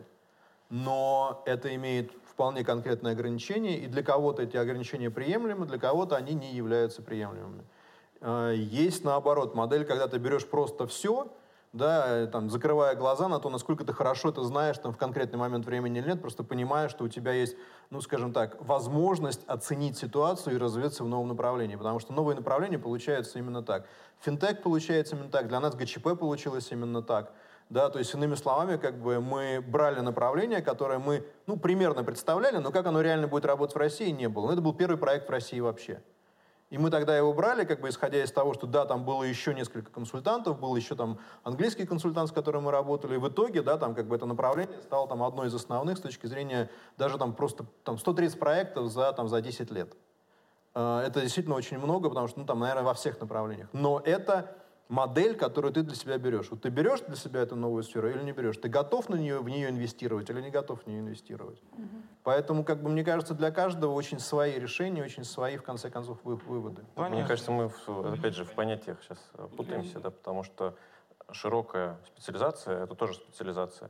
[0.70, 6.36] Но это имеет вполне конкретные ограничения, и для кого-то эти ограничения приемлемы, для кого-то они
[6.36, 7.64] не являются приемлемыми.
[8.22, 11.34] Э, есть, наоборот, модель, когда ты берешь просто все,
[11.78, 15.66] да, там, закрывая глаза на то, насколько ты хорошо это знаешь там, в конкретный момент
[15.66, 17.56] времени или нет, просто понимая, что у тебя есть,
[17.90, 22.80] ну, скажем так, возможность оценить ситуацию и развиться в новом направлении, потому что новые направления
[22.80, 23.88] получаются именно так.
[24.20, 27.32] Финтех получается именно так, для нас ГЧП получилось именно так.
[27.70, 32.58] Да, то есть, иными словами, как бы мы брали направление, которое мы, ну, примерно представляли,
[32.58, 34.48] но как оно реально будет работать в России, не было.
[34.48, 36.02] Но это был первый проект в России вообще.
[36.70, 39.54] И мы тогда его брали, как бы исходя из того, что да, там было еще
[39.54, 43.78] несколько консультантов, был еще там английский консультант, с которым мы работали, и в итоге, да,
[43.78, 47.34] там как бы это направление стало там одной из основных с точки зрения даже там
[47.34, 49.96] просто там 130 проектов за, там, за 10 лет.
[50.76, 53.70] Э, это действительно очень много, потому что, ну, там, наверное, во всех направлениях.
[53.72, 54.58] Но это
[54.90, 56.50] модель, которую ты для себя берешь.
[56.50, 58.58] Вот ты берешь для себя эту новую сферу или не берешь?
[58.58, 61.62] Ты готов на нее, в нее инвестировать или не готов в нее инвестировать?
[61.74, 61.88] Угу.
[62.24, 66.20] Поэтому, как бы, мне кажется, для каждого очень свои решения, очень свои, в конце концов,
[66.24, 66.86] выводы.
[66.96, 67.18] Понятно.
[67.18, 67.72] Мне кажется, мы,
[68.14, 69.20] опять же, в понятиях сейчас
[69.56, 70.76] путаемся, да, потому что
[71.32, 73.90] широкая специализация— это тоже специализация.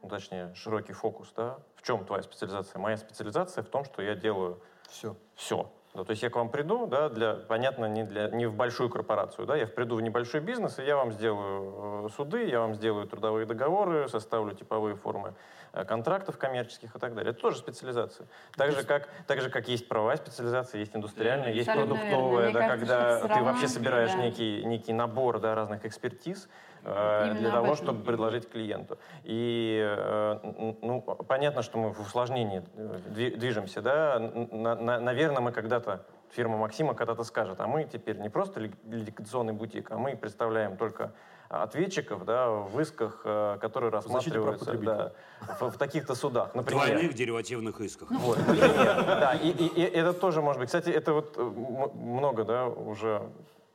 [0.00, 1.58] Ну, точнее, широкий фокус, да.
[1.74, 2.78] В чем твоя специализация?
[2.78, 5.16] Моя специализация в том, что я делаю все.
[5.34, 5.70] Все.
[5.98, 8.88] Да, то есть я к вам приду, да, для, понятно, не, для, не в большую
[8.88, 12.76] корпорацию, да, я приду в небольшой бизнес, и я вам сделаю э, суды, я вам
[12.76, 15.34] сделаю трудовые договоры, составлю типовые формы
[15.72, 17.32] э, контрактов коммерческих и так далее.
[17.32, 18.28] Это тоже специализация.
[18.56, 23.18] Так же, как, так же, как есть правовая специализация, есть индустриальная, есть продуктовая, да, кажется,
[23.20, 24.18] когда ты вообще собираешь да.
[24.18, 26.48] некий, некий набор да, разных экспертиз,
[26.88, 28.98] Именно для того, чтобы предложить клиенту.
[29.24, 33.82] И э, ну, понятно, что мы в усложнении э, движемся.
[33.82, 34.18] Да?
[34.18, 39.98] Наверное, мы когда-то фирма Максима когда-то скажет, а мы теперь не просто ликвидационный бутик, а
[39.98, 41.12] мы представляем только
[41.48, 45.12] ответчиков да, в исках, которые рассматриваются да,
[45.58, 46.54] в, в таких-то судах.
[46.54, 46.86] Например.
[46.86, 48.10] Двойных деривативных исках.
[48.10, 50.68] Вот, да, и, и, и это тоже может быть.
[50.68, 53.22] Кстати, это вот много да, уже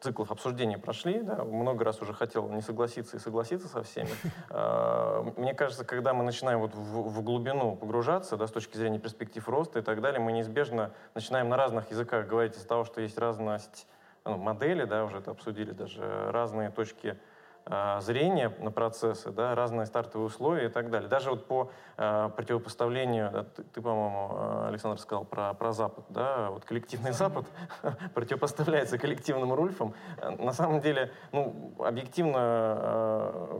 [0.03, 4.09] циклов обсуждений прошли, да, много раз уже хотел не согласиться и согласиться со всеми.
[4.49, 8.99] А, мне кажется, когда мы начинаем вот в, в глубину погружаться, да, с точки зрения
[8.99, 13.01] перспектив роста и так далее, мы неизбежно начинаем на разных языках говорить из того, что
[13.01, 13.87] есть разность
[14.25, 17.17] ну, модели, да, уже это обсудили, даже разные точки
[17.65, 21.07] зрения на процессы, да, разные стартовые условия и так далее.
[21.07, 26.03] Даже вот по э, противопоставлению, да, ты, ты по-моему, э, Александр сказал про, про Запад,
[26.09, 27.45] да, вот коллективный Запад
[28.13, 29.93] противопоставляется коллективным Рульфам.
[30.39, 33.59] На самом деле, ну, объективно э,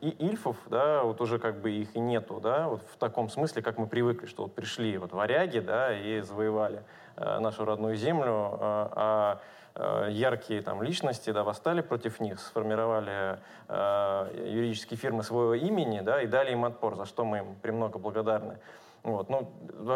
[0.00, 3.62] и Ильфов, да, вот уже как бы их и нету, да, вот в таком смысле,
[3.62, 6.82] как мы привыкли, что вот пришли вот варяги, да, и завоевали
[7.16, 9.57] э, нашу родную землю, э, а Э,
[10.08, 16.26] яркие там, личности да, восстали против них, сформировали э, юридические фирмы своего имени да, и
[16.26, 18.58] дали им отпор, за что мы им премного благодарны.
[19.04, 19.52] Вот, ну,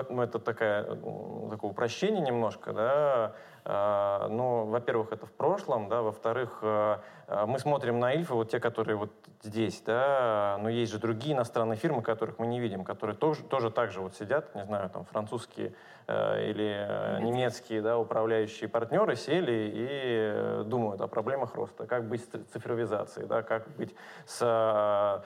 [0.09, 3.33] ну это такая, такое упрощение немножко, да,
[3.64, 6.99] э, но, во-первых, это в прошлом, да, во-вторых, э,
[7.47, 9.12] мы смотрим на Ильфы, вот те, которые вот
[9.43, 13.70] здесь, да, но есть же другие иностранные фирмы, которых мы не видим, которые тоже, тоже
[13.70, 15.73] так же вот сидят, не знаю, там, французские
[16.09, 22.09] Э, или э, немецкие да, управляющие партнеры сели и э, думают о проблемах роста, как
[22.09, 23.95] быть с цифровизацией, да, как быть
[24.27, 25.23] с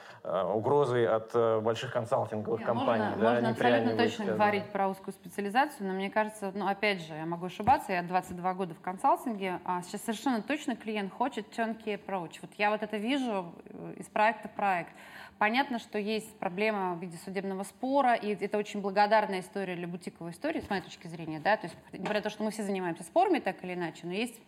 [0.54, 3.04] угрозой от больших консалтинговых Нет, компаний.
[3.04, 4.34] Можно, да, можно абсолютно точно сказано.
[4.34, 8.54] говорить про узкую специализацию, но мне кажется, ну опять же, я могу ошибаться, я 22
[8.54, 11.50] года в консалтинге, а сейчас совершенно точно клиент хочет
[11.86, 12.38] turnkey approach.
[12.42, 13.54] Вот я вот это вижу
[13.96, 14.90] из проекта в проект.
[15.38, 20.32] Понятно, что есть проблема в виде судебного спора, и это очень благодарная история для бутиковой
[20.32, 23.02] истории, с моей точки зрения, да, то есть, несмотря на то, что мы все занимаемся
[23.02, 24.40] спорами так или иначе, но есть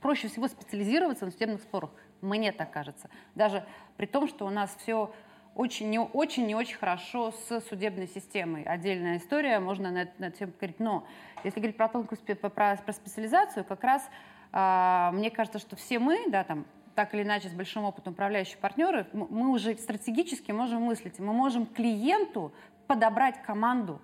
[0.00, 3.66] проще всего специализироваться на судебных спорах, мне так кажется, даже
[3.96, 5.12] при том, что у нас все
[5.54, 8.62] очень не очень, не очень хорошо с судебной системой.
[8.62, 10.80] Отдельная история, можно на, на тему говорить.
[10.80, 11.06] Но
[11.44, 16.28] если говорить про тонкую про, про специализацию, как раз э, мне кажется, что все мы,
[16.28, 21.18] да, там, так или иначе с большим опытом управляющие партнеры, мы уже стратегически можем мыслить.
[21.18, 22.52] Мы можем клиенту
[22.86, 24.00] подобрать команду,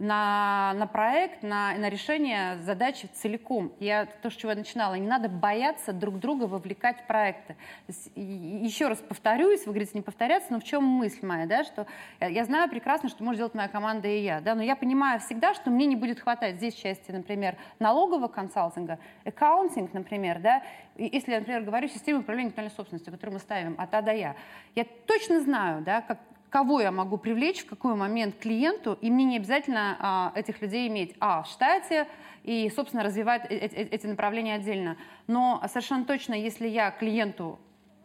[0.00, 3.70] на, на проект, на, на решение задачи целиком.
[3.78, 7.54] Я то, с чего я начинала, не надо бояться друг друга вовлекать в проекты.
[7.86, 11.86] Есть, еще раз повторюсь, вы говорите не повторяться, но в чем мысль моя, да, что
[12.18, 15.20] я, я знаю прекрасно, что может делать моя команда и я, да, но я понимаю
[15.20, 20.62] всегда, что мне не будет хватать здесь части, например, налогового консалтинга, аккаунтинг, например, да,
[20.96, 24.12] и если я, например, говорю систему управления интеллектуальной собственностью, которую мы ставим от А до
[24.12, 24.34] Я,
[24.74, 26.18] я точно знаю, да, как,
[26.50, 30.88] кого я могу привлечь, в какой момент клиенту, и мне не обязательно а, этих людей
[30.88, 32.06] иметь, а, в штате,
[32.42, 34.96] и, собственно, развивать э, э, эти направления отдельно.
[35.26, 37.58] Но совершенно точно, если я клиенту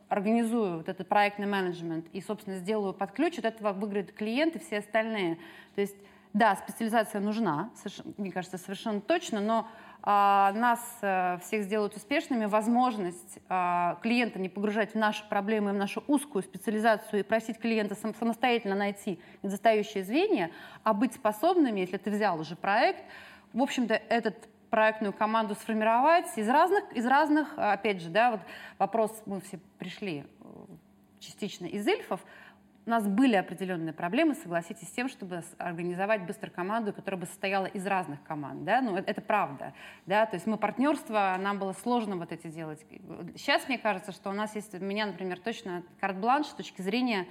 [0.10, 4.60] организую вот этот проектный менеджмент и, собственно, сделаю под ключ, от этого выиграют клиент и
[4.60, 5.38] все остальные.
[5.74, 5.96] То есть,
[6.34, 7.72] да, специализация нужна,
[8.18, 9.68] мне кажется, совершенно точно, но
[10.06, 16.04] нас э, всех сделают успешными, возможность а, клиента не погружать в наши проблемы, в нашу
[16.06, 20.52] узкую специализацию и просить клиента самостоятельно найти недостающие звенья,
[20.84, 23.04] а быть способными, если ты взял уже проект,
[23.54, 28.42] в общем-то, этот проектную команду сформировать из разных, из разных, опять же, да, вот
[28.78, 30.46] вопрос, мы все пришли э,
[31.20, 32.20] частично из эльфов,
[32.86, 37.66] у нас были определенные проблемы, согласитесь, с тем, чтобы организовать быстро команду, которая бы состояла
[37.66, 38.64] из разных команд.
[38.64, 38.82] Да?
[38.82, 39.74] Ну, это, это правда.
[40.06, 40.26] Да?
[40.26, 42.86] То есть мы партнерство, нам было сложно вот эти делать.
[43.36, 47.26] Сейчас мне кажется, что у нас есть, у меня, например, точно карт-бланш с точки зрения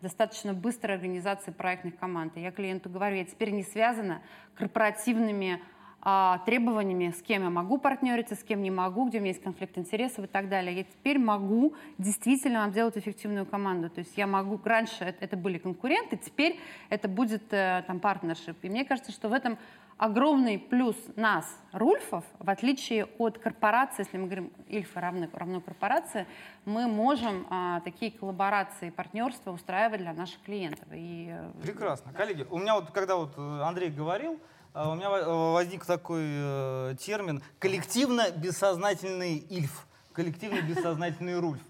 [0.00, 2.36] достаточно быстрой организации проектных команд.
[2.36, 4.22] И я клиенту говорю, я теперь не связана
[4.54, 5.62] корпоративными
[6.06, 9.42] а, требованиями, с кем я могу партнериться, с кем не могу, где у меня есть
[9.42, 10.76] конфликт интересов и так далее.
[10.76, 13.88] Я теперь могу действительно вам сделать эффективную команду.
[13.88, 18.56] То есть я могу, раньше это, это были конкуренты, теперь это будет э, там партнершип.
[18.62, 19.56] И мне кажется, что в этом
[19.96, 26.26] огромный плюс нас, Рульфов, в отличие от корпорации, если мы говорим Ильфа равно, равно корпорация,
[26.64, 30.86] мы можем а, такие коллаборации, партнерства устраивать для наших клиентов.
[30.92, 32.12] И, э, Прекрасно.
[32.12, 34.38] Коллеги, у меня вот, когда вот э, Андрей говорил,
[34.74, 41.60] у меня возник такой э, термин коллективно-бессознательный ильф, коллективно-бессознательный рульф.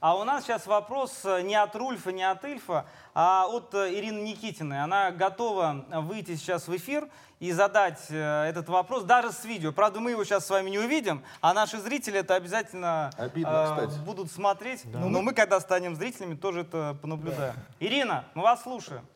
[0.00, 2.84] А у нас сейчас вопрос э, не от Рульфа, не от Ильфа,
[3.14, 4.82] а от э, Ирины Никитиной.
[4.82, 7.08] Она готова выйти сейчас в эфир
[7.40, 9.72] и задать э, этот вопрос даже с видео.
[9.72, 14.04] Правда, мы его сейчас с вами не увидим, а наши зрители это обязательно Обидно, э,
[14.04, 14.82] будут смотреть.
[14.90, 14.98] Да.
[15.00, 17.54] Но мы, когда станем зрителями, тоже это понаблюдаем.
[17.54, 17.86] Да.
[17.86, 19.06] Ирина, мы вас слушаем.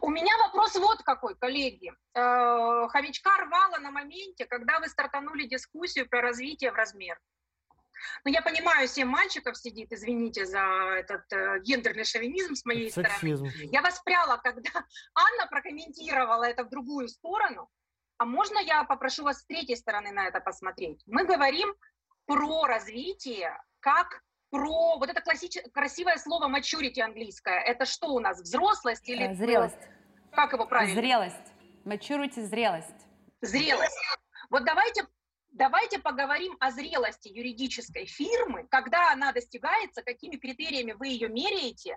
[0.00, 1.92] У меня вопрос вот какой, коллеги.
[2.14, 7.18] Э, хомячка рвала на моменте, когда вы стартанули дискуссию про развитие в размер.
[8.24, 10.60] Ну, я понимаю, семь мальчиков сидит, извините за
[10.98, 13.46] этот э, гендерный шовинизм с моей Сексизм.
[13.46, 13.68] стороны.
[13.72, 14.70] Я воспряла, когда
[15.14, 17.68] Анна прокомментировала это в другую сторону.
[18.18, 21.02] А можно я попрошу вас с третьей стороны на это посмотреть?
[21.06, 21.74] Мы говорим
[22.26, 27.58] про развитие как про вот это классическое, красивое слово maturity английское.
[27.60, 29.24] Это что у нас, взрослость или...
[29.24, 29.76] Э, зрелость.
[30.32, 30.94] Как его правильно?
[30.94, 31.52] Зрелость.
[31.84, 33.06] Maturity– зрелость.
[33.40, 33.98] Зрелость.
[34.50, 35.06] Вот давайте
[35.52, 41.96] Давайте поговорим о зрелости юридической фирмы, когда она достигается, какими критериями вы ее меряете,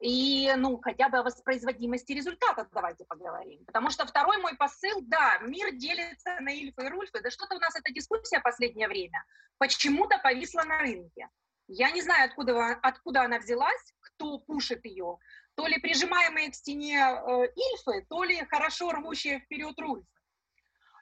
[0.00, 3.64] и, ну, хотя бы о воспроизводимости результата давайте поговорим.
[3.66, 7.20] Потому что второй мой посыл, да, мир делится на Ильфа и Рульфа.
[7.20, 9.24] Да что-то у нас эта дискуссия последнее время
[9.58, 11.28] почему-то повисла на рынке.
[11.72, 15.18] Я не знаю, откуда, откуда она взялась, кто пушит ее.
[15.54, 20.04] То ли прижимаемые к стене э, Ильфы, то ли хорошо рвущие вперед Рульфы.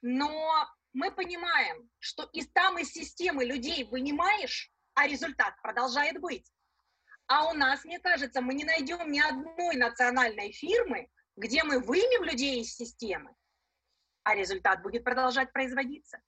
[0.03, 6.53] Но мы понимаем, что из там из системы людей вынимаешь, а результат продолжает быть.
[7.29, 12.25] А у нас, мне кажется, мы не найдем ни одной национальной фирмы, где мы вымем
[12.25, 13.35] людей из системы,
[14.23, 16.21] а результат будет продолжать производиться.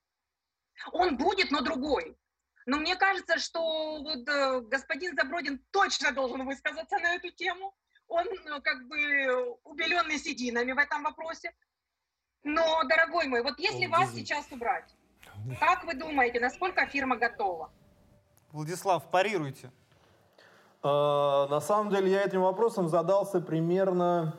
[0.92, 2.16] Он будет, но другой.
[2.66, 7.74] Но мне кажется, что вот э, господин Забродин точно должен высказаться на эту тему.
[8.08, 11.52] Он э, как бы убеленный сединами в этом вопросе.
[12.42, 14.94] Но, дорогой мой, вот если вас сейчас убрать,
[15.58, 17.70] как вы думаете, насколько фирма готова?
[18.52, 19.70] Владислав, парируйте.
[20.82, 24.34] А, на самом деле я этим вопросом задался примерно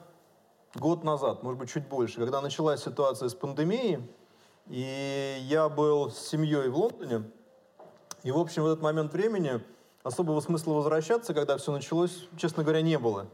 [0.76, 4.10] год назад, может быть, чуть больше, когда началась ситуация с пандемией,
[4.68, 7.30] и я был с семьей в Лондоне,
[8.24, 9.62] и, в общем, в этот момент времени
[10.04, 13.28] особого смысла возвращаться, когда все началось, честно говоря, не было.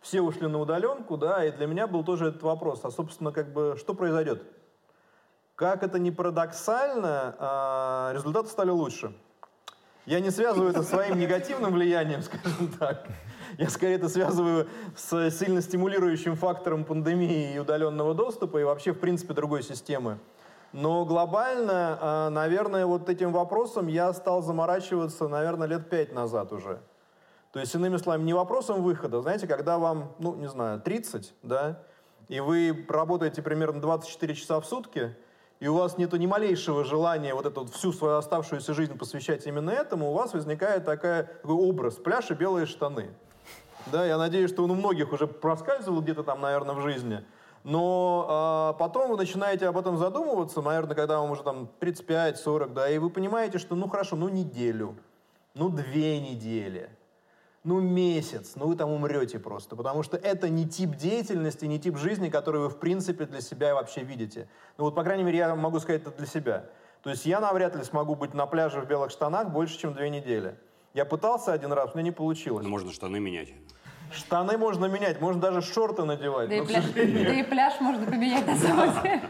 [0.00, 3.52] Все ушли на удаленку, да, и для меня был тоже этот вопрос, а, собственно, как
[3.52, 4.42] бы, что произойдет?
[5.54, 9.12] Как это не парадоксально, а результаты стали лучше.
[10.04, 13.08] Я не связываю это своим негативным влиянием, скажем так.
[13.58, 19.00] Я скорее это связываю с сильно стимулирующим фактором пандемии и удаленного доступа и вообще, в
[19.00, 20.18] принципе, другой системы.
[20.76, 26.82] Но глобально, а, наверное, вот этим вопросом я стал заморачиваться, наверное, лет пять назад уже.
[27.52, 29.22] То есть, иными словами, не вопросом выхода.
[29.22, 31.80] Знаете, когда вам, ну, не знаю, 30, да,
[32.28, 35.16] и вы работаете примерно 24 часа в сутки,
[35.60, 39.70] и у вас нет ни малейшего желания вот эту всю свою оставшуюся жизнь посвящать именно
[39.70, 43.14] этому, у вас возникает такая, такой образ пляж и белые штаны.
[43.86, 47.24] Да, я надеюсь, что он у многих уже проскальзывал где-то там, наверное, в жизни.
[47.66, 52.88] Но э, потом вы начинаете об этом задумываться, наверное, когда вам уже там 35-40, да,
[52.88, 54.94] и вы понимаете, что ну хорошо, ну неделю,
[55.54, 56.88] ну две недели,
[57.64, 61.96] ну месяц, ну вы там умрете просто, потому что это не тип деятельности, не тип
[61.96, 64.48] жизни, который вы в принципе для себя вообще видите.
[64.78, 66.66] Ну вот, по крайней мере, я могу сказать это для себя.
[67.02, 70.08] То есть я навряд ли смогу быть на пляже в белых штанах больше, чем две
[70.08, 70.56] недели.
[70.94, 72.62] Я пытался один раз, но не получилось.
[72.62, 73.48] Ну, можно штаны менять.
[74.12, 76.48] Штаны можно менять, можно даже шорты надевать.
[76.48, 79.22] Да, и пляж, да и пляж можно поменять на самом деле.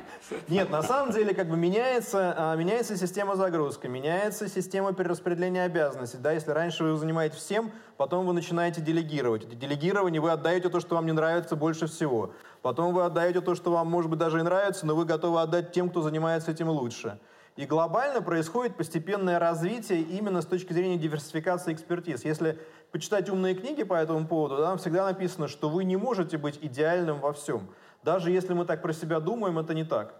[0.49, 6.19] Нет, на самом деле как бы меняется, а, меняется система загрузки, меняется система перераспределения обязанностей.
[6.19, 9.45] Да, если раньше вы занимаетесь всем, потом вы начинаете делегировать.
[9.45, 12.33] Это делегирование вы отдаете то, что вам не нравится больше всего.
[12.63, 15.73] Потом вы отдаете то, что вам, может быть, даже и нравится, но вы готовы отдать
[15.73, 17.19] тем, кто занимается этим лучше.
[17.57, 22.25] И глобально происходит постепенное развитие именно с точки зрения диверсификации экспертиз.
[22.27, 22.59] Если
[22.97, 27.21] почитать умные книги по этому поводу, там всегда написано, что вы не можете быть идеальным
[27.21, 27.69] во всем.
[28.03, 30.15] Даже если мы так про себя думаем, это не так.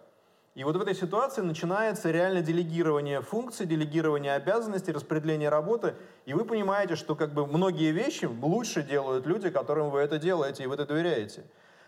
[0.55, 5.95] И вот в этой ситуации начинается реально делегирование функций, делегирование обязанностей, распределение работы.
[6.27, 10.65] И вы понимаете, что как бы многие вещи лучше делают люди, которым вы это делаете,
[10.65, 11.45] и вы это доверяете.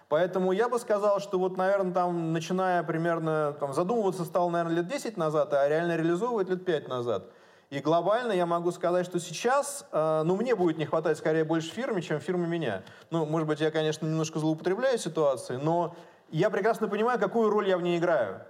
[0.08, 4.88] Поэтому я бы сказал, что вот, наверное, там, начиная примерно, там, задумываться стал, наверное, лет
[4.88, 7.24] 10 назад, а реально реализовывать лет 5 назад.
[7.70, 11.70] И глобально я могу сказать, что сейчас, э, ну, мне будет не хватать скорее больше
[11.70, 12.82] фирмы, чем фирмы меня.
[13.10, 15.94] Ну, может быть, я, конечно, немножко злоупотребляю ситуацией, но
[16.30, 18.40] я прекрасно понимаю, какую роль я в ней играю.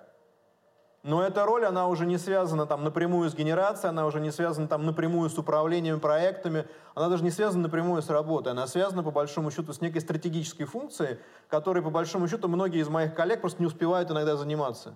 [1.03, 4.69] Но эта роль, она уже не связана там напрямую с генерацией, она уже не связана
[4.69, 9.11] там напрямую с управлением проектами, она даже не связана напрямую с работой, она связана по
[9.11, 13.63] большому счету с некой стратегической функцией, которой по большому счету многие из моих коллег просто
[13.63, 14.95] не успевают иногда заниматься.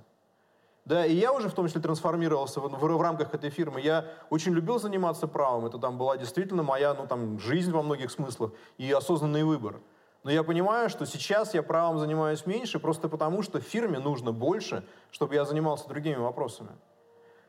[0.85, 3.81] Да, и я уже в том числе трансформировался в, в, в рамках этой фирмы.
[3.81, 5.67] Я очень любил заниматься правом.
[5.67, 9.81] Это там была действительно моя ну, там, жизнь во многих смыслах и осознанный выбор.
[10.25, 14.85] Но я понимаю, что сейчас я правом занимаюсь меньше, просто потому что фирме нужно больше,
[15.11, 16.71] чтобы я занимался другими вопросами.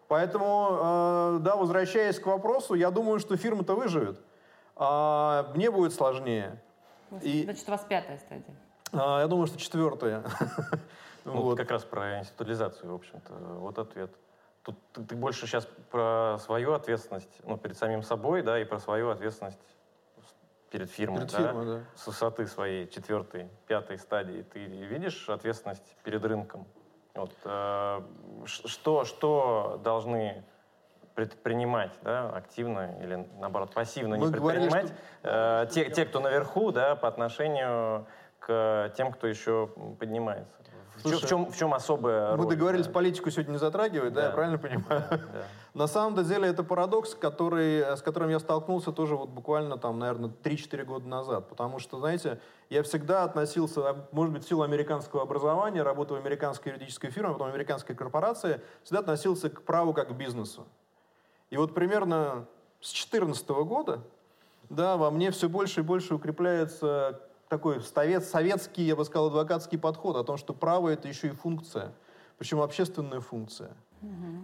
[0.08, 4.20] Поэтому, э, да, возвращаясь к вопросу, я думаю, что фирма-то выживет.
[4.76, 6.62] А мне будет сложнее.
[7.10, 8.56] Значит, у вас пятая стадия.
[8.92, 10.24] А, я думаю, что четвертая.
[11.26, 11.58] Ну, вот.
[11.58, 13.34] как раз про институализацию, в общем-то.
[13.34, 14.12] Вот ответ.
[14.64, 18.80] Тут ты, ты больше сейчас про свою ответственность, ну, перед самим собой, да, и про
[18.80, 19.60] свою ответственность
[20.72, 21.82] перед фирмой, перед да, фирмой, да.
[21.96, 24.42] с высоты своей четвертой, пятой стадии.
[24.42, 26.66] Ты видишь ответственность перед рынком?
[27.14, 28.02] Вот, э,
[28.46, 30.44] что, что должны
[31.14, 34.88] предпринимать, да, активно или наоборот пассивно Мы не предпринимать говорили,
[35.22, 35.68] что...
[35.68, 38.08] э, те, те, кто наверху, да, по отношению
[38.40, 39.70] к тем, кто еще
[40.00, 40.63] поднимается
[41.04, 42.92] Слушай, в, чем, в чем особая Мы договорились да?
[42.92, 45.04] политику сегодня не затрагивать, да, да я правильно понимаю?
[45.10, 45.20] Да.
[45.74, 50.32] На самом деле это парадокс, который, с которым я столкнулся тоже вот буквально там, наверное,
[50.44, 51.50] 3-4 года назад.
[51.50, 52.40] Потому что, знаете,
[52.70, 57.34] я всегда относился, может быть, в силу американского образования, работы в американской юридической фирме, а
[57.34, 60.66] потом в американской корпорации, всегда относился к праву как к бизнесу.
[61.50, 62.46] И вот примерно
[62.80, 64.00] с 2014 года
[64.70, 67.22] да, во мне все больше и больше укрепляется
[67.54, 71.32] такой совет, советский, я бы сказал, адвокатский подход о том, что право— это еще и
[71.32, 71.94] функция,
[72.40, 73.70] причем общественная функция.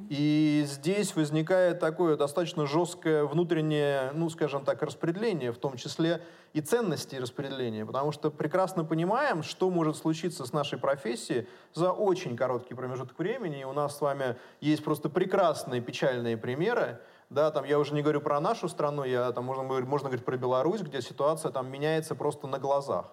[0.09, 6.21] И здесь возникает такое достаточно жесткое внутреннее, ну, скажем так, распределение, в том числе
[6.53, 12.37] и ценности распределения, потому что прекрасно понимаем, что может случиться с нашей профессией за очень
[12.37, 13.61] короткий промежуток времени.
[13.61, 16.99] И у нас с вами есть просто прекрасные печальные примеры,
[17.29, 20.37] да, там я уже не говорю про нашу страну, я, там, можно, можно говорить про
[20.37, 23.05] Беларусь, где ситуация там меняется просто на глазах.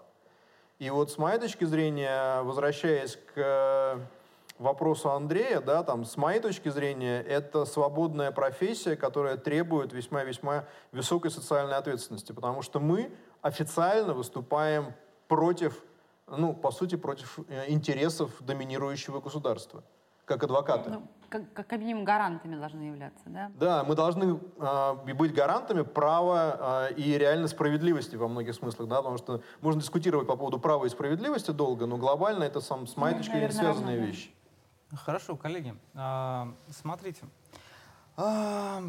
[0.78, 3.98] И вот с моей точки зрения, возвращаясь к э,
[4.58, 11.30] вопросу Андрея, да, там, с моей точки зрения, это свободная профессия, которая требует весьма-весьма высокой
[11.30, 13.10] социальной ответственности, потому что мы
[13.42, 14.94] официально выступаем
[15.28, 15.82] против,
[16.26, 19.82] ну, по сути, против э, интересов доминирующего государства
[20.26, 20.90] как адвокаты.
[20.90, 23.50] Ну, как, как минимум гарантами должны являться, да?
[23.58, 28.96] Да, мы должны э, быть гарантами права э, и реальной справедливости во многих смыслах, да,
[28.96, 32.96] потому что можно дискутировать по поводу права и справедливости долго, но глобально это, сам, с
[32.96, 34.30] моей ну, точки зрения, связанные равно, вещи.
[34.94, 37.24] Хорошо, коллеги, э, смотрите.
[38.16, 38.82] Э,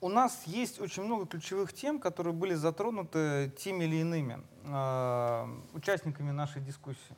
[0.00, 6.30] у нас есть очень много ключевых тем, которые были затронуты теми или иными э, участниками
[6.30, 7.16] нашей дискуссии.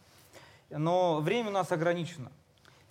[0.70, 2.30] Но время у нас ограничено.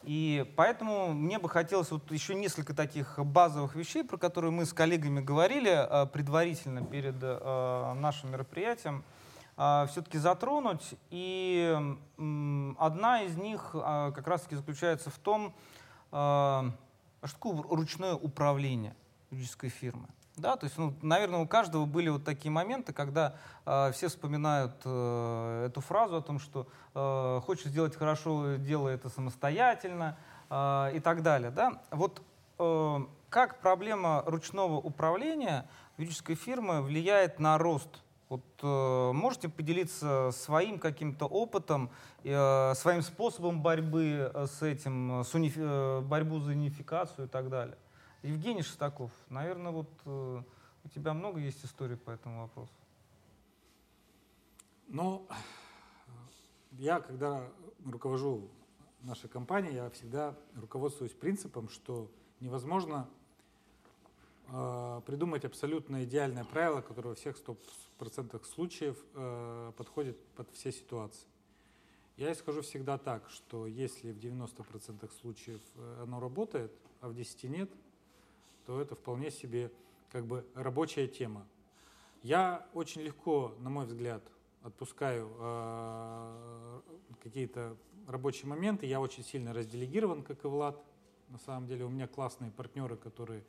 [0.06, 4.74] И поэтому мне бы хотелось вот еще несколько таких базовых вещей, про которые мы с
[4.74, 9.04] коллегами говорили э, предварительно перед э, нашим мероприятием,
[9.58, 10.94] э, все-таки затронуть.
[11.10, 11.76] И
[12.78, 15.56] одна из них как раз-таки заключается в том,
[16.10, 16.72] что
[17.22, 18.96] такое ручное управление
[19.32, 20.08] юридической фирмы.
[20.38, 24.74] Да, то есть, ну, наверное, у каждого были вот такие моменты, когда э, все вспоминают
[24.84, 30.18] э, эту фразу о том, что э, хочешь сделать хорошо, делай это самостоятельно
[30.50, 31.52] э, и так далее.
[31.52, 31.82] Да?
[31.90, 32.22] Вот
[32.60, 38.04] э, как проблема ручного управления юридической фирмы влияет на рост?
[38.28, 41.90] Вот, э, можете поделиться своим каким-то опытом,
[42.26, 47.78] э, своим способом борьбы с этим, с унифи- э, борьбу за унификацию и так далее?
[48.26, 50.42] Евгений Шестаков, наверное, вот э,
[50.84, 52.74] у тебя много есть историй по этому вопросу.
[54.88, 55.28] Ну,
[56.72, 57.48] я, когда
[57.86, 58.50] руковожу
[59.02, 62.10] нашей компанией, я всегда руководствуюсь принципом, что
[62.40, 63.08] невозможно
[64.48, 71.28] э, придумать абсолютно идеальное правило, которое во всех 100% случаев э, подходит под все ситуации.
[72.18, 76.72] Я исхожу всегда так, что если в 90% случаев э, оно работает,
[77.02, 77.70] а в 10 нет–
[78.66, 79.72] то это вполне себе
[80.12, 81.48] как бы рабочая тема.
[82.24, 84.24] Я очень легко, на мой взгляд,
[84.64, 86.82] отпускаю э,
[87.22, 88.88] какие-то рабочие моменты.
[88.88, 90.82] Я очень сильно разделегирован, как и Влад.
[91.30, 93.44] На самом деле у меня классные партнеры, которые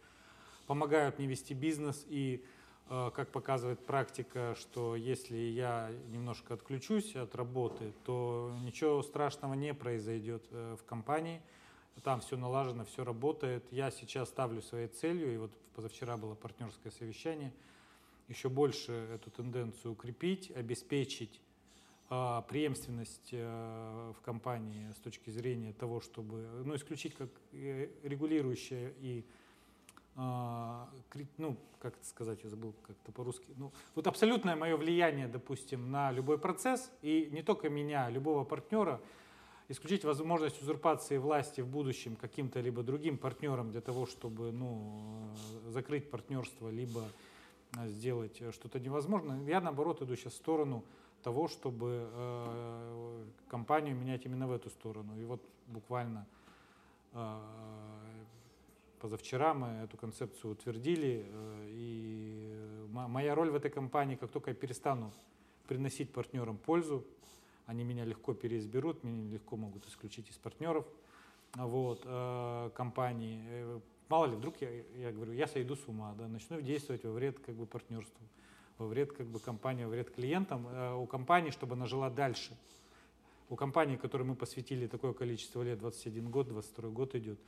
[0.67, 2.05] помогают мне вести бизнес.
[2.09, 2.45] И,
[2.91, 9.73] э, как показывает практика, что если я немножко отключусь от работы, то ничего страшного не
[9.73, 11.41] произойдет э, в компании–
[12.03, 13.64] там все налажено, все работает.
[13.70, 17.53] Я сейчас ставлю своей целью, и вот позавчера было партнерское совещание,
[18.28, 21.40] еще больше эту тенденцию укрепить, обеспечить
[22.11, 28.94] э, преемственность э, в компании с точки зрения того, чтобы ну, исключить как э, регулирующее
[29.01, 29.24] и
[30.16, 30.84] э,
[31.38, 33.47] ну, как это сказать, я забыл как-то по-русски.
[33.56, 38.44] Ну, вот абсолютное мое влияние, допустим, на любой процесс, и не только меня, а любого
[38.44, 39.01] партнера–
[39.68, 45.30] исключить возможность узурпации власти в будущем каким-то либо другим партнером для того, чтобы ну,
[45.68, 47.05] закрыть партнерство, либо
[47.76, 49.43] а, сделать что-то невозможное.
[49.47, 50.84] Я, наоборот, иду сейчас в сторону
[51.22, 55.18] того, чтобы э, компанию менять именно в эту сторону.
[55.18, 56.24] И вот буквально
[57.12, 57.40] э,
[59.01, 64.55] позавчера мы эту концепцию утвердили, э, и моя роль в этой компании, как только я
[64.55, 65.12] перестану
[65.66, 67.05] приносить партнерам пользу,
[67.66, 70.86] они меня легко переизберут, меня легко могут исключить из партнеров
[71.55, 73.43] вот, э, компании.
[73.48, 77.12] Э, мало ли, вдруг я, я говорю, я сойду с ума, да, начну действовать во
[77.12, 78.24] вред как бы партнерству,
[78.78, 82.56] во вред как бы компании, во вред клиентам, э, у компании, чтобы она жила дальше.
[83.48, 87.38] У компании, которой мы посвятили такое количество лет, 21 год, 22 год идет,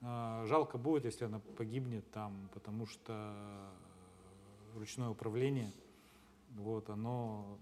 [0.00, 3.70] э, жалко будет, если она погибнет там, потому что
[4.76, 5.70] ручное управление,
[6.56, 7.58] вот, оно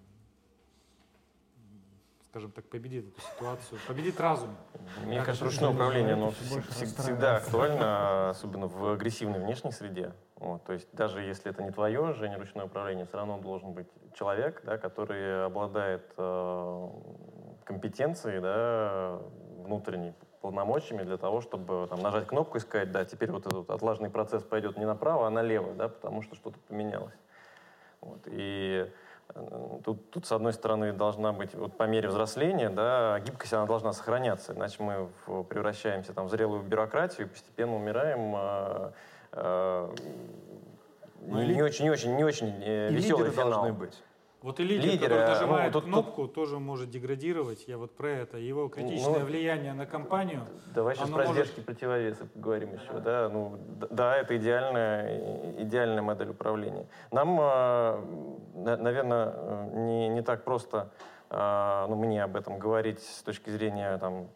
[2.37, 4.55] скажем так, победит эту ситуацию, победит разум.
[5.07, 10.13] Мне кажется, ручное управление оно всегда актуально, особенно в агрессивной внешней среде.
[10.35, 13.87] Вот, то есть даже если это не твое, Женя, ручное управление, все равно должен быть
[14.13, 16.89] человек, да, который обладает э,
[17.65, 19.19] компетенцией да,
[19.65, 24.11] внутренней, полномочиями для того, чтобы там, нажать кнопку и сказать, да, теперь вот этот отлаженный
[24.11, 27.17] процесс пойдет не направо, а налево, да, потому что что-то поменялось.
[28.03, 28.93] Вот, и
[29.85, 33.93] Тут, тут, с одной стороны, должна быть, вот по мере взросления, да, гибкость, она должна
[33.93, 38.93] сохраняться, иначе мы в, превращаемся там, в зрелую бюрократию и постепенно умираем э,
[39.33, 39.95] э,
[41.23, 43.51] ну, не, не очень, не очень, не очень э, веселый финал.
[43.51, 44.03] должны быть.
[44.47, 46.35] Вот и лидер, Лидеры, который нажимает ну, тут, кнопку, тут...
[46.35, 47.67] тоже может деградировать.
[47.67, 48.39] Я вот про это.
[48.39, 50.47] Его критичное ну, влияние на компанию.
[50.73, 51.53] Давай сейчас про может...
[51.65, 52.93] противовеса поговорим еще.
[53.01, 53.29] Да?
[53.29, 53.59] Ну,
[53.91, 56.87] да, это идеальная, идеальная модель управления.
[57.11, 58.01] Нам, а,
[58.55, 60.93] наверное, не, не так просто
[61.29, 64.29] ну, мне об этом говорить с точки зрения там,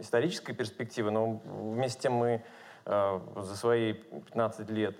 [0.00, 2.42] исторической перспективы, но вместе с тем мы
[2.84, 4.96] за свои 15 лет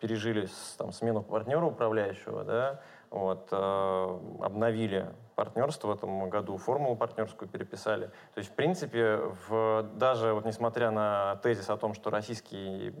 [0.00, 0.48] пережили
[0.78, 2.80] там, смену партнера управляющего, да,
[3.10, 8.06] вот, э, обновили партнерство в этом году, формулу партнерскую переписали.
[8.34, 12.92] То есть, в принципе, в, даже вот несмотря на тезис о том, что российский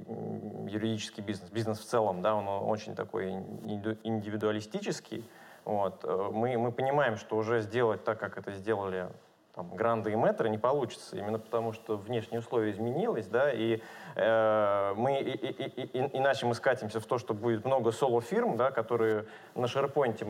[0.68, 5.28] юридический бизнес, бизнес в целом, да, он очень такой индивидуалистический,
[5.64, 9.08] вот, э, мы, мы понимаем, что уже сделать так, как это сделали
[9.54, 13.80] там, гранды и метры не получится, именно потому что внешние условия изменились, да, и
[14.16, 18.70] э, мы, и, и, и, иначе мы скатимся в то, что будет много соло-фирм, да,
[18.70, 20.26] которые на SharePoint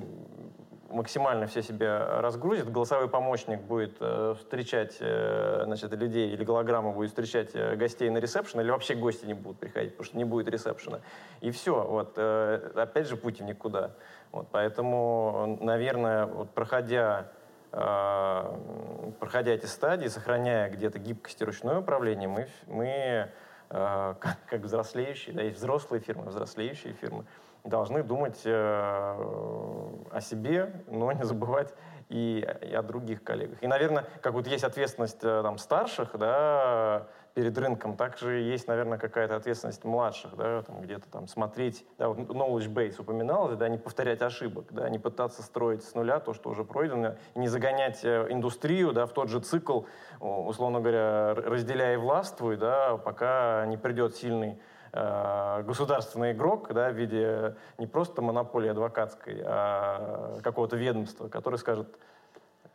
[0.90, 7.08] максимально все себя разгрузят, голосовой помощник будет э, встречать э, значит, людей, или голограмма будет
[7.08, 10.48] встречать э, гостей на ресепшн, или вообще гости не будут приходить, потому что не будет
[10.48, 11.00] ресепшена.
[11.40, 13.92] И все, вот, э, опять же, путь в никуда.
[14.32, 17.28] Вот, поэтому, наверное, вот, проходя
[17.74, 23.30] проходя эти стадии, сохраняя где-то гибкость и ручное управление, мы, мы
[23.70, 27.24] а, как, как взрослеющие, да, есть взрослые фирмы, взрослеющие фирмы,
[27.64, 31.72] должны думать э, о себе, но не забывать
[32.10, 33.62] и, и о других коллегах.
[33.62, 38.96] И, наверное, как вот есть ответственность э, там, старших, да, перед рынком, также есть, наверное,
[38.96, 43.76] какая-то ответственность младших, да, там где-то там смотреть, да, вот knowledge base упоминалось, да, не
[43.76, 48.28] повторять ошибок, да, не пытаться строить с нуля то, что уже пройдено, не загонять э,
[48.30, 49.82] индустрию, да, в тот же цикл,
[50.20, 54.60] условно говоря, разделяя и властвуй, да, пока не придет сильный
[54.92, 61.88] э, государственный игрок да, в виде не просто монополии адвокатской, а какого-то ведомства, который скажет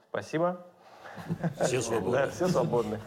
[0.09, 0.65] спасибо.
[1.61, 2.11] Все свободны.
[2.11, 2.99] Да, все свободны.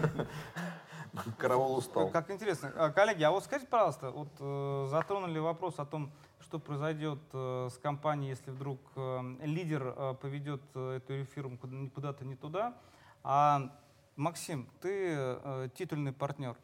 [1.37, 2.11] Караул устал.
[2.11, 2.73] Как, интересно.
[2.77, 6.11] А, коллеги, а вот скажите, пожалуйста, вот э, затронули вопрос о том,
[6.41, 11.59] что произойдет э, с компанией, если вдруг э, лидер поведет эту фирму
[11.95, 12.75] куда-то не туда.
[13.23, 13.71] А,
[14.17, 16.57] Максим, ты титульный партнер.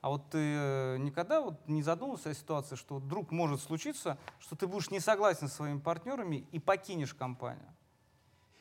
[0.00, 4.66] А вот ты никогда вот не задумывался о ситуации, что вдруг может случиться, что ты
[4.68, 7.75] будешь не согласен со своими партнерами и покинешь компанию?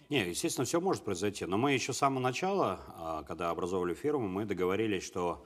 [0.09, 1.45] Не, естественно, все может произойти.
[1.45, 5.43] Но мы еще с самого начала, а, когда образовывали фирму, мы договорились, что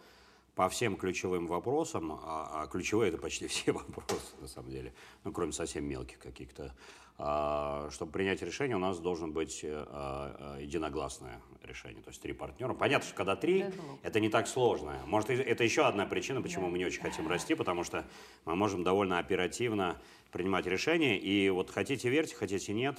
[0.55, 5.31] по всем ключевым вопросам, а, а ключевые это почти все вопросы на самом деле, ну
[5.31, 6.75] кроме совсем мелких каких-то,
[7.17, 12.33] а, чтобы принять решение, у нас должен быть а, а, единогласное решение, то есть три
[12.33, 12.73] партнера.
[12.73, 13.65] Понятно, что когда три,
[14.03, 14.97] это не так сложно.
[15.05, 18.05] Может, это еще одна причина, почему мы не очень хотим расти, потому что
[18.43, 19.97] мы можем довольно оперативно
[20.31, 22.97] принимать решения, и вот хотите верьте, хотите нет,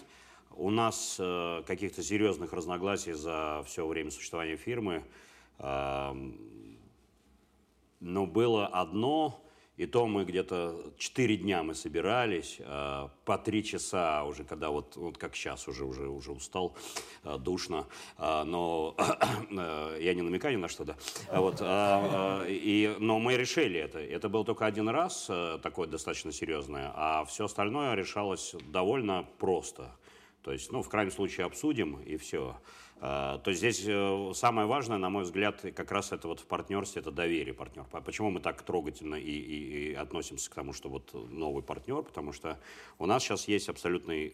[0.61, 5.05] у нас э, каких-то серьезных разногласий за все время существования фирмы,
[5.59, 6.15] э,
[8.01, 9.43] но было одно,
[9.79, 14.97] и то мы где-то четыре дня мы собирались, э, по три часа уже, когда вот,
[14.97, 16.77] вот как сейчас уже, уже, уже устал,
[17.25, 17.87] э, душно,
[18.19, 18.95] э, но
[19.51, 20.97] э, я не намекаю ни на что, да.
[21.33, 23.99] Вот, э, э, и, но мы решили это.
[23.99, 25.31] Это был только один раз,
[25.63, 29.97] такое достаточно серьезное, а все остальное решалось довольно просто.
[30.43, 32.57] То есть, ну, в крайнем случае обсудим и все.
[33.03, 36.47] А, то есть здесь э, самое важное, на мой взгляд, как раз это вот в
[36.47, 37.85] партнерстве, это доверие партнер.
[38.05, 42.03] Почему мы так трогательно и, и, и относимся к тому, что вот новый партнер?
[42.03, 42.59] Потому что
[42.99, 44.33] у нас сейчас есть абсолютное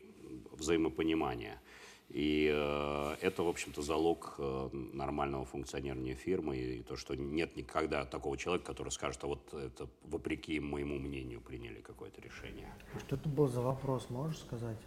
[0.51, 1.61] взаимопонимание.
[2.09, 6.57] И э, это, в общем-то, залог э, нормального функционирования фирмы.
[6.57, 11.41] И то, что нет никогда такого человека, который скажет, а вот это вопреки моему мнению
[11.41, 12.73] приняли какое-то решение.
[12.99, 14.79] Что это был за вопрос, можешь сказать?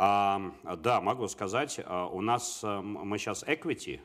[0.00, 4.00] А, да, могу сказать, а, у нас, э, мы сейчас equity,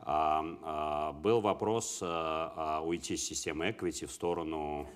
[0.00, 4.88] а, а, был вопрос а, уйти с системы equity в сторону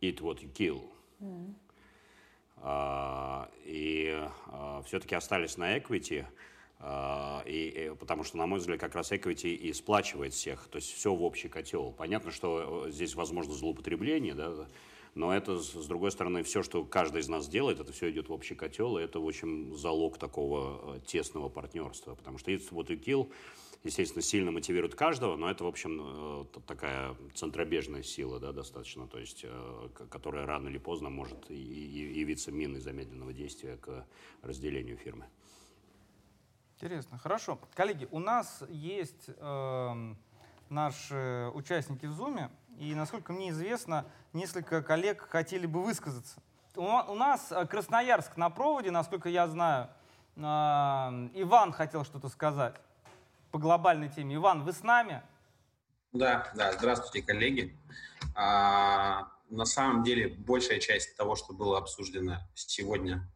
[0.00, 0.82] eat what you kill.
[1.20, 1.54] Mm.
[3.64, 4.28] и
[4.86, 6.24] все-таки остались на equity,
[7.46, 10.94] и, и, потому что, на мой взгляд, как раз equity и сплачивает всех, то есть
[10.94, 11.92] все в общий котел.
[11.92, 14.66] Понятно, что здесь возможно злоупотребление, да,
[15.14, 18.32] но это, с другой стороны, все, что каждый из нас делает, это все идет в
[18.32, 22.14] общий котел, и это, в общем, залог такого э, тесного партнерства.
[22.14, 23.32] Потому что It's What You Kill,
[23.82, 29.18] естественно, сильно мотивирует каждого, но это, в общем, э, такая центробежная сила, да, достаточно, то
[29.18, 34.06] есть, э, которая рано или поздно может явиться миной замедленного действия к
[34.42, 35.26] разделению фирмы.
[36.76, 37.58] Интересно, хорошо.
[37.74, 40.14] Коллеги, у нас есть э,
[40.70, 42.50] наши участники в Zoom,
[42.80, 46.40] и, насколько мне известно, несколько коллег хотели бы высказаться.
[46.74, 49.90] У, нас э, Красноярск на проводе, насколько я знаю.
[50.38, 52.74] А, Иван хотел что-то сказать
[53.50, 54.36] по глобальной теме.
[54.36, 55.22] Иван, вы с нами?
[56.12, 57.76] Да, да, здравствуйте, коллеги.
[58.34, 63.28] А, на самом деле, большая часть того, что было обсуждено сегодня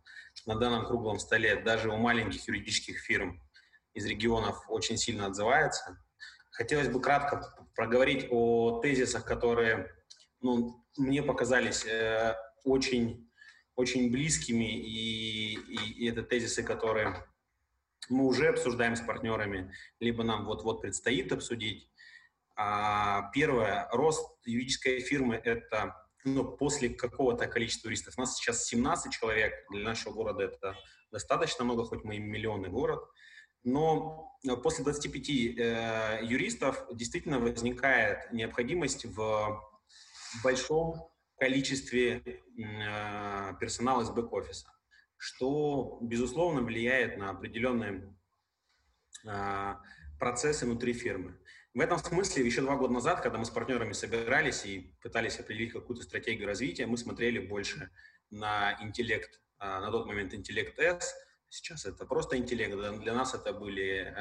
[0.46, 3.42] на данном круглом столе, даже у маленьких юридических фирм
[3.92, 5.98] из регионов очень сильно отзывается.
[6.50, 9.94] Хотелось бы кратко проговорить о тезисах, которые
[10.40, 13.30] ну, мне показались э, очень,
[13.76, 17.26] очень близкими, и, и, и это тезисы, которые
[18.08, 21.90] мы уже обсуждаем с партнерами, либо нам вот-вот предстоит обсудить.
[22.56, 28.14] А, первое, рост юридической фирмы– это ну, после какого-то количества юристов.
[28.16, 30.76] У нас сейчас 17 человек, для нашего города это
[31.10, 33.04] достаточно много, хоть мы и миллионный город.
[33.64, 34.30] Но
[34.62, 39.60] после 25 э, юристов действительно возникает необходимость в
[40.42, 44.68] большом количестве э, персонала из бэк-офиса,
[45.16, 48.14] что, безусловно, влияет на определенные
[49.24, 49.74] э,
[50.18, 51.38] процессы внутри фирмы.
[51.74, 55.72] В этом смысле еще два года назад, когда мы с партнерами собирались и пытались определить
[55.72, 57.90] какую-то стратегию развития, мы смотрели больше
[58.30, 61.14] на интеллект, э, на тот момент интеллект S,
[61.48, 64.14] сейчас это просто интеллект, для нас это были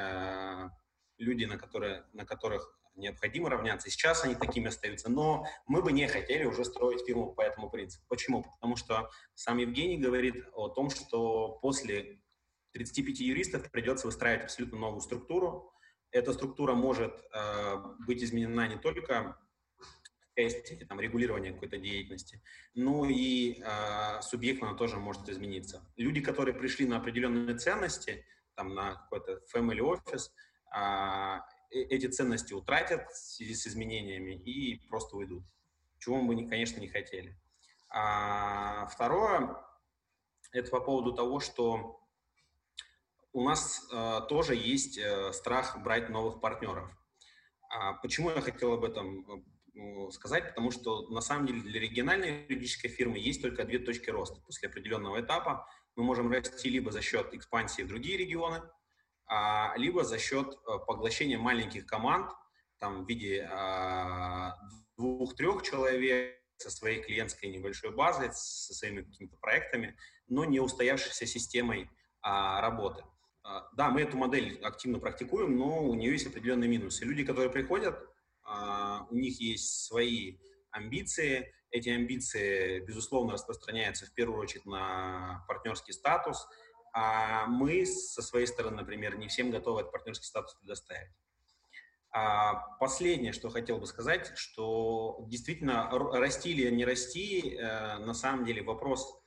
[1.18, 3.90] люди, на, которые, на которых необходимо равняться.
[3.90, 8.04] Сейчас они такими остаются, но мы бы не хотели уже строить фирму по этому принципу.
[8.08, 8.44] Почему?
[8.44, 12.20] Потому что сам Евгений говорит о том, что после
[12.72, 15.72] 35 юристов придется выстраивать абсолютно новую структуру.
[16.10, 17.76] Эта структура может э,
[18.06, 19.36] быть изменена не только
[20.36, 22.40] части там, регулирования какой-то деятельности,
[22.74, 25.84] но и э, субъектно она тоже может измениться.
[25.96, 28.24] Люди, которые пришли на определенные ценности,
[28.54, 30.30] там, на какой-то family office,
[30.74, 31.40] э,
[31.74, 35.44] Э, эти ценности утратят в связи с изменениями и просто уйдут,
[35.98, 37.36] чего мы, конечно, не хотели.
[37.90, 39.56] А второе,
[40.52, 42.00] это по поводу того, что
[43.32, 46.90] у нас э, тоже есть э, страх брать новых партнеров.
[47.68, 49.42] А почему я хотел об этом э,
[50.10, 50.48] сказать?
[50.48, 54.40] Потому что на самом деле для региональной юридической фирмы есть только две точки роста.
[54.40, 58.62] После определенного этапа мы можем расти либо за счет экспансии в другие регионы,
[59.26, 62.30] а, либо за счет э, поглощения маленьких команд,
[62.78, 64.56] там, в виде а,
[64.96, 69.96] двух-трех человек со своей клиентской небольшой базой, со своими какими-то проектами,
[70.28, 71.90] но не устоявшейся системой
[72.20, 73.02] а, работы.
[73.74, 77.04] Да, мы эту модель активно практикуем, но у нее есть определенные минусы.
[77.04, 77.94] Люди, которые приходят,
[78.46, 80.38] у них есть свои
[80.70, 81.52] амбиции.
[81.70, 86.46] Эти амбиции, безусловно, распространяются в первую очередь на партнерский статус–
[86.94, 91.10] а мы со своей стороны, например, не всем готовы этот партнерский статус предоставить.
[92.12, 98.44] А последнее, что хотел бы сказать, что действительно расти или не расти, э, на самом
[98.44, 99.20] деле вопрос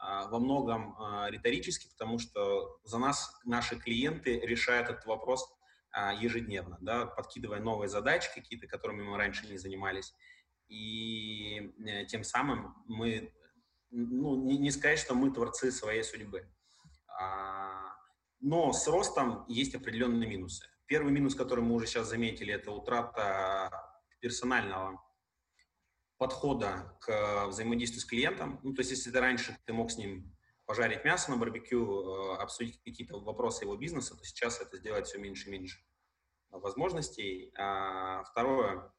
[0.00, 5.61] а, во многом а, риторический, потому что за нас наши клиенты решают этот вопрос а,
[6.18, 10.14] ежедневно, да, подкидывая новые задачи какие-то, которыми мы раньше не занимались.
[10.68, 13.34] И э, тем самым мы,
[13.90, 16.48] ну, не, не сказать, что мы творцы своей судьбы.
[17.08, 17.94] А,
[18.40, 20.66] но с ростом есть определенные минусы.
[20.86, 23.70] Первый минус, который мы уже сейчас заметили, это утрата
[24.20, 25.02] персонального
[26.16, 28.60] подхода к взаимодействию с клиентом.
[28.62, 30.34] Ну, то есть, если ты раньше ты мог с ним
[30.66, 35.18] пожарить мясо на барбекю, э, обсудить какие-то вопросы его бизнеса, то сейчас это сделать все
[35.18, 35.84] меньше и меньше
[36.50, 37.52] возможностей.
[37.56, 38.92] А второе,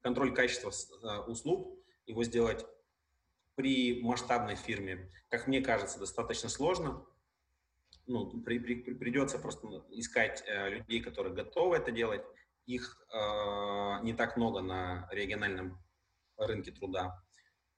[0.00, 2.66] контроль качества э, услуг, его сделать
[3.54, 7.04] при масштабной фирме, как мне кажется, достаточно сложно
[8.08, 12.22] ну, при, при, придется просто искать э, людей, которые готовы это делать.
[12.66, 15.78] Их э, не так много на региональном
[16.36, 17.22] рынке труда.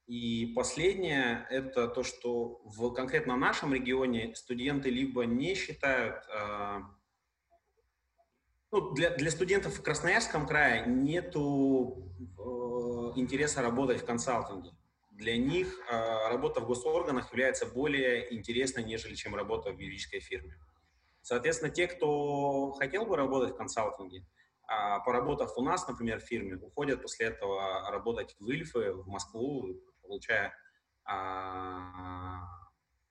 [0.06, 6.78] И последнее– это то, что в конкретно нашем регионе студенты либо не считают, э,
[8.72, 14.72] ну, для, для студентов в Красноярском крае нету э, интереса работать в консалтинге
[15.20, 20.56] для них работа в госорганах является более интересной, нежели чем работа в юридической фирме.
[21.22, 24.27] Соответственно, те, кто хотел бы работать в консалтинге,
[25.05, 29.78] поработав у нас, например, в фирме, уходят после этого работать в Ильфы, в Москву,
[30.11, 30.53] получая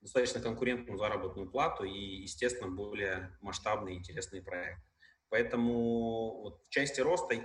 [0.02, 4.84] достаточно конкурентную заработную плату и, естественно, более масштабные интересные проекты.
[5.30, 7.36] Поэтому вот в части роста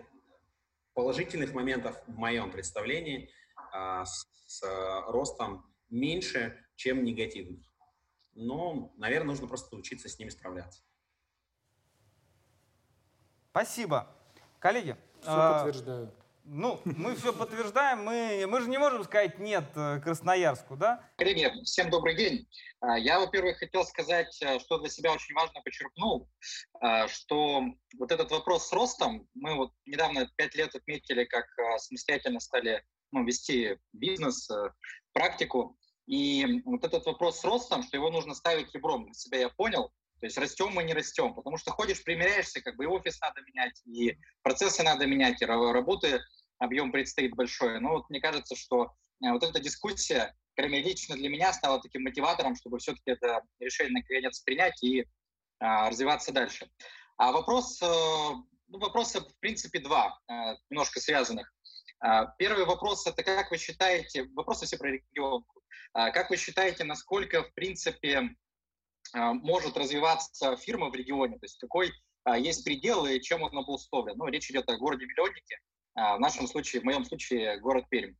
[0.94, 3.30] положительных моментов в моем представлении
[3.72, 4.62] а, с, с
[5.08, 7.66] ростом меньше, чем негативных.
[8.34, 10.82] Но, наверное, нужно просто учиться с ними справляться.
[13.50, 14.08] Спасибо.
[14.60, 14.96] Коллеги.
[15.20, 16.23] Все а, подтверждаю.
[16.46, 21.02] Ну, мы все подтверждаем, мы, мы же не можем сказать нет Красноярску, да?
[21.16, 22.46] Коллеги, всем добрый день.
[22.80, 26.28] А, я, во-первых, хотел сказать, э, что для себя очень важно подчеркнул,
[26.80, 27.62] а, что
[27.98, 31.46] вот этот вопрос с ростом, мы вот недавно пять лет отметили, как
[31.78, 34.50] самостоятельно стали ну, вести бизнес,
[35.14, 39.48] практику, и вот этот вопрос с ростом, что его нужно ставить ребром, для себя я
[39.48, 39.90] понял,
[40.24, 43.42] то есть растем мы, не растем, потому что ходишь, примеряешься, как бы и офис надо
[43.42, 46.18] менять, и процессы надо менять, и работы
[46.56, 47.78] объем предстоит большой.
[47.78, 52.04] Но вот мне кажется, что э, вот эта дискуссия, крайне лично для меня, стала таким
[52.04, 55.04] мотиватором, чтобы все-таки это решение наконец принять и
[55.58, 56.70] а, развиваться дальше.
[57.18, 60.32] А вопрос, э, ну, вопросы, в принципе, два, э,
[60.70, 61.52] немножко связанных.
[62.00, 65.44] А, первый вопрос– это как вы считаете, вопросы все про регион,
[65.92, 68.34] а, как вы считаете, насколько, в принципе,
[69.14, 71.92] может развиваться фирма в регионе, то есть какой
[72.36, 74.16] есть предел и чем он обусловлен.
[74.16, 75.58] Ну, речь идет о городе-миллионнике,
[75.94, 78.14] а, в нашем случае, в моем случае, город Пермь.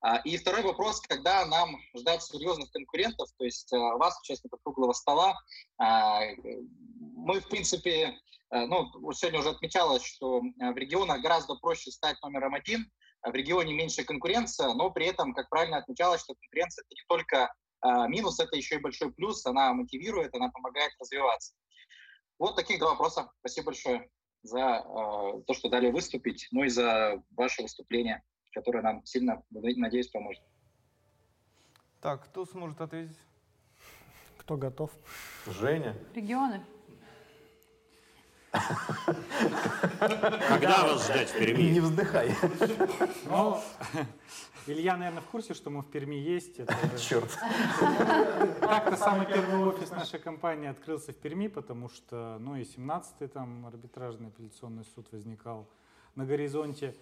[0.00, 4.92] А, и второй вопрос, когда нам ждать серьезных конкурентов, то есть а, вас, участников круглого
[4.92, 5.38] стола,
[5.78, 8.16] мы, в принципе,
[8.50, 12.88] ну, сегодня уже отмечалось, что в регионах гораздо проще стать номером один,
[13.24, 17.52] в регионе меньше конкуренция, но при этом, как правильно отмечалось, что конкуренция– это не только
[18.08, 21.54] минус, это еще и большой плюс, она мотивирует, она помогает развиваться.
[22.38, 23.30] Вот таких два вопроса.
[23.40, 24.10] Спасибо большое
[24.42, 28.22] за э, то, что дали выступить, ну и за ваше выступление,
[28.52, 30.42] которое нам сильно, надеюсь, поможет.
[32.00, 33.16] Так, кто сможет ответить?
[34.38, 34.92] Кто готов?
[35.46, 35.96] Женя.
[36.14, 36.64] Регионы.
[40.48, 41.62] Когда вас ждать в Перми?
[41.62, 42.34] Не вздыхай.
[44.68, 46.56] Илья, наверное, в курсе, что мы в Перми есть.
[46.98, 47.30] Черт.
[48.60, 53.64] Так-то самый первый офис нашей компании открылся в Перми, потому что, ну и 17-й там
[53.66, 55.68] арбитражный апелляционный суд возникал
[56.16, 56.96] на горизонте.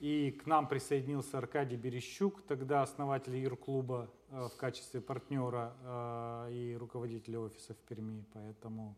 [0.00, 6.76] И к нам присоединился Аркадий Берещук, тогда основатель юрклуба э, в качестве партнера э, и
[6.76, 8.24] руководителя офиса в Перми.
[8.32, 8.96] Поэтому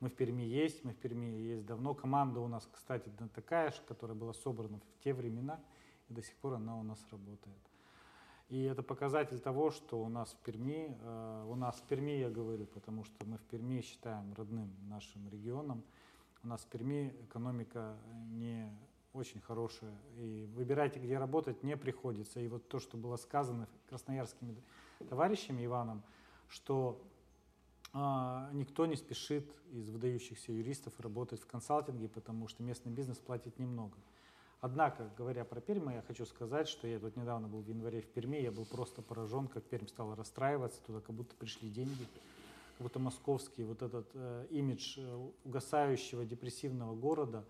[0.00, 1.92] мы в Перми есть, мы в Перми есть давно.
[1.92, 5.60] Команда у нас, кстати, такая же, которая была собрана в те времена–
[6.10, 7.58] и до сих пор она у нас работает.
[8.48, 12.28] И это показатель того, что у нас в Перми, э, у нас в Перми я
[12.28, 15.84] говорю, потому что мы в Перми считаем родным нашим регионом.
[16.42, 17.96] У нас в Перми экономика
[18.32, 18.68] не
[19.12, 22.40] очень хорошая, и выбирайте, где работать, не приходится.
[22.40, 24.56] И вот то, что было сказано красноярскими
[25.08, 26.02] товарищами Иваном,
[26.48, 27.00] что
[27.92, 33.58] а, никто не спешит из выдающихся юристов работать в консалтинге, потому что местный бизнес платит
[33.58, 33.96] немного.
[34.60, 38.08] Однако, говоря про Пермь, я хочу сказать, что я вот недавно был в январе в
[38.08, 42.06] Перми, я был просто поражен, как Пермь стала расстраиваться, туда как будто пришли деньги,
[42.76, 47.44] как будто московский вот этот э, имидж э, угасающего депрессивного города,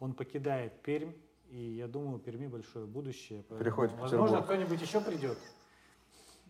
[0.00, 1.12] он покидает Пермь,
[1.48, 3.44] и я думаю, у Перми большое будущее.
[3.44, 5.38] Приходит в Возможно, кто-нибудь еще придет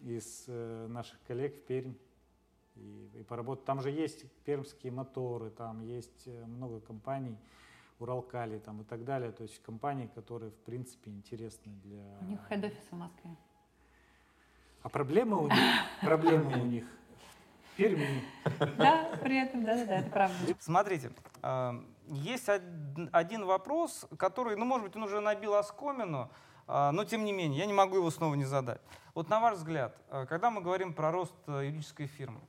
[0.00, 1.92] из э, наших коллег в Пермь
[2.76, 3.66] и, и поработать.
[3.66, 7.36] Там же есть пермские моторы, там есть э, много компаний,
[7.98, 9.32] Уралкали там, и так далее.
[9.32, 12.18] То есть компании, которые, в принципе, интересны для...
[12.20, 13.36] У них хед-офис в Москве.
[14.82, 15.58] А проблемы у них,
[16.00, 18.22] проблемы у них в Перми.
[18.76, 20.36] Да, при этом, да, да, это правда.
[20.60, 21.10] Смотрите,
[21.42, 26.30] а, есть один вопрос, который, ну, может быть, он уже набил оскомину,
[26.68, 28.80] а, но тем не менее, я не могу его снова не задать.
[29.14, 32.40] Вот на ваш взгляд, а, когда мы говорим про рост юридической фирмы,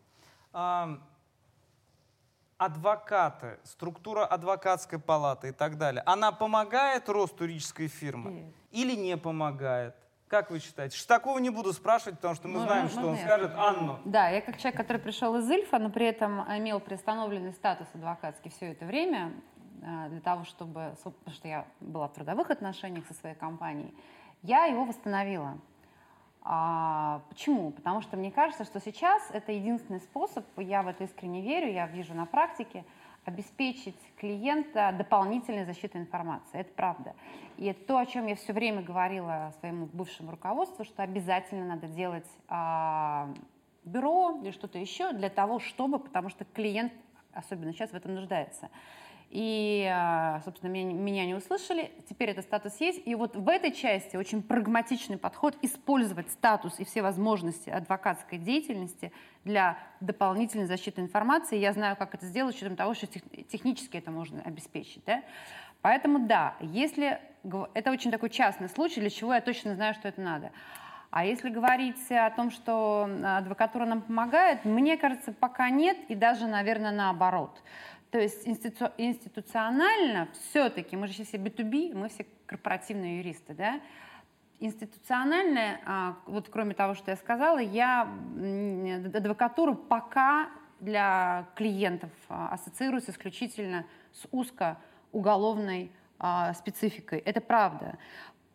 [2.60, 8.54] адвокаты, структура адвокатской палаты и так далее, она помогает росту юридической фирмы Нет.
[8.72, 9.96] или не помогает?
[10.28, 10.96] Как вы считаете?
[10.96, 14.00] Что такого не буду спрашивать, потому что мы ну, знаем, что он я скажет Анну.
[14.06, 18.52] Да, я как человек, который пришел из Ильфа, но при этом имел приостановленный статус адвокатский
[18.52, 19.34] все это время,
[19.82, 23.92] а, для того, чтобы, потому что я была в трудовых отношениях со своей компанией,
[24.44, 25.58] я его восстановила.
[26.52, 27.70] А, почему?
[27.70, 31.86] Потому что мне кажется, что сейчас это единственный способ, я в это искренне верю, я
[31.86, 32.86] вижу на практике,
[33.24, 36.62] обеспечить клиента дополнительной защитой информации.
[36.62, 37.14] Это правда.
[37.58, 41.86] И это то, о чем я все время говорила своему бывшему руководству, что обязательно надо
[41.86, 43.30] делать а,
[43.86, 46.92] бюро или что-то еще для того, чтобы, потому что клиент,
[47.32, 48.72] особенно сейчас, в этом нуждается.
[49.30, 51.92] И, а, собственно, меня, меня не услышали.
[52.10, 53.02] Теперь этот статус есть.
[53.06, 59.12] И вот в этой части очень прагматичный подход использовать статус и все возможности адвокатской деятельности
[59.44, 61.58] для дополнительной защиты информации.
[61.58, 65.04] Я знаю, как это сделать, с учетом того, что технически это можно обеспечить.
[65.06, 65.22] Да?
[65.82, 67.20] Поэтому да, если
[67.74, 70.52] это очень такой частный случай, для чего я точно знаю, что это надо.
[71.12, 76.48] А если говорить о том, что адвокатура нам помогает, мне кажется, пока нет, и даже,
[76.48, 77.62] наверное, наоборот.
[78.12, 83.80] То есть институ, институционально все-таки, мы же все B2B, мы все корпоративные юристы, да,
[84.60, 88.10] институционально, а, вот кроме того, что я сказала, я
[89.14, 90.50] адвокатуру пока
[90.80, 94.78] для клиентов а, ассоциируюсь исключительно с узко
[95.12, 97.20] уголовной а, спецификой.
[97.20, 97.98] Это правда.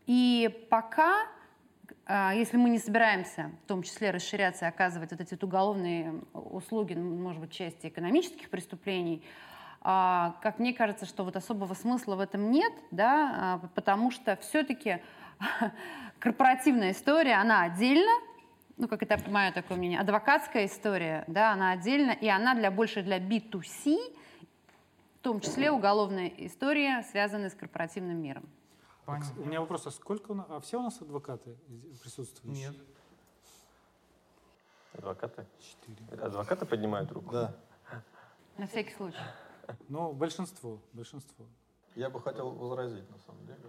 [0.07, 1.27] И пока
[2.07, 6.95] если мы не собираемся, в том числе, расширяться и оказывать вот эти вот уголовные услуги,
[6.95, 9.25] ну, может быть, части экономических преступлений,
[9.87, 14.37] а, как мне кажется, что вот особого смысла в этом нет, да, а, потому что
[14.37, 15.03] все-таки
[16.19, 18.11] корпоративная история, она отдельно,
[18.79, 23.03] ну, как это мое такое мнение, адвокатская история, да, она отдельно, и она для больше
[23.03, 23.99] для B2C,
[25.17, 28.49] в том числе уголовная история, связанная с корпоративным миром.
[29.05, 29.43] Понятно.
[29.43, 31.57] У меня вопрос, а сколько у нас, а все у нас адвокаты
[32.03, 32.57] присутствуют?
[32.57, 32.75] Нет.
[34.95, 35.47] Адвокаты?
[35.59, 36.23] Четыре.
[36.23, 37.33] Адвокаты поднимают руку?
[37.33, 37.57] Да.
[38.57, 39.19] На всякий случай.
[39.89, 41.47] Ну, большинство, большинство.
[41.95, 43.61] Я бы хотел возразить, на самом деле.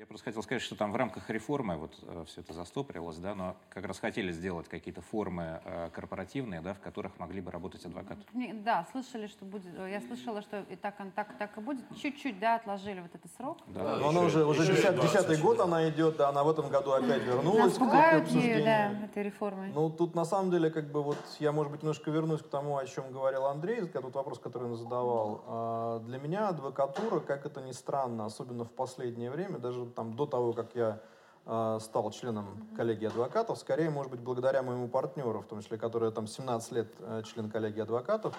[0.00, 3.34] Я просто хотел сказать, что там в рамках реформы вот э, все это застопорилось, да,
[3.34, 7.84] но как раз хотели сделать какие-то формы э, корпоративные, да, в которых могли бы работать
[7.84, 8.22] адвокаты.
[8.64, 9.74] Да, слышали, что будет.
[9.78, 11.84] Я слышала, что и так, так, так и будет.
[12.00, 13.58] Чуть-чуть, да, отложили вот этот срок.
[13.66, 17.22] Да, но она уже, уже десятый, год она идет, да, она в этом году опять
[17.22, 17.64] вернулась.
[17.64, 19.70] Нас пугают ее, да, этой реформой.
[19.74, 22.78] Ну, тут на самом деле, как бы вот, я, может быть, немножко вернусь к тому,
[22.78, 25.44] о чем говорил Андрей, тот вопрос, который он задавал.
[25.46, 30.26] А, для меня адвокатура, как это ни странно, особенно в последнее время, даже там до
[30.26, 31.00] того, как я
[31.46, 36.12] э, стал членом коллегии адвокатов, скорее, может быть, благодаря моему партнеру, в том числе, который
[36.12, 38.36] там 17 лет э, член коллегии адвокатов,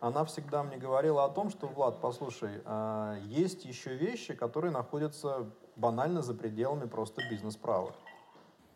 [0.00, 5.50] она всегда мне говорила о том, что, Влад, послушай, э, есть еще вещи, которые находятся
[5.76, 7.92] банально за пределами просто бизнес-права.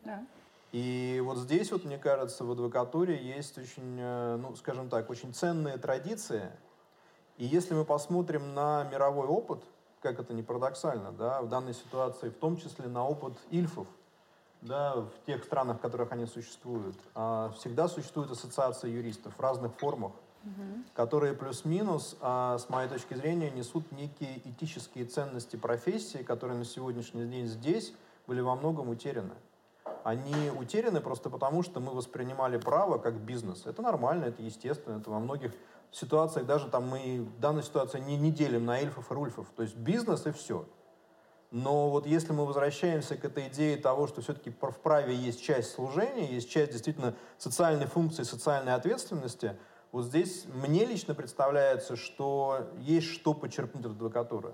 [0.03, 0.25] Да.
[0.71, 3.99] И вот здесь, вот, мне кажется, в адвокатуре есть очень,
[4.37, 6.49] ну, скажем так, очень ценные традиции.
[7.37, 9.63] И если мы посмотрим на мировой опыт,
[10.01, 13.87] как это не парадоксально, да, в данной ситуации, в том числе на опыт ильфов,
[14.61, 19.73] да, в тех странах, в которых они существуют, а, всегда существуют ассоциации юристов в разных
[19.75, 20.11] формах,
[20.43, 20.83] угу.
[20.95, 27.25] которые плюс-минус, а, с моей точки зрения, несут некие этические ценности профессии, которые на сегодняшний
[27.25, 27.93] день здесь
[28.27, 29.33] были во многом утеряны.
[30.03, 33.65] Они утеряны просто потому, что мы воспринимали право как бизнес.
[33.65, 35.53] Это нормально, это естественно, это во многих
[35.91, 39.47] ситуациях даже там мы в данной ситуации не, не делим на эльфов и рульфов.
[39.55, 40.65] То есть бизнес и все.
[41.51, 45.73] Но вот если мы возвращаемся к этой идее того, что все-таки в праве есть часть
[45.73, 49.57] служения, есть часть действительно социальной функции, социальной ответственности,
[49.91, 54.53] вот здесь мне лично представляется, что есть что почерпнуть от адвокатуры.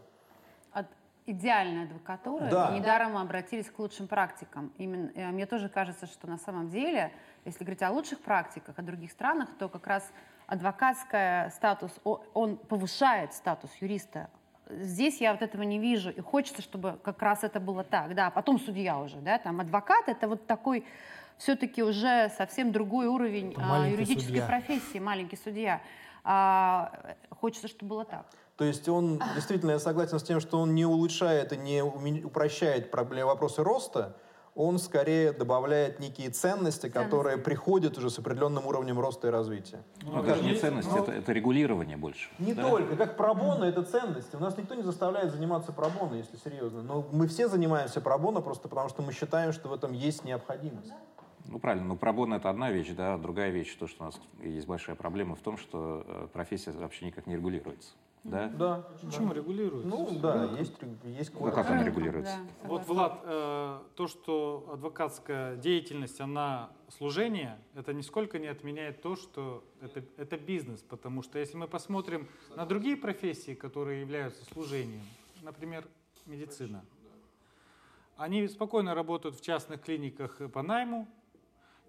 [0.72, 0.88] От
[1.28, 2.50] идеальной адвокатуры.
[2.50, 2.72] Да.
[2.72, 4.74] Недаром мы обратились к лучшим практикам.
[4.80, 7.12] Именно, э, мне тоже кажется, что на самом деле,
[7.46, 10.12] если говорить о лучших практиках, о других странах, то как раз
[10.48, 11.92] адвокатская статус,
[12.34, 14.30] он повышает статус юриста.
[14.70, 18.28] Здесь я вот этого не вижу, и хочется, чтобы как раз это было так, да,
[18.28, 20.86] а потом судья уже, да, там адвокат это вот такой
[21.38, 24.46] все-таки уже совсем другой уровень а, юридической судья.
[24.48, 25.82] профессии, маленький судья.
[26.24, 28.26] А, хочется, чтобы было так.
[28.58, 32.90] То есть он, действительно, я согласен с тем, что он не улучшает и не упрощает
[32.90, 34.18] проблемы, вопросы роста,
[34.58, 39.84] он скорее добавляет некие ценности, ценности, которые приходят уже с определенным уровнем роста и развития.
[40.02, 42.30] Ну, это же не ценности, ну, это, это регулирование больше.
[42.40, 42.70] Не да?
[42.70, 42.96] только.
[42.96, 44.36] Как пробона это ценности.
[44.36, 46.82] У нас никто не заставляет заниматься пробоно, если серьезно.
[46.82, 50.94] Но мы все занимаемся пробоно просто потому, что мы считаем, что в этом есть необходимость.
[51.46, 54.68] Ну, правильно, но пробон это одна вещь, да, другая вещь, то, что у нас есть
[54.68, 57.94] большая проблема в том, что э, профессия вообще никак не регулируется.
[58.24, 58.50] Да?
[58.50, 58.88] Да.
[59.02, 59.36] Почему да.
[59.36, 59.88] регулируется?
[59.88, 60.74] Ну да, есть,
[61.06, 62.36] есть Ну, как она регулируется?
[62.62, 69.16] Да, вот, Влад, э, то, что адвокатская деятельность, она служение, это нисколько не отменяет то,
[69.16, 70.82] что это, это бизнес.
[70.82, 75.04] Потому что если мы посмотрим на другие профессии, которые являются служением,
[75.42, 75.88] например,
[76.26, 76.84] медицина,
[78.18, 81.08] они спокойно работают в частных клиниках по найму,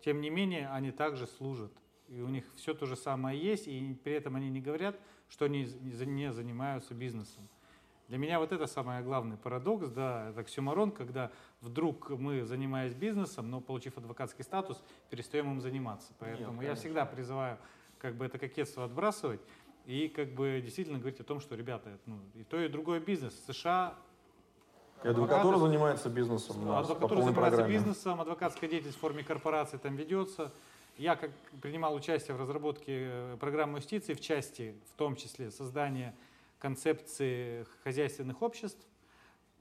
[0.05, 1.73] тем не менее, они также служат.
[2.09, 4.99] И у них все то же самое есть, и при этом они не говорят,
[5.29, 7.49] что они не занимаются бизнесом.
[8.09, 11.31] Для меня вот это самый главный парадокс, да, это оксюморон, когда
[11.61, 16.15] вдруг мы, занимаясь бизнесом, но получив адвокатский статус, перестаем им заниматься.
[16.19, 17.59] Поэтому Нет, я всегда призываю
[17.99, 19.41] как бы это кокетство отбрасывать
[19.85, 23.35] и как бы действительно говорить о том, что, ребята, ну, и то, и другое бизнес.
[23.47, 23.95] США
[25.05, 26.57] и адвокатура занимается бизнесом.
[26.65, 27.73] Да, адвокатура занимается программе.
[27.73, 30.53] бизнесом, адвокатская деятельность в форме корпорации там ведется.
[30.99, 31.31] Я как
[31.63, 36.13] принимал участие в разработке э, программы юстиции в части, в том числе создания
[36.59, 38.85] концепции хозяйственных обществ,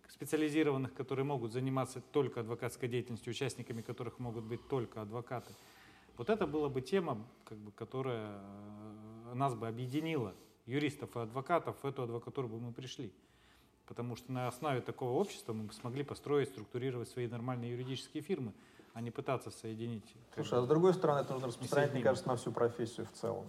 [0.09, 5.53] специализированных, которые могут заниматься только адвокатской деятельностью, участниками которых могут быть только адвокаты.
[6.18, 8.39] Вот это была бы тема, как бы, которая
[9.30, 10.34] э, нас бы объединила,
[10.65, 13.14] юристов и адвокатов, в эту адвокатуру бы мы пришли.
[13.85, 18.53] Потому что на основе такого общества мы смогли построить, структурировать свои нормальные юридические фирмы,
[18.98, 20.11] а не пытаться соединить.
[20.34, 23.48] Слушай, а с другой стороны, это нужно распространять, мне кажется, на всю профессию в целом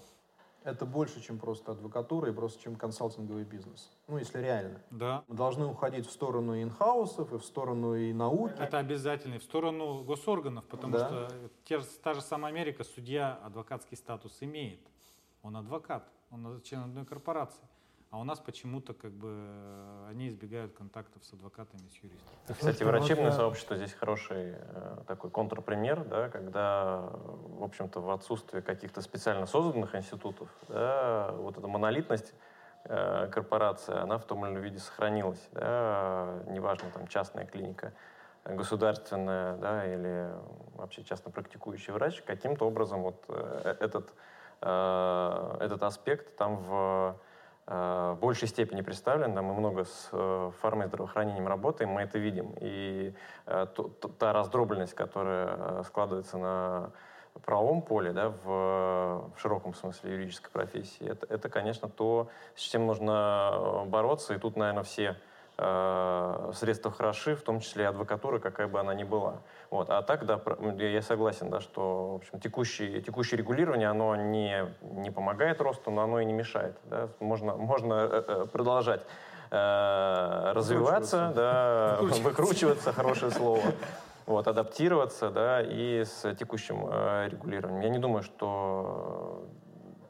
[0.64, 3.90] это больше, чем просто адвокатура и просто, чем консалтинговый бизнес.
[4.08, 4.82] Ну, если реально.
[4.90, 5.24] Да.
[5.26, 8.60] Мы должны уходить в сторону инхаусов и в сторону и науки.
[8.60, 9.34] Это обязательно.
[9.34, 11.06] И в сторону госорганов, потому да.
[11.06, 11.32] что
[11.64, 14.80] те, та же самая Америка, судья адвокатский статус имеет.
[15.42, 17.62] Он адвокат, он член одной корпорации.
[18.10, 22.56] А у нас почему-то как бы э, они избегают контактов с адвокатами, с юристами.
[22.56, 29.02] Кстати, врачебное сообщество здесь хороший э, такой контрпример, да, когда, в общем-то, в отсутствие каких-то
[29.02, 32.32] специально созданных институтов, да, вот эта монолитность
[32.84, 35.46] э, корпорации, она в том или ином виде сохранилась.
[35.52, 37.92] Да, неважно, там, частная клиника,
[38.46, 40.32] государственная, да, или
[40.76, 44.14] вообще частно практикующий врач, каким-то образом вот э, этот,
[44.62, 47.27] э, этот аспект там в Э,
[47.70, 49.34] в большей степени представлен.
[49.34, 52.54] Да, мы много с э, фармой и здравоохранением работаем, мы это видим.
[52.60, 53.14] И
[53.46, 53.66] э,
[54.18, 56.92] та раздробленность, которая складывается на
[57.44, 62.86] правовом поле, да, в, в широком смысле юридической профессии, это, это, конечно, то, с чем
[62.86, 64.34] нужно бороться.
[64.34, 65.16] И тут, наверное, все
[65.58, 69.42] э, средства хороши, в том числе и адвокатура, какая бы она ни была.
[69.70, 69.90] Вот.
[69.90, 70.40] А так, да,
[70.78, 76.02] я согласен, да, что в общем, текущее, текущее регулирование, оно не, не помогает росту, но
[76.02, 76.76] оно и не мешает.
[76.84, 77.08] Да.
[77.20, 79.02] Можно, можно э, э, продолжать
[79.50, 83.62] э, развиваться, да, выкручиваться, хорошее слово,
[84.26, 87.82] вот, адаптироваться да, и с текущим э, регулированием.
[87.82, 89.44] Я не думаю, что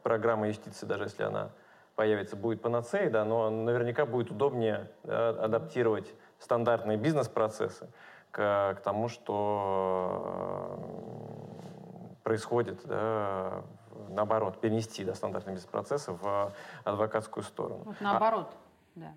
[0.02, 1.50] программа юстиции, даже если она
[1.98, 7.88] появится, будет панацеей, да, но наверняка будет удобнее да, адаптировать стандартные бизнес-процессы
[8.30, 10.78] к, к тому, что
[12.14, 13.64] э, происходит, да,
[14.10, 16.52] наоборот, перенести да, стандартные бизнес-процессы в
[16.84, 17.82] адвокатскую сторону.
[17.84, 18.52] Вот наоборот,
[18.96, 19.12] а, да.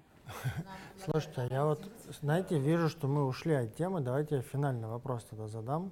[1.06, 1.88] Слушайте, я вот,
[2.20, 4.02] знаете, вижу, что мы ушли от темы.
[4.02, 5.92] Давайте я финальный вопрос тогда задам.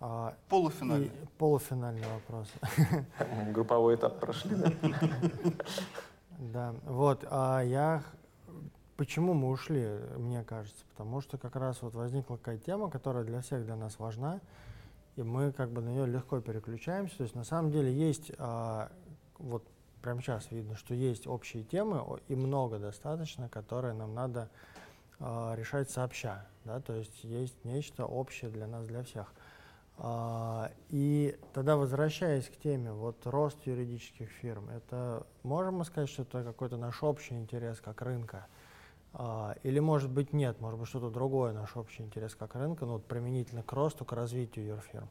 [0.00, 1.06] А, полуфинальный.
[1.06, 2.52] И, полуфинальный вопрос.
[3.52, 4.72] Групповой этап прошли, да?
[6.38, 8.02] Да, вот, а я
[8.98, 9.86] Почему мы ушли,
[10.16, 10.84] мне кажется?
[10.90, 14.40] Потому что как раз вот возникла какая тема, которая для всех для нас важна,
[15.14, 17.18] и мы как бы на нее легко переключаемся.
[17.18, 18.90] То есть на самом деле есть, а,
[19.38, 19.64] вот
[20.02, 24.50] прямо сейчас видно, что есть общие темы, и много достаточно, которые нам надо
[25.20, 26.48] а, решать сообща.
[26.64, 26.80] Да?
[26.80, 29.32] То есть есть нечто общее для нас, для всех.
[30.00, 36.22] А, и тогда, возвращаясь к теме, вот рост юридических фирм, это можем мы сказать, что
[36.22, 38.46] это какой-то наш общий интерес как рынка?
[39.12, 42.92] А, или, может быть, нет, может быть, что-то другое, наш общий интерес как рынка, ну,
[42.94, 45.08] вот применительно к росту, к развитию юрфирм.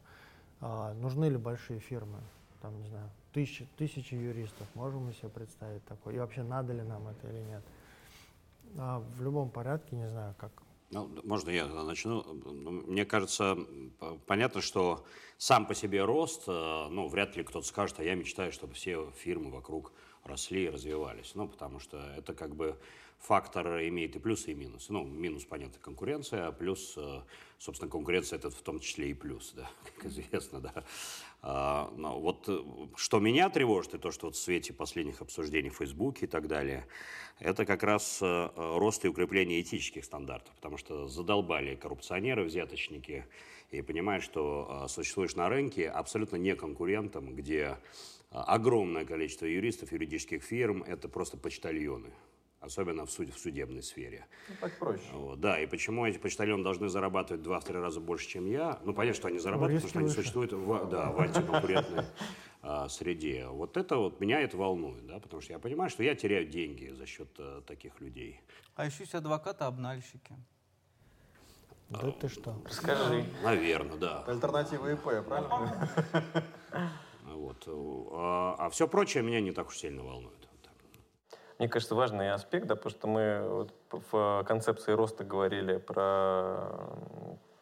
[0.60, 2.20] А, нужны ли большие фирмы?
[2.62, 6.14] Там, не знаю, тысячи, тысячи юристов, можем мы себе представить такое?
[6.14, 7.62] И вообще, надо ли нам это или нет?
[8.74, 10.50] В любом порядке, не знаю, как
[10.90, 12.22] ну, можно я начну?
[12.22, 13.58] Ну, мне кажется,
[14.26, 15.04] понятно, что
[15.36, 19.12] сам по себе рост, э, ну, вряд ли кто-то скажет, а я мечтаю, чтобы все
[19.16, 19.92] фирмы вокруг
[20.24, 21.32] росли и развивались.
[21.34, 22.76] Ну, потому что это как бы
[23.20, 24.92] фактор имеет и плюсы, и минусы.
[24.92, 27.20] Ну, минус, понятно, конкуренция, а плюс, э,
[27.58, 30.84] собственно, конкуренция это в том числе и плюс, да, как известно, да.
[31.42, 32.58] А, но вот э,
[32.96, 36.46] что меня тревожит, и то, что вот в свете последних обсуждений в Фейсбуке и так
[36.46, 36.86] далее,
[37.40, 43.26] это как раз э, рост и укрепление этических стандартов, потому что задолбали коррупционеры, взяточники,
[43.70, 47.76] и понимают, что существуешь на рынке абсолютно не конкурентом, где
[48.30, 52.12] огромное количество юристов, юридических фирм– это просто почтальоны
[52.60, 54.26] особенно в, суд, в судебной сфере.
[54.48, 55.04] Ну, так проще.
[55.12, 58.80] Вот, да, и почему эти почтальоны должны зарабатывать два-три раза больше, чем я?
[58.84, 62.04] Ну, понятно, что они зарабатывают, потому что они существуют в, да, в антиконкурентной
[62.62, 63.46] а, среде.
[63.46, 66.90] Вот это вот меня это волнует, да, потому что я понимаю, что я теряю деньги
[66.90, 68.40] за счет а, таких людей.
[68.74, 70.34] А еще есть адвокаты-обнальщики.
[71.90, 72.60] Да а, ты что?
[72.68, 73.24] Скажи.
[73.42, 74.24] Наверное, да.
[74.24, 75.88] Альтернатива ИП, правильно?
[77.38, 77.66] Вот.
[77.66, 78.08] Вот.
[78.12, 80.34] А, а все прочее меня не так уж сильно волнует.
[81.58, 83.74] Мне кажется, важный аспект, да, потому что мы вот
[84.12, 86.70] в концепции роста говорили про,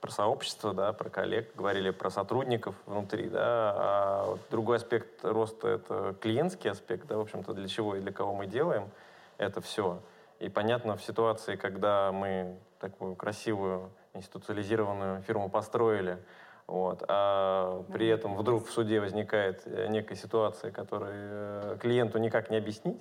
[0.02, 5.68] про сообщество, да, про коллег, говорили про сотрудников внутри, да, а вот другой аспект роста—
[5.68, 8.90] это клиентский аспект, да, в общем-то, для чего и для кого мы делаем
[9.38, 10.02] это все.
[10.40, 16.18] И понятно, в ситуации, когда мы такую красивую институциализированную фирму построили,
[16.66, 22.50] вот, а при этом вдруг в суде возникает э, некая ситуация, которую э, клиенту никак
[22.50, 23.00] не объяснить,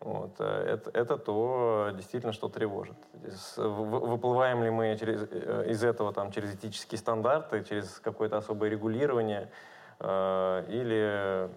[0.00, 2.96] вот, э, это, это то, действительно, что тревожит.
[3.56, 5.22] Выплываем ли мы через,
[5.70, 9.50] из этого там, через этические стандарты, через какое-то особое регулирование
[10.00, 11.50] э, или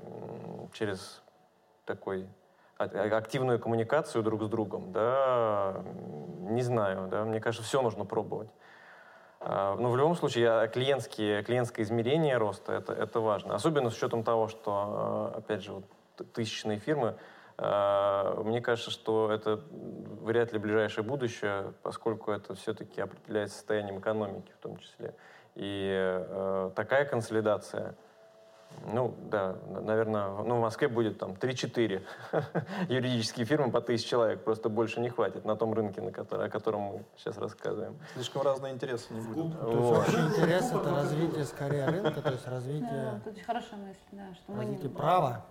[0.74, 1.22] через
[1.86, 2.28] такой
[2.78, 5.82] активную коммуникацию друг с другом, да,
[6.42, 8.50] не знаю, да, мне кажется, все нужно пробовать.
[9.40, 13.56] А, но в любом случае, клиентские, клиентское измерение роста это, это важно.
[13.56, 15.86] Особенно с учетом того, что, а, опять же, вот,
[16.34, 17.16] тысячные фирмы,
[17.58, 19.62] а, мне кажется, что это
[20.22, 25.16] вряд ли ближайшее будущее, поскольку это все-таки определяется состоянием экономики в том числе.
[25.56, 27.96] И такая консолидация–
[28.94, 32.02] ну, да, наверное, ну, в Москве будет там 3-4
[32.90, 34.44] юридические фирмы по тысяч человек.
[34.44, 37.98] Просто больше не хватит на том рынке, на который, о котором мы сейчас рассказываем.
[38.14, 39.56] Слишком разные интересы не будет.
[39.62, 40.00] Вот.
[40.00, 42.90] Общий интерес— это развитие скорее рынка, то есть развитие...
[42.90, 44.78] Да, тут очень хорошая мысль, да, что мы не...
[44.90, 45.46] права.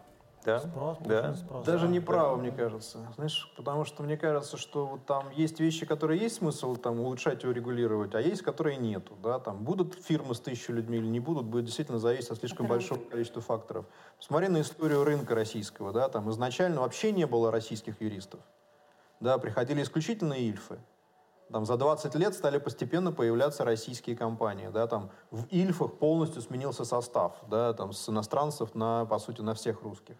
[0.46, 0.60] Да.
[0.60, 1.34] Спрос, да.
[1.34, 1.66] спрос.
[1.66, 3.04] Даже не право, мне кажется.
[3.16, 7.42] Знаешь, потому что мне кажется, что вот там есть вещи, которые есть смысл там улучшать
[7.42, 9.14] и урегулировать, а есть, которые нету.
[9.24, 9.40] Да?
[9.40, 13.00] Там будут фирмы с тысячу людьми или не будут, будет действительно зависеть от слишком большого
[13.00, 13.86] количества факторов.
[14.18, 15.92] Посмотри на историю рынка российского.
[15.92, 16.08] Да?
[16.08, 18.38] Там изначально вообще не было российских юристов.
[19.18, 20.78] Да, приходили исключительно ильфы.
[21.50, 24.68] Там за 20 лет стали постепенно появляться российские компании.
[24.68, 29.54] Да, там в Ильфах полностью сменился состав, да, там с иностранцев на, по сути, на
[29.54, 30.16] всех русских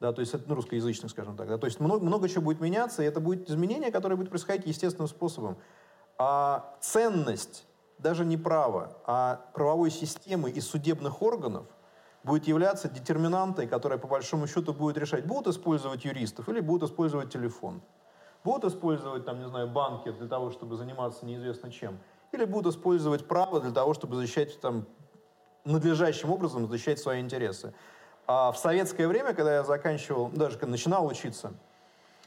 [0.00, 3.02] да, то есть ну, русскоязычных, скажем так, да, то есть много, много чего будет меняться,
[3.02, 5.58] и это будет изменение, которое будет происходить естественным способом.
[6.18, 7.66] А ценность
[7.98, 11.66] даже не права, а правовой системы и судебных органов
[12.22, 17.32] будет являться детерминантой, которая по большому счету будет решать, будут использовать юристов или будут использовать
[17.32, 17.82] телефон.
[18.44, 21.98] Будут использовать, там, не знаю, банки для того, чтобы заниматься неизвестно чем.
[22.30, 24.86] Или будут использовать право для того, чтобы защищать там,
[25.64, 27.74] надлежащим образом защищать свои интересы.
[28.28, 31.54] А в советское время, когда я заканчивал, даже когда начинал учиться,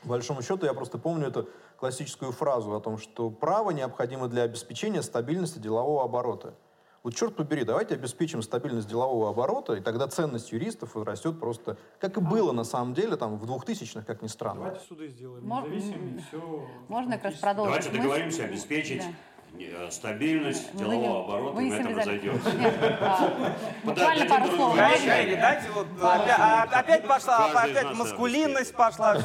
[0.01, 1.47] по большому счету, я просто помню эту
[1.77, 6.55] классическую фразу о том, что право необходимо для обеспечения стабильности делового оборота.
[7.03, 12.17] Вот черт побери, давайте обеспечим стабильность делового оборота, и тогда ценность юристов растет просто, как
[12.17, 14.65] и было на самом деле, там, в 2000-х, как ни странно.
[14.65, 16.67] Давайте суды сделаем независимыми, все...
[16.87, 19.13] Можно как раз продолжить Давайте договоримся обеспечить да.
[19.59, 22.49] Э, стабильность делового оборота, на этом разойдемся.
[23.83, 24.75] Буквально пару слов.
[24.75, 29.17] Дайте вот, опять пошла, опять маскулинность пошла.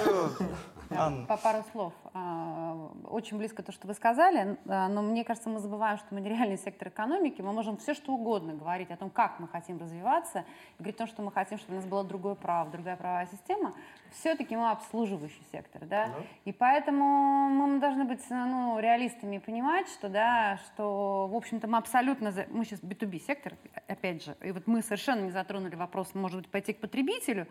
[0.88, 1.92] По пару слов.
[3.08, 6.28] Очень близко то, что вы сказали, а, но мне кажется, мы забываем, что мы не
[6.28, 10.40] реальный сектор экономики, мы можем все что угодно говорить о том, как мы хотим развиваться,
[10.40, 13.28] и говорить о том, что мы хотим, чтобы у нас было другое право, другая правовая
[13.30, 13.74] система,
[14.12, 16.26] все-таки мы обслуживающий сектор, да, uh-huh.
[16.46, 21.78] и поэтому мы должны быть ну, реалистами и понимать, что, да, что, в общем-то, мы
[21.78, 23.54] абсолютно, мы сейчас B2B сектор,
[23.86, 27.46] опять же, и вот мы совершенно не затронули вопрос, может быть, пойти к потребителю,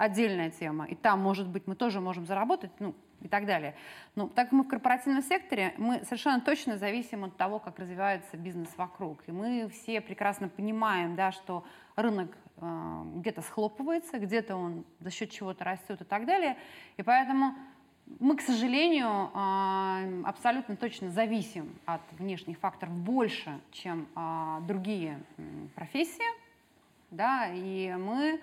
[0.00, 0.86] отдельная тема.
[0.86, 3.74] И там, может быть, мы тоже можем заработать, ну, и так далее.
[4.14, 8.36] Но так как мы в корпоративном секторе, мы совершенно точно зависим от того, как развивается
[8.36, 9.22] бизнес вокруг.
[9.26, 11.64] И мы все прекрасно понимаем, да, что
[11.96, 16.56] рынок э, где-то схлопывается, где-то он за счет чего-то растет и так далее.
[16.96, 17.54] И поэтому
[18.18, 25.20] мы, к сожалению, э, абсолютно точно зависим от внешних факторов больше, чем э, другие
[25.74, 26.40] профессии.
[27.10, 28.40] Да, и мы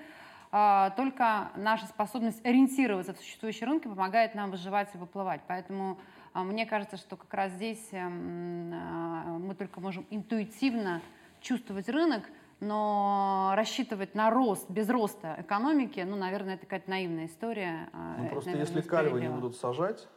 [0.95, 5.41] только наша способность ориентироваться в существующие рынки помогает нам выживать и выплывать.
[5.47, 5.97] Поэтому
[6.33, 11.01] а, мне кажется, что как раз здесь эм, а, мы только можем интуитивно
[11.41, 12.23] чувствовать рынок,
[12.59, 17.89] но рассчитывать на рост без роста экономики, ну, наверное, это какая-то наивная история.
[18.17, 20.07] Ну, просто наверное, если кальвы не будут сажать,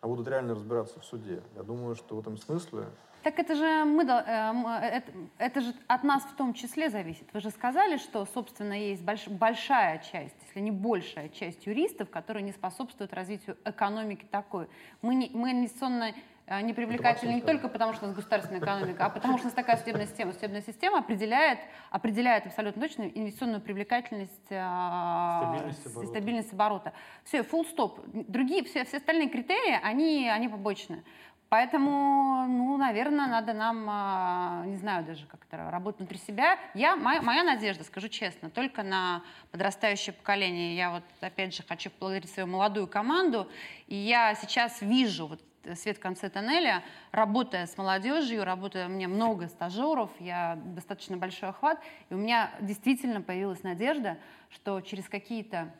[0.00, 2.86] а будут реально разбираться в суде, я думаю, что в этом смысле
[3.26, 7.26] так это же мы, э, э, это, это же от нас в том числе зависит.
[7.32, 12.44] Вы же сказали, что, собственно, есть больш, большая часть, если не большая часть юристов, которые
[12.44, 14.68] не способствуют развитию экономики такой.
[15.02, 16.14] Мы, не, мы инвестиционно
[16.46, 19.48] э, не привлекательны не только потому, что у нас государственная экономика, а потому что у
[19.48, 20.32] нас такая судебная система.
[20.32, 21.58] Судебная система определяет,
[21.90, 26.06] определяет абсолютно точно инвестиционную привлекательность стабильность оборота.
[26.06, 26.92] стабильность оборота.
[27.24, 28.02] Все, full stop.
[28.28, 31.02] Другие, все, все остальные критерии, они, они побочные.
[31.48, 36.58] Поэтому, ну, наверное, надо нам, а, не знаю даже, как это, работать внутри себя.
[36.74, 40.76] Я, моя, моя надежда, скажу честно, только на подрастающее поколение.
[40.76, 43.48] Я вот, опять же, хочу поблагодарить свою молодую команду.
[43.86, 45.40] И я сейчас вижу вот
[45.74, 46.82] свет в конце тоннеля,
[47.12, 52.52] работая с молодежью, работая, у меня много стажеров, я достаточно большой охват, и у меня
[52.60, 54.18] действительно появилась надежда,
[54.50, 55.72] что через какие-то,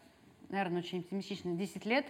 [0.48, 2.06] наверное, очень оптимистичные 10 лет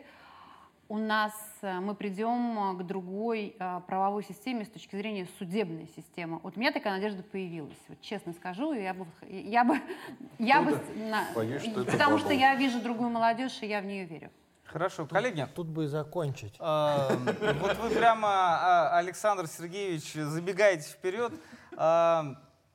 [0.89, 1.33] у нас
[1.63, 6.39] э, мы придем к другой э, правовой системе с точки зрения судебной системы.
[6.43, 7.79] Вот у меня такая надежда появилась.
[7.89, 9.81] Вот честно скажу, я бы, я бы,
[10.39, 14.05] я бы, на, Боюсь, что потому что я вижу другую молодежь и я в нее
[14.05, 14.31] верю.
[14.65, 15.47] Хорошо, тут, коллеги.
[15.55, 16.59] Тут бы и закончить.
[16.59, 21.33] Вот вы прямо, а, Александр Сергеевич, забегаете вперед.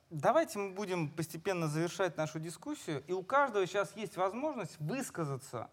[0.09, 3.03] Давайте мы будем постепенно завершать нашу дискуссию.
[3.07, 5.69] И у каждого сейчас есть возможность высказаться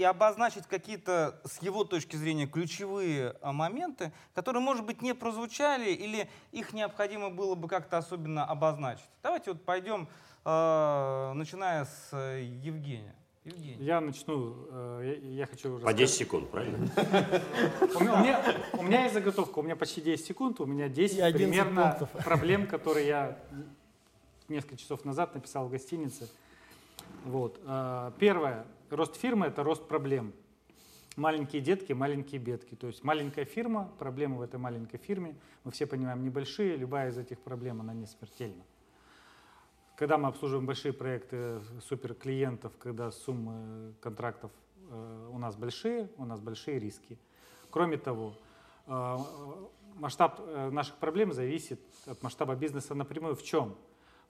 [0.00, 6.26] и обозначить какие-то, с его точки зрения, ключевые моменты, которые, может быть, не прозвучали или
[6.52, 9.10] их необходимо было бы как-то особенно обозначить.
[9.22, 10.08] Давайте вот пойдем,
[10.42, 13.14] начиная с э, Евгения.
[13.44, 13.84] Евгений.
[13.84, 15.78] Я начну, э, я, я хочу...
[15.80, 16.78] По 10 секунд, правильно?
[17.94, 22.08] У меня, у меня есть заготовка, у меня почти 10 секунд, у меня 10 примерно
[22.24, 23.38] проблем, которые я
[24.48, 26.26] несколько часов назад написал в гостинице.
[27.26, 27.60] Вот.
[27.66, 30.32] Э, первое, рост фирмы– это рост проблем.
[31.16, 32.74] Маленькие детки, маленькие бедки.
[32.74, 35.34] То есть маленькая фирма, проблемы в этой маленькой фирме,
[35.64, 38.62] мы все понимаем, небольшие, любая из этих проблем, она не смертельна.
[39.96, 44.50] Когда мы обслуживаем большие проекты суперклиентов, когда суммы контрактов
[44.88, 47.18] э, у нас большие, у нас большие риски.
[47.70, 48.32] Кроме того,
[48.86, 49.16] э,
[49.96, 53.34] масштаб э, наших проблем зависит от масштаба бизнеса напрямую.
[53.34, 53.76] В чем?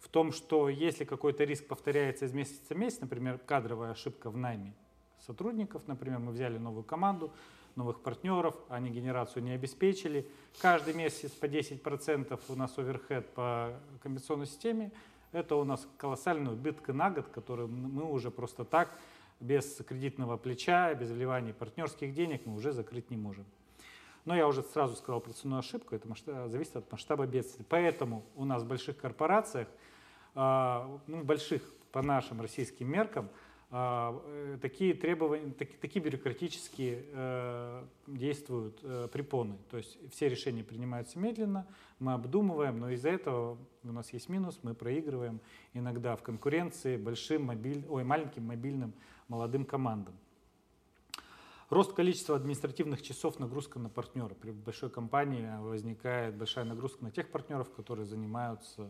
[0.01, 4.37] В том, что если какой-то риск повторяется из месяца в месяц, например, кадровая ошибка в
[4.37, 4.75] найме
[5.21, 7.33] сотрудников, например, мы взяли новую команду,
[7.77, 10.27] новых партнеров, они генерацию не обеспечили.
[10.61, 14.91] Каждый месяц по 10% у нас оверхед по компенсационной системе,
[15.33, 18.91] это у нас колоссальный убыток на год, который мы уже просто так,
[19.39, 23.45] без кредитного плеча, без вливания партнерских денег мы уже закрыть не можем.
[24.25, 27.65] Но я уже сразу сказал про цену ошибку, это масштаб, зависит от масштаба бедствия.
[27.69, 29.69] Поэтому у нас в больших корпорациях,
[30.35, 31.63] ну, больших
[31.93, 33.29] по нашим российским меркам,
[33.73, 39.59] а, э, такие требования, так, такие бюрократические э, действуют э, препоны.
[39.71, 41.69] То есть все решения принимаются медленно,
[42.01, 45.41] мы обдумываем, но из-за этого у нас есть минус, мы проигрываем
[45.73, 48.93] иногда в конкуренции большим мобиль, ой, маленьким мобильным
[49.29, 50.15] молодым командам.
[51.71, 54.35] Рост количества административных часов, нагрузка на партнера.
[54.35, 58.89] При большой компании возникает большая нагрузка на тех партнеров, которые занимаются,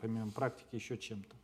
[0.00, 1.36] помимо практики, еще чем-то.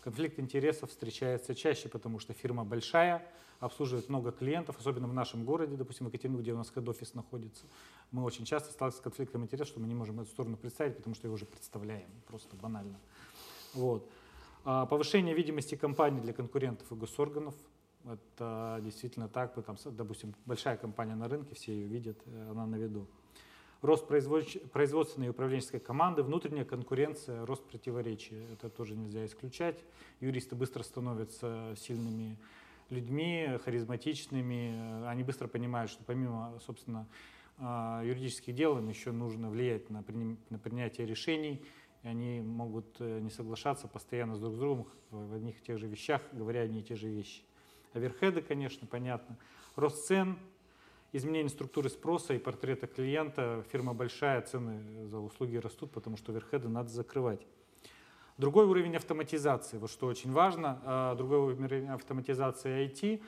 [0.00, 3.30] Конфликт интересов встречается чаще, потому что фирма большая,
[3.60, 7.66] обслуживает много клиентов, особенно в нашем городе, допустим, в Екатеринбурге, где у нас хед-офис находится.
[8.10, 11.14] Мы очень часто сталкиваемся с конфликтом интересов, что мы не можем эту сторону представить, потому
[11.14, 12.98] что ее уже представляем, просто банально.
[13.74, 14.10] Вот.
[14.64, 17.54] А повышение видимости компании для конкурентов и госорганов.
[18.04, 19.54] Это действительно так.
[19.64, 23.08] Там, допустим, большая компания на рынке, все ее видят, э, она на виду
[23.84, 28.36] рост производственной и управленческой команды, внутренняя конкуренция, рост противоречий.
[28.52, 29.84] Это тоже нельзя исключать.
[30.20, 32.38] Юристы быстро становятся сильными
[32.88, 35.06] людьми, харизматичными.
[35.06, 37.06] Они быстро понимают, что помимо, собственно,
[37.58, 40.02] а, юридических дел им еще нужно влиять на,
[40.50, 41.62] на принятие решений.
[42.02, 45.78] И они могут э, не соглашаться постоянно с друг с другом в одних и тех
[45.78, 47.42] же вещах, говоря одни и те же вещи.
[47.94, 49.36] Оверхеды, конечно, понятно.
[49.76, 50.36] Рост цен,
[51.12, 53.64] изменение структуры спроса и портрета клиента.
[53.70, 57.46] Фирма большая, цены за услуги растут, потому что оверхеды надо закрывать.
[58.36, 63.22] Другой уровень автоматизации, вот что очень важно, а, другой уровень автоматизации IT.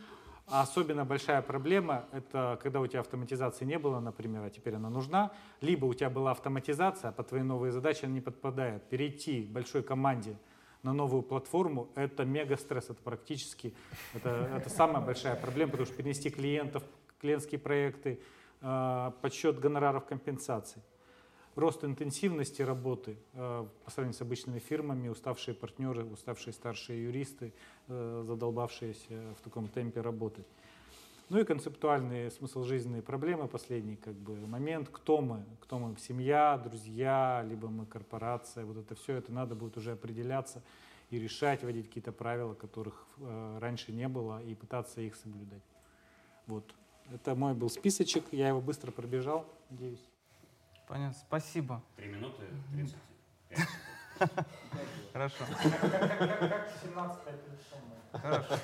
[0.48, 5.32] Особенно большая проблема– это когда у тебя автоматизации не было, например, а теперь она нужна,
[5.60, 8.88] либо у тебя была автоматизация, а по твоей новой задаче она не подпадает.
[8.88, 10.36] Перейти большой команде
[10.86, 13.74] на новую платформу– это мега стресс, это практически,
[14.14, 16.84] это, это самая большая проблема, потому что перенести клиентов
[17.20, 18.20] клиентские проекты,
[18.60, 20.80] а, подсчет гонораров компенсаций.
[21.56, 27.52] Рост интенсивности работы а, по сравнению с обычными фирмами, уставшие партнеры, уставшие старшие юристы,
[27.88, 30.46] а, задолбавшиеся в таком темпе работать.
[31.28, 36.56] Ну и концептуальный смысл жизненной проблемы, последний как бы момент, кто мы, кто мы, семья,
[36.56, 40.62] друзья, либо мы корпорация, вот это все, это надо будет уже определяться
[41.10, 45.62] и решать, вводить какие-то правила, которых э, раньше не было, и пытаться их соблюдать.
[46.46, 46.72] Вот.
[47.12, 50.04] Это мой был списочек, я его быстро пробежал, надеюсь.
[50.86, 51.82] Понятно, спасибо.
[51.96, 52.96] Три минуты, 30
[55.12, 55.44] Хорошо.
[58.12, 58.54] Хорошо.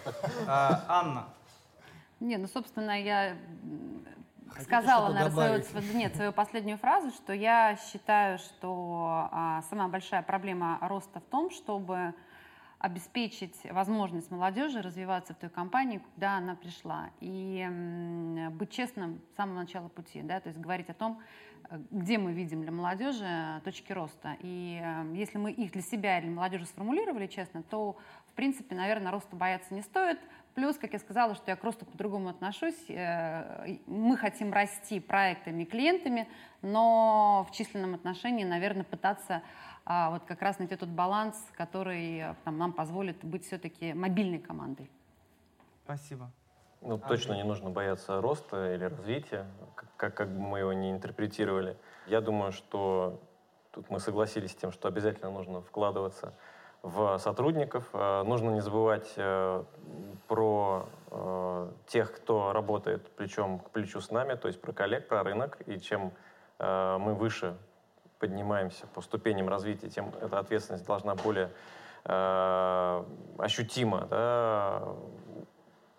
[0.46, 1.41] А, Анна.
[2.22, 3.36] Не, ну, собственно, я
[4.60, 10.78] сказала, наверное, свою, нет, свою последнюю фразу, что я считаю, что а, самая большая проблема
[10.82, 12.14] роста в том, чтобы
[12.78, 17.10] обеспечить возможность молодежи развиваться в той компании, куда она пришла.
[17.20, 17.66] И
[18.52, 21.20] быть честным с самого начала пути, да, то есть говорить о том,
[21.70, 24.36] э, где мы видим для молодежи точки роста.
[24.40, 27.96] И э, если мы их для себя или молодежи сформулировали честно, то,
[28.26, 30.18] в принципе, наверное, роста бояться не стоит.
[30.54, 32.88] Плюс, как я сказала, что я к росту по-другому отношусь.
[32.88, 36.28] Э, мы хотим расти проектами и клиентами,
[36.60, 39.42] но в численном отношении, наверное, пытаться
[39.84, 44.38] а вот как раз найти тот баланс, который э, там, нам позволит быть все-таки мобильной
[44.38, 44.88] командой.
[45.84, 46.30] Спасибо.
[46.80, 49.46] Ну, а точно не нужно бояться роста или развития,
[49.96, 51.76] как, как бы мы его не интерпретировали.
[52.06, 53.20] Я думаю, что
[53.72, 56.34] тут мы согласились с тем, что обязательно нужно вкладываться
[56.82, 57.88] в сотрудников.
[57.92, 59.64] Э, нужно не забывать э,
[60.28, 60.88] про
[61.88, 65.58] тех, кто работает плечом к плечу с нами, то есть про коллег, про рынок.
[65.66, 66.10] И чем
[66.58, 67.54] мы выше
[68.18, 71.50] поднимаемся по ступеням развития, тем эта ответственность должна более
[72.04, 73.04] э,
[73.36, 74.94] ощутимо да,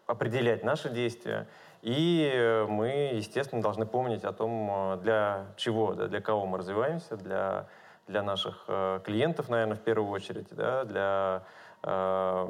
[0.07, 1.47] определять наши действия.
[1.84, 7.68] И мы, естественно, должны помнить о том, для чего, да, для кого мы развиваемся, для,
[8.08, 11.44] для наших э, клиентов, наверное, в первую очередь, да, для
[11.84, 12.48] э,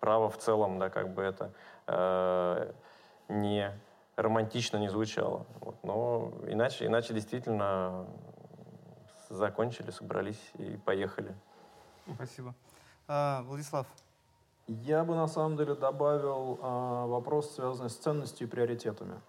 [0.00, 1.52] права в целом, да, как бы это
[1.86, 2.72] э,
[3.28, 3.72] не
[4.16, 5.46] романтично не звучало.
[5.60, 5.76] Вот.
[5.82, 8.06] Но иначе, иначе действительно
[9.30, 11.34] закончили, собрались и поехали.
[12.14, 12.54] Спасибо.
[13.06, 13.86] А, Владислав.
[14.66, 19.20] Я бы на самом деле добавил а, вопрос, связанный с ценностью и приоритетами.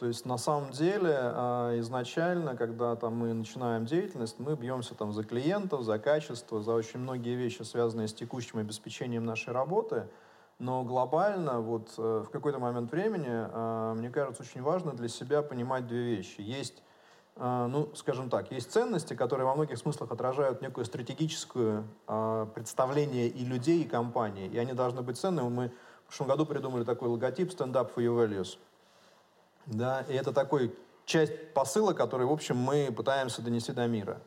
[0.00, 5.12] То есть на самом деле а, изначально, когда там, мы начинаем деятельность, мы бьемся там
[5.12, 10.08] за клиентов, за качество, за очень многие вещи, связанные с текущим обеспечением нашей работы.
[10.58, 15.42] Но глобально, вот э, в какой-то момент времени, а, мне кажется, очень важно для себя
[15.42, 16.40] понимать две вещи.
[16.40, 16.82] Есть
[17.36, 23.28] а, ну, скажем так, есть ценности, которые во многих смыслах отражают некое стратегическое э, представление
[23.28, 25.50] и людей, и компании, и они должны быть ценными.
[25.50, 25.72] Мы
[26.04, 28.56] в прошлом году придумали такой логотип «Stand up for your values».
[29.66, 30.74] Да, и это такой
[31.04, 34.20] часть посыла, который, в общем, мы пытаемся донести до мира.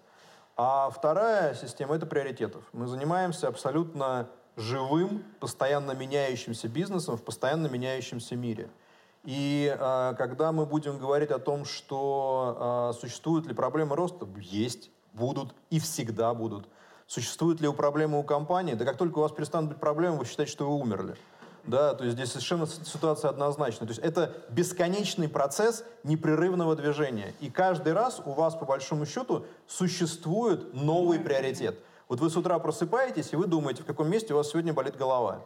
[0.56, 2.64] А вторая система— это приоритетов.
[2.74, 8.70] Мы занимаемся абсолютно живым, постоянно меняющимся бизнесом в постоянно меняющемся мире—
[9.24, 14.92] и э, когда мы будем говорить о том, что э, существуют ли проблемы роста, есть,
[15.14, 16.68] будут и всегда будут.
[17.08, 18.74] Существуют ли проблемы у компании?
[18.74, 21.16] Да как только у вас перестанут быть проблемы, вы считаете, что вы умерли.
[21.66, 23.88] Да, то есть здесь совершенно ситуация однозначная.
[23.88, 27.34] То есть это бесконечный процесс непрерывного движения.
[27.40, 31.80] И каждый раз у вас, по большому счету, существует новый приоритет.
[32.10, 34.98] Вот вы с утра просыпаетесь, и вы думаете, в каком месте у вас сегодня болит
[34.98, 35.46] голова.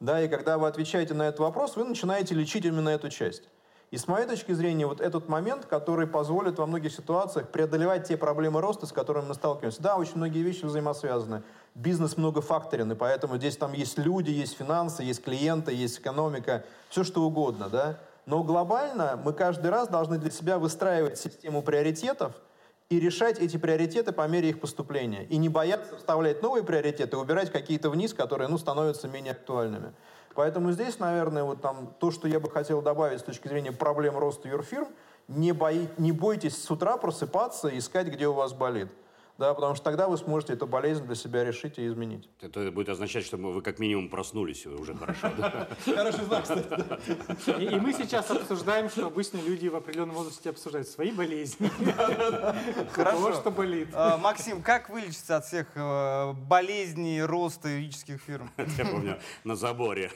[0.00, 3.42] Да, и когда вы отвечаете на этот вопрос, вы начинаете лечить именно эту часть.
[3.90, 8.16] И с моей точки зрения, вот этот момент, который позволит во многих ситуациях преодолевать те
[8.16, 9.82] проблемы роста, с которыми мы сталкиваемся.
[9.82, 11.42] Да, очень многие вещи взаимосвязаны.
[11.74, 17.02] Бизнес многофакторен, и поэтому здесь там есть люди, есть финансы, есть клиенты, есть экономика, все
[17.02, 17.98] что угодно, да.
[18.26, 22.32] Но глобально мы каждый раз должны для себя выстраивать систему приоритетов,
[22.90, 25.24] и решать эти приоритеты по мере их поступления.
[25.26, 29.92] И не бояться вставлять новые приоритеты, убирать какие-то вниз, которые ну, становятся менее актуальными.
[30.34, 34.18] Поэтому здесь, наверное, вот там то, что я бы хотел добавить с точки зрения проблем
[34.18, 34.88] роста юрфирм,
[35.28, 38.88] не, бои, не бойтесь с утра просыпаться и искать, где у вас болит
[39.40, 42.28] да, потому что тогда вы сможете эту болезнь для себя решить и изменить.
[42.42, 45.30] Это будет означать, что вы как минимум проснулись уже хорошо.
[45.86, 47.58] Хороший знак, кстати.
[47.58, 51.70] И мы сейчас обсуждаем, что обычно люди в определенном возрасте обсуждают свои болезни.
[52.92, 53.32] Хорошо.
[53.32, 53.88] что болит.
[53.94, 58.50] А, Максим, как вылечиться от всех э, болезней роста юридических фирм?
[58.76, 60.10] Я помню, на заборе.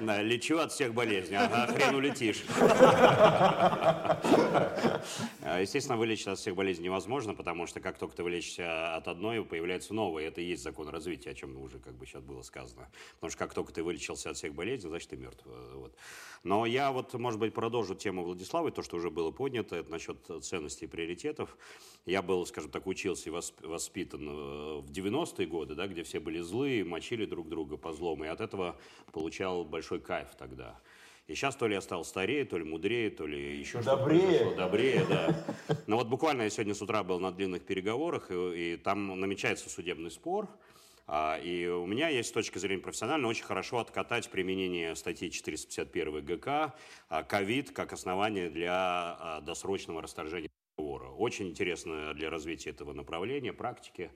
[0.00, 1.36] Лечу от всех болезней.
[1.36, 2.42] Ага, хрен улетишь.
[5.42, 9.44] А, естественно, вылечить от всех болезней невозможно, потому что как только ты вылечишься от одной,
[9.44, 10.24] появляется новая.
[10.24, 12.90] Это и есть закон развития, о чем уже как бы сейчас было сказано.
[13.14, 15.44] Потому что как только ты вылечился от всех болезней, значит, ты мертв.
[15.74, 15.94] Вот.
[16.42, 20.18] Но я вот, может быть, продолжу тему Владислава, то, что уже было поднято, это насчет
[20.42, 21.56] ценностей и приоритетов.
[22.06, 26.40] Я был, скажем так, учился и воспитан э, в 90-е годы, да, где все были
[26.40, 28.78] злые, мочили друг друга по злому, и от этого
[29.12, 30.80] получал большой кайф тогда.
[31.26, 34.54] И сейчас то ли я стал старее, то ли мудрее, то ли еще что-то Добрее.
[34.54, 35.44] Добрее, да.
[35.88, 39.68] Но вот буквально я сегодня с утра был на длинных переговорах, и, и там намечается
[39.68, 40.48] судебный спор.
[41.08, 46.24] А, и у меня есть с точки зрения профессиональной очень хорошо откатать применение статьи 451
[46.24, 46.74] ГК
[47.08, 51.08] а, ковид как основание для а, досрочного расторжения договора.
[51.10, 54.10] Очень интересно для развития этого направления, практики.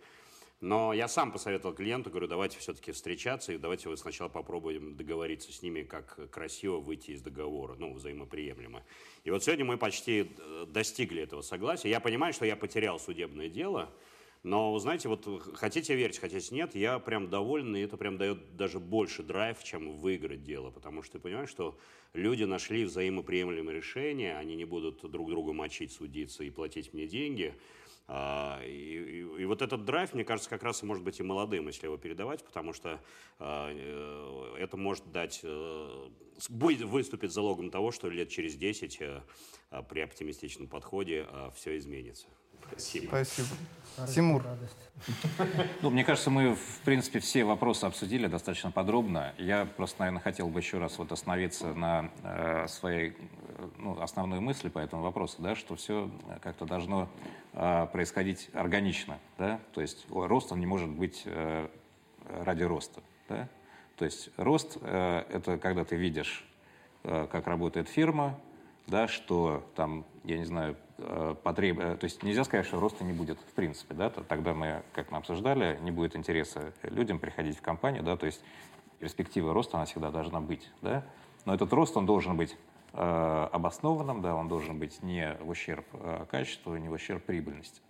[0.61, 5.51] Но я сам посоветовал клиенту, говорю, давайте все-таки встречаться, и давайте вы сначала попробуем договориться
[5.53, 8.83] с ними, как красиво выйти из договора, ну, взаимоприемлемо.
[9.25, 11.89] И вот сегодня мы почти э, достигли этого согласия.
[11.89, 13.91] Я понимаю, что я потерял судебное дело,
[14.43, 18.81] но, знаете, вот хотите верить, хотите нет, я прям доволен, и это прям дает даже
[18.81, 21.79] больше драйв, чем выиграть дело, потому что ты понимаешь, что
[22.15, 27.55] люди нашли взаимоприемлемое решение, они не будут друг друга мочить, судиться и платить мне деньги,
[28.65, 31.69] и, и, и вот этот драйв, мне кажется, как раз и может быть и молодым,
[31.69, 33.01] если его передавать, потому что
[33.39, 36.09] а, э, это может дать, э,
[36.49, 39.23] будет выступить залогом того, что лет через 10 э,
[39.89, 42.27] при оптимистичном подходе все изменится.
[42.69, 43.09] Спасибо.
[43.09, 43.49] Спасибо.
[44.09, 44.45] Тимур.
[45.83, 49.35] Ну, мне кажется, мы, в принципе, все вопросы обсудили достаточно подробно.
[49.39, 53.17] Я просто, наверное, хотел бы еще раз вот остановиться на э, своей
[53.79, 56.11] ну, основной мысли по этому вопросу, да, что все
[56.43, 57.09] как-то должно
[57.53, 59.19] э, происходить органично.
[59.39, 59.61] Да?
[59.73, 61.69] То есть рост, он не может быть э,
[62.27, 63.03] ради роста.
[63.29, 63.49] Да?
[63.97, 66.47] То есть рост э,— это когда ты видишь,
[67.05, 68.39] э, как работает фирма,
[68.87, 70.77] да, что там, я не знаю, э,
[71.43, 71.79] потреб...
[71.79, 75.11] Э, то есть нельзя сказать, что роста не будет в принципе, да, тогда мы, как
[75.11, 78.43] мы обсуждали, не будет интереса людям приходить в компанию, да, то есть
[78.99, 81.05] перспектива роста, она всегда должна быть, да,
[81.45, 82.57] но этот рост, он должен быть
[82.93, 87.81] э, обоснованным, да, он должен быть не в ущерб э, качеству, не в ущерб прибыльности.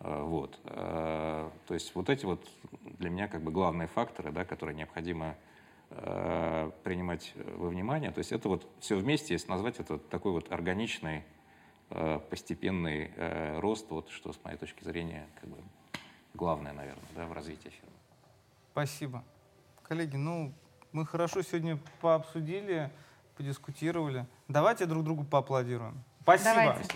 [0.00, 0.58] Э, вот.
[0.64, 2.46] Э, то есть вот эти вот
[2.98, 5.36] для меня как бы главные факторы, да, которые необходимо
[5.90, 8.10] Э, принимать во внимание.
[8.10, 11.22] То есть это вот все вместе, если назвать это такой вот органичный, э,
[11.88, 15.56] постепенный э, рост, вот что с моей точки зрения как бы
[16.34, 17.92] главное, наверное, да, в развитии фирмы.
[18.72, 19.24] Спасибо.
[19.82, 20.52] Коллеги, ну,
[20.92, 22.90] мы хорошо сегодня пообсудили,
[23.36, 24.26] подискутировали.
[24.48, 26.02] Давайте друг другу поаплодируем.
[26.22, 26.54] Спасибо.
[26.54, 26.94] Давайте.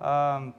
[0.00, 0.52] А,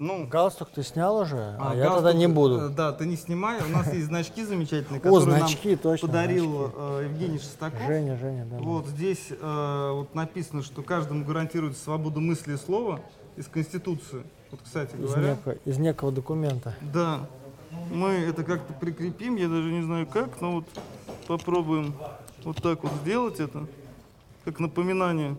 [0.00, 2.62] ну, Галстук ты снял уже, а, а я тогда не буду.
[2.62, 3.62] Э, да, ты не снимай.
[3.62, 7.80] У нас есть значки замечательные, которые нам подарил э, Евгений Шестаков.
[7.86, 8.56] Женя, Женя, да.
[8.58, 13.00] Вот здесь э, вот написано, что каждому гарантируется свобода мысли и слова
[13.36, 14.24] из Конституции.
[14.50, 15.32] Вот, кстати говоря.
[15.32, 16.74] Из, неко, из некого документа.
[16.80, 17.20] Да.
[17.92, 20.64] Мы это как-то прикрепим, я даже не знаю как, но вот
[21.28, 21.94] попробуем
[22.42, 23.66] вот так вот сделать это,
[24.44, 25.36] как напоминание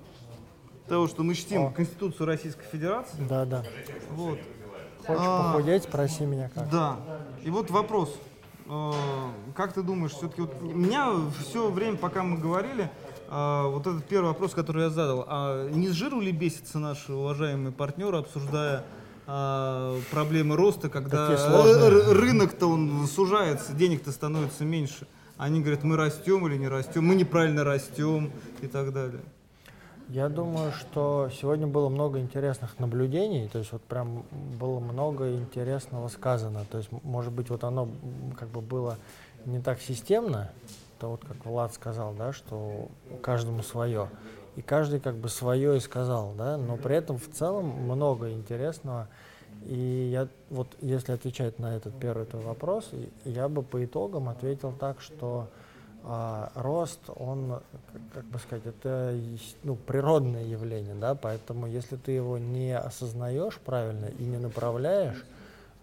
[0.87, 1.71] того, что мы чтим О.
[1.71, 3.17] Конституцию Российской Федерации.
[3.27, 3.63] Да, да.
[4.11, 4.39] Вот.
[5.05, 6.69] Хочешь а, похудеть, спроси меня как.
[6.69, 6.97] Да.
[7.43, 8.15] И вот вопрос.
[8.67, 8.91] Э,
[9.55, 12.89] как ты думаешь, все-таки вот меня все время, пока мы говорили,
[13.29, 17.13] э, вот этот первый вопрос, который я задал, а не с жиру ли бесятся наши
[17.13, 18.83] уважаемые партнеры, обсуждая
[19.27, 25.07] э, проблемы роста, когда рынок-то он сужается, денег-то становится меньше.
[25.37, 28.31] Они говорят, мы растем или не растем, мы неправильно растем
[28.61, 29.21] и так далее.
[30.09, 34.23] Я думаю, что сегодня было много интересных наблюдений, то есть вот прям
[34.59, 36.63] было много интересного сказано.
[36.69, 37.89] То есть, может быть, вот оно
[38.37, 38.97] как бы было
[39.45, 40.51] не так системно,
[40.99, 42.87] то вот как Влад сказал, да, что
[43.23, 44.09] каждому свое.
[44.55, 49.07] И каждый как бы свое и сказал, да, но при этом в целом много интересного.
[49.65, 52.91] И я вот, если отвечать на этот первый твой вопрос,
[53.23, 55.47] я бы по итогам ответил так, что
[56.07, 57.59] а, рост, он,
[58.13, 59.17] как бы сказать, это
[59.63, 65.23] ну, природное явление, да, поэтому если ты его не осознаешь правильно и не направляешь,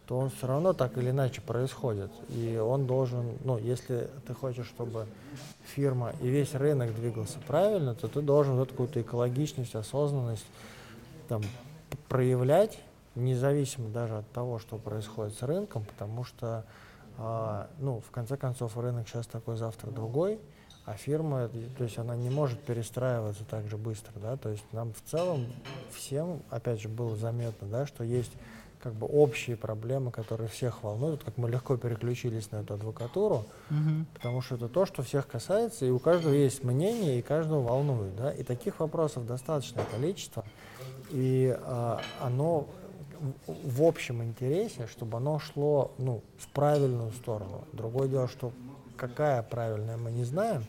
[0.07, 2.11] то он все равно так или иначе происходит.
[2.29, 5.07] И он должен, ну, если ты хочешь, чтобы
[5.65, 10.47] фирма и весь рынок двигался правильно, то ты должен вот какую-то экологичность, осознанность
[11.29, 11.43] там,
[12.09, 12.79] проявлять,
[13.15, 16.65] независимо даже от того, что происходит с рынком, потому что
[17.19, 20.41] а, ну, в конце концов, рынок сейчас такой, завтра другой,
[20.85, 24.93] а фирма, то есть она не может перестраиваться так же быстро, да, то есть нам
[24.93, 25.47] в целом
[25.93, 28.33] всем, опять же, было заметно, да, что есть
[28.83, 34.07] как бы общие проблемы, которые всех волнуют, как мы легко переключились на эту адвокатуру, угу.
[34.13, 38.17] потому что это то, что всех касается, и у каждого есть мнение, и каждого волнует,
[38.17, 40.45] да, и таких вопросов достаточное количество,
[41.11, 42.67] и а, оно
[43.47, 47.65] в общем интересе, чтобы оно шло ну, в правильную сторону.
[47.73, 48.53] Другое дело, что
[48.97, 50.65] какая правильная, мы не знаем,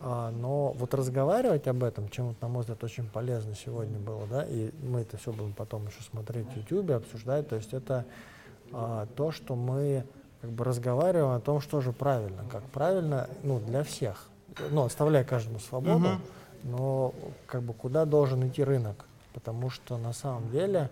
[0.00, 4.26] а, но вот разговаривать об этом, чем, вот, на мой взгляд, очень полезно сегодня было,
[4.26, 8.04] да, и мы это все будем потом еще смотреть в YouTube, обсуждать, то есть это
[8.72, 10.04] а, то, что мы
[10.42, 14.28] как бы разговариваем о том, что же правильно, как правильно, ну, для всех,
[14.70, 16.18] ну, оставляя каждому свободу, uh-huh.
[16.64, 17.14] но
[17.46, 19.06] как бы куда должен идти рынок,
[19.36, 20.88] Потому что на самом деле,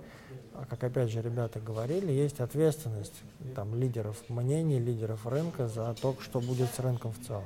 [0.69, 3.23] как опять же ребята говорили, есть ответственность
[3.55, 7.45] там, лидеров мнений, лидеров рынка за то, что будет с рынком в целом.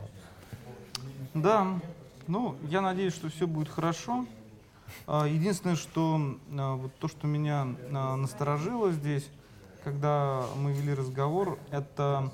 [1.35, 1.81] Да,
[2.27, 4.27] ну, я надеюсь, что все будет хорошо.
[5.07, 6.21] А, единственное, что
[6.57, 9.29] а, вот то, что меня а, насторожило здесь,
[9.85, 12.31] когда мы вели разговор, это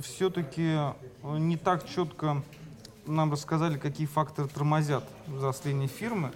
[0.00, 0.76] все-таки
[1.22, 2.42] не так четко
[3.06, 6.32] нам рассказали, какие факторы тормозят взросление фирмы,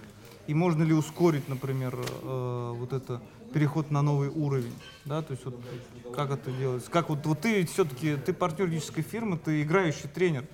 [0.47, 3.21] и можно ли ускорить, например, э, вот это
[3.53, 4.73] переход на новый уровень,
[5.05, 5.55] да, то есть вот
[6.15, 10.45] как это делается, как вот, вот ты все-таки, ты партнер юридической фирмы, ты играющий тренер,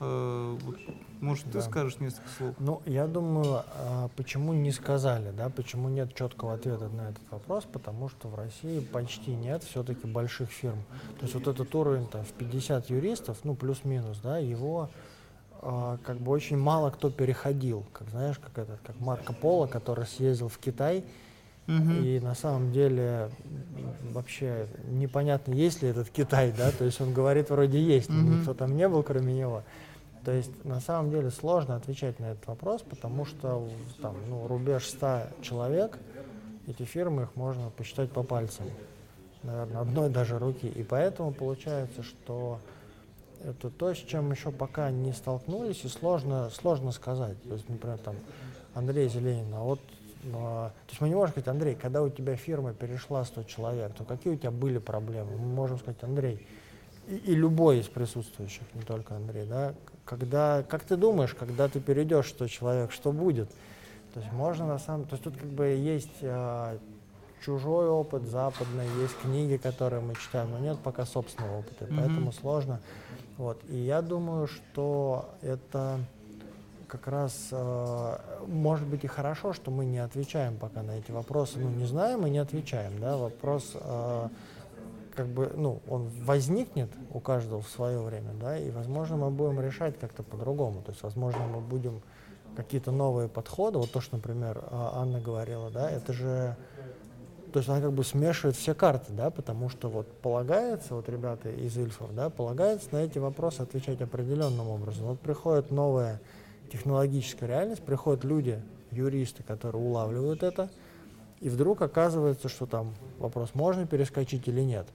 [0.00, 0.76] э, вот,
[1.20, 1.52] может, да.
[1.52, 2.54] ты скажешь несколько слов?
[2.58, 7.64] Ну, я думаю, а почему не сказали, да, почему нет четкого ответа на этот вопрос,
[7.64, 10.82] потому что в России почти нет все-таки больших фирм.
[11.18, 14.90] То есть вот этот уровень там в 50 юристов, ну, плюс-минус, да, его
[15.60, 20.48] как бы очень мало кто переходил, как знаешь, как этот, как Марко Поло, который съездил
[20.48, 21.04] в Китай,
[21.66, 21.92] угу.
[21.92, 23.30] и на самом деле
[24.12, 28.36] вообще непонятно, есть ли этот Китай, да, то есть он говорит вроде есть, но угу.
[28.36, 29.62] никто там не был, кроме него.
[30.24, 33.68] То есть на самом деле сложно отвечать на этот вопрос, потому что
[34.02, 35.98] там, ну, рубеж 100 человек,
[36.66, 38.66] эти фирмы, их можно посчитать по пальцам,
[39.42, 40.66] наверное, одной даже руки.
[40.66, 42.58] И поэтому получается, что
[43.44, 47.40] это то, с чем еще пока не столкнулись, и сложно, сложно сказать.
[47.42, 48.16] То есть, например, там,
[48.74, 49.80] Андрей Зеленин, а вот
[50.24, 53.94] но, то есть мы не можем сказать, Андрей, когда у тебя фирма перешла 100 человек,
[53.94, 55.36] то какие у тебя были проблемы?
[55.36, 56.44] Мы можем сказать, Андрей,
[57.06, 59.74] и, и любой из присутствующих, не только Андрей, да,
[60.04, 63.48] когда, как ты думаешь, когда ты перейдешь 100 человек, что будет?
[64.14, 66.78] То есть можно на самом, то есть тут как бы есть э,
[67.44, 71.96] чужой опыт, западный, есть книги, которые мы читаем, но нет пока собственного опыта, mm-hmm.
[71.96, 72.80] поэтому сложно.
[73.38, 73.62] Вот.
[73.68, 76.00] И я думаю, что это
[76.88, 78.16] как раз э,
[78.46, 81.58] может быть и хорошо, что мы не отвечаем пока на эти вопросы.
[81.58, 82.98] Ну, не знаем и не отвечаем.
[82.98, 83.16] Да?
[83.16, 84.28] Вопрос э,
[85.18, 89.60] как бы, ну, он возникнет у каждого в свое время, да, и, возможно, мы будем
[89.60, 90.80] решать как-то по-другому.
[90.82, 92.02] То есть, возможно, мы будем
[92.54, 96.56] какие-то новые подходы, вот то, что, например, а, Анна говорила, да, это же,
[97.52, 101.50] то есть она как бы смешивает все карты, да, потому что вот полагается, вот ребята
[101.50, 105.06] из Ильфов, да, полагается на эти вопросы отвечать определенным образом.
[105.06, 106.20] Вот приходит новая
[106.70, 110.70] технологическая реальность, приходят люди, юристы, которые улавливают это,
[111.40, 114.86] и вдруг оказывается, что там вопрос, можно перескочить или нет.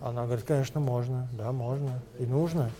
[0.00, 2.70] Она говорит, конечно, можно, да, можно и нужно.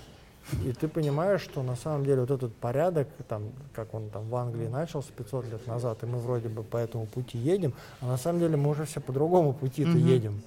[0.65, 4.37] И ты понимаешь, что на самом деле вот этот порядок, там, как он там в
[4.37, 8.17] Англии начался 500 лет назад, и мы вроде бы по этому пути едем, а на
[8.17, 10.15] самом деле мы уже все по другому пути-то mm-hmm.
[10.15, 10.43] едем.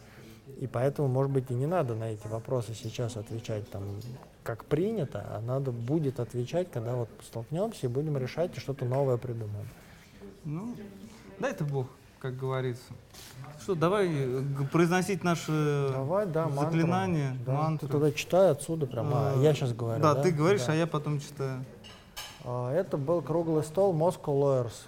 [0.59, 3.84] И поэтому, может быть, и не надо на эти вопросы сейчас отвечать там,
[4.43, 9.17] как принято, а надо будет отвечать, когда вот столкнемся и будем решать и что-то новое
[9.17, 9.67] придумаем.
[10.45, 10.76] Ну,
[11.39, 11.88] дай это Бог
[12.19, 12.93] как говорится.
[13.61, 14.41] Что, давай э,
[14.71, 17.45] произносить наши давай, да, заклинания, мантру.
[17.45, 17.53] Да.
[17.53, 17.87] мантры.
[17.87, 20.01] Ты тогда читай отсюда прямо, а, я сейчас говорю.
[20.01, 20.21] Да, да?
[20.21, 20.73] ты говоришь, да.
[20.73, 21.63] а я потом читаю.
[22.43, 24.87] А, это был круглый стол Moscow Lawyers.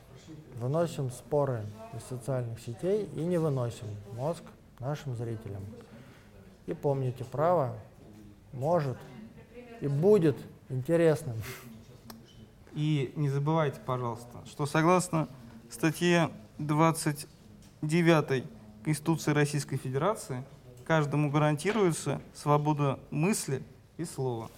[0.59, 1.65] Выносим споры
[1.97, 4.43] из социальных сетей и не выносим мозг
[4.79, 5.63] нашим зрителям.
[6.67, 7.73] И помните, право
[8.53, 8.97] может
[9.79, 10.37] и будет
[10.69, 11.35] интересным.
[12.73, 15.27] И не забывайте, пожалуйста, что согласно
[15.69, 16.29] статье
[16.61, 18.43] 29
[18.83, 20.43] Конституции Российской Федерации
[20.85, 23.63] каждому гарантируется свобода мысли
[23.97, 24.49] и слова.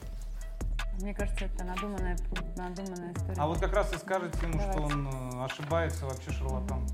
[0.99, 2.17] Мне кажется, это надуманная,
[2.55, 3.35] надуманная история.
[3.37, 4.71] А вот как раз и скажете ему, Давайте.
[4.71, 6.87] что он э, ошибается, вообще шарлатан.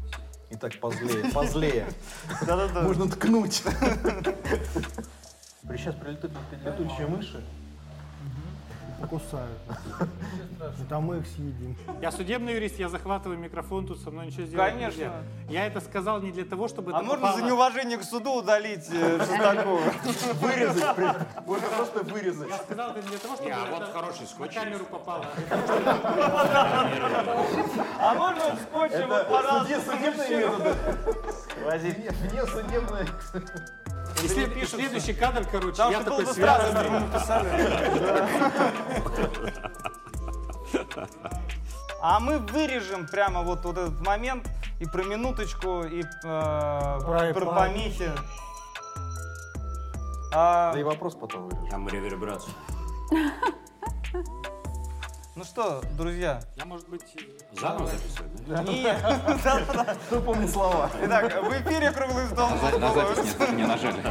[0.50, 1.88] И так позлее, позлее.
[2.42, 2.82] Да-да-да.
[2.82, 3.64] Можно ткнуть.
[5.64, 7.44] Сейчас прилетают летучие мыши
[9.00, 9.60] покусают.
[10.90, 11.76] Там мы их съедим.
[12.02, 15.00] Я судебный юрист, я захватываю микрофон, тут со мной ничего сделать Конечно.
[15.00, 15.14] нельзя.
[15.50, 16.92] Я это сказал не для того, чтобы...
[16.94, 19.80] А можно за неуважение к суду удалить э, Шестакова?
[20.42, 20.98] Вырезать.
[21.46, 22.50] Можно просто вырезать.
[22.50, 23.52] Я сказал это не для того, чтобы...
[23.52, 24.54] А вот хороший скотч.
[24.54, 25.26] Камеру попало.
[28.00, 29.66] А можно скотчем, вот, пожалуйста.
[29.66, 30.50] Вне судебные...
[34.24, 36.90] И след, пишут, следующий кадр, короче, Там я такой связанный.
[42.02, 44.48] А мы вырежем прямо вот, вот этот момент
[44.80, 48.12] и про минуточку, и э, про, про помехи.
[50.34, 50.72] А...
[50.74, 51.70] Да и вопрос потом вырежем.
[51.70, 52.54] Там реверберацию.
[55.36, 56.42] Ну что, друзья?
[56.56, 57.04] Я, может быть...
[57.54, 58.64] Заново записывать, да?
[58.64, 58.98] Нет.
[60.08, 60.90] Кто помнит слова?
[61.04, 62.50] Итак, в эфире круглый стол.
[62.50, 64.02] На запись не нажали.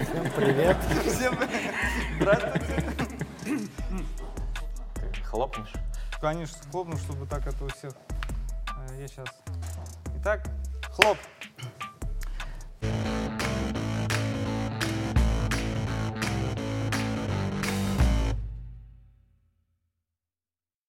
[0.00, 0.76] Всем привет.
[1.04, 1.74] Всем привет.
[2.20, 2.84] Здравствуйте.
[5.24, 5.72] Хлопнешь?
[6.20, 7.92] Конечно, хлопну, чтобы так это у всех.
[8.90, 9.28] Э, я сейчас
[10.18, 10.42] Итак,
[10.90, 11.16] хлоп.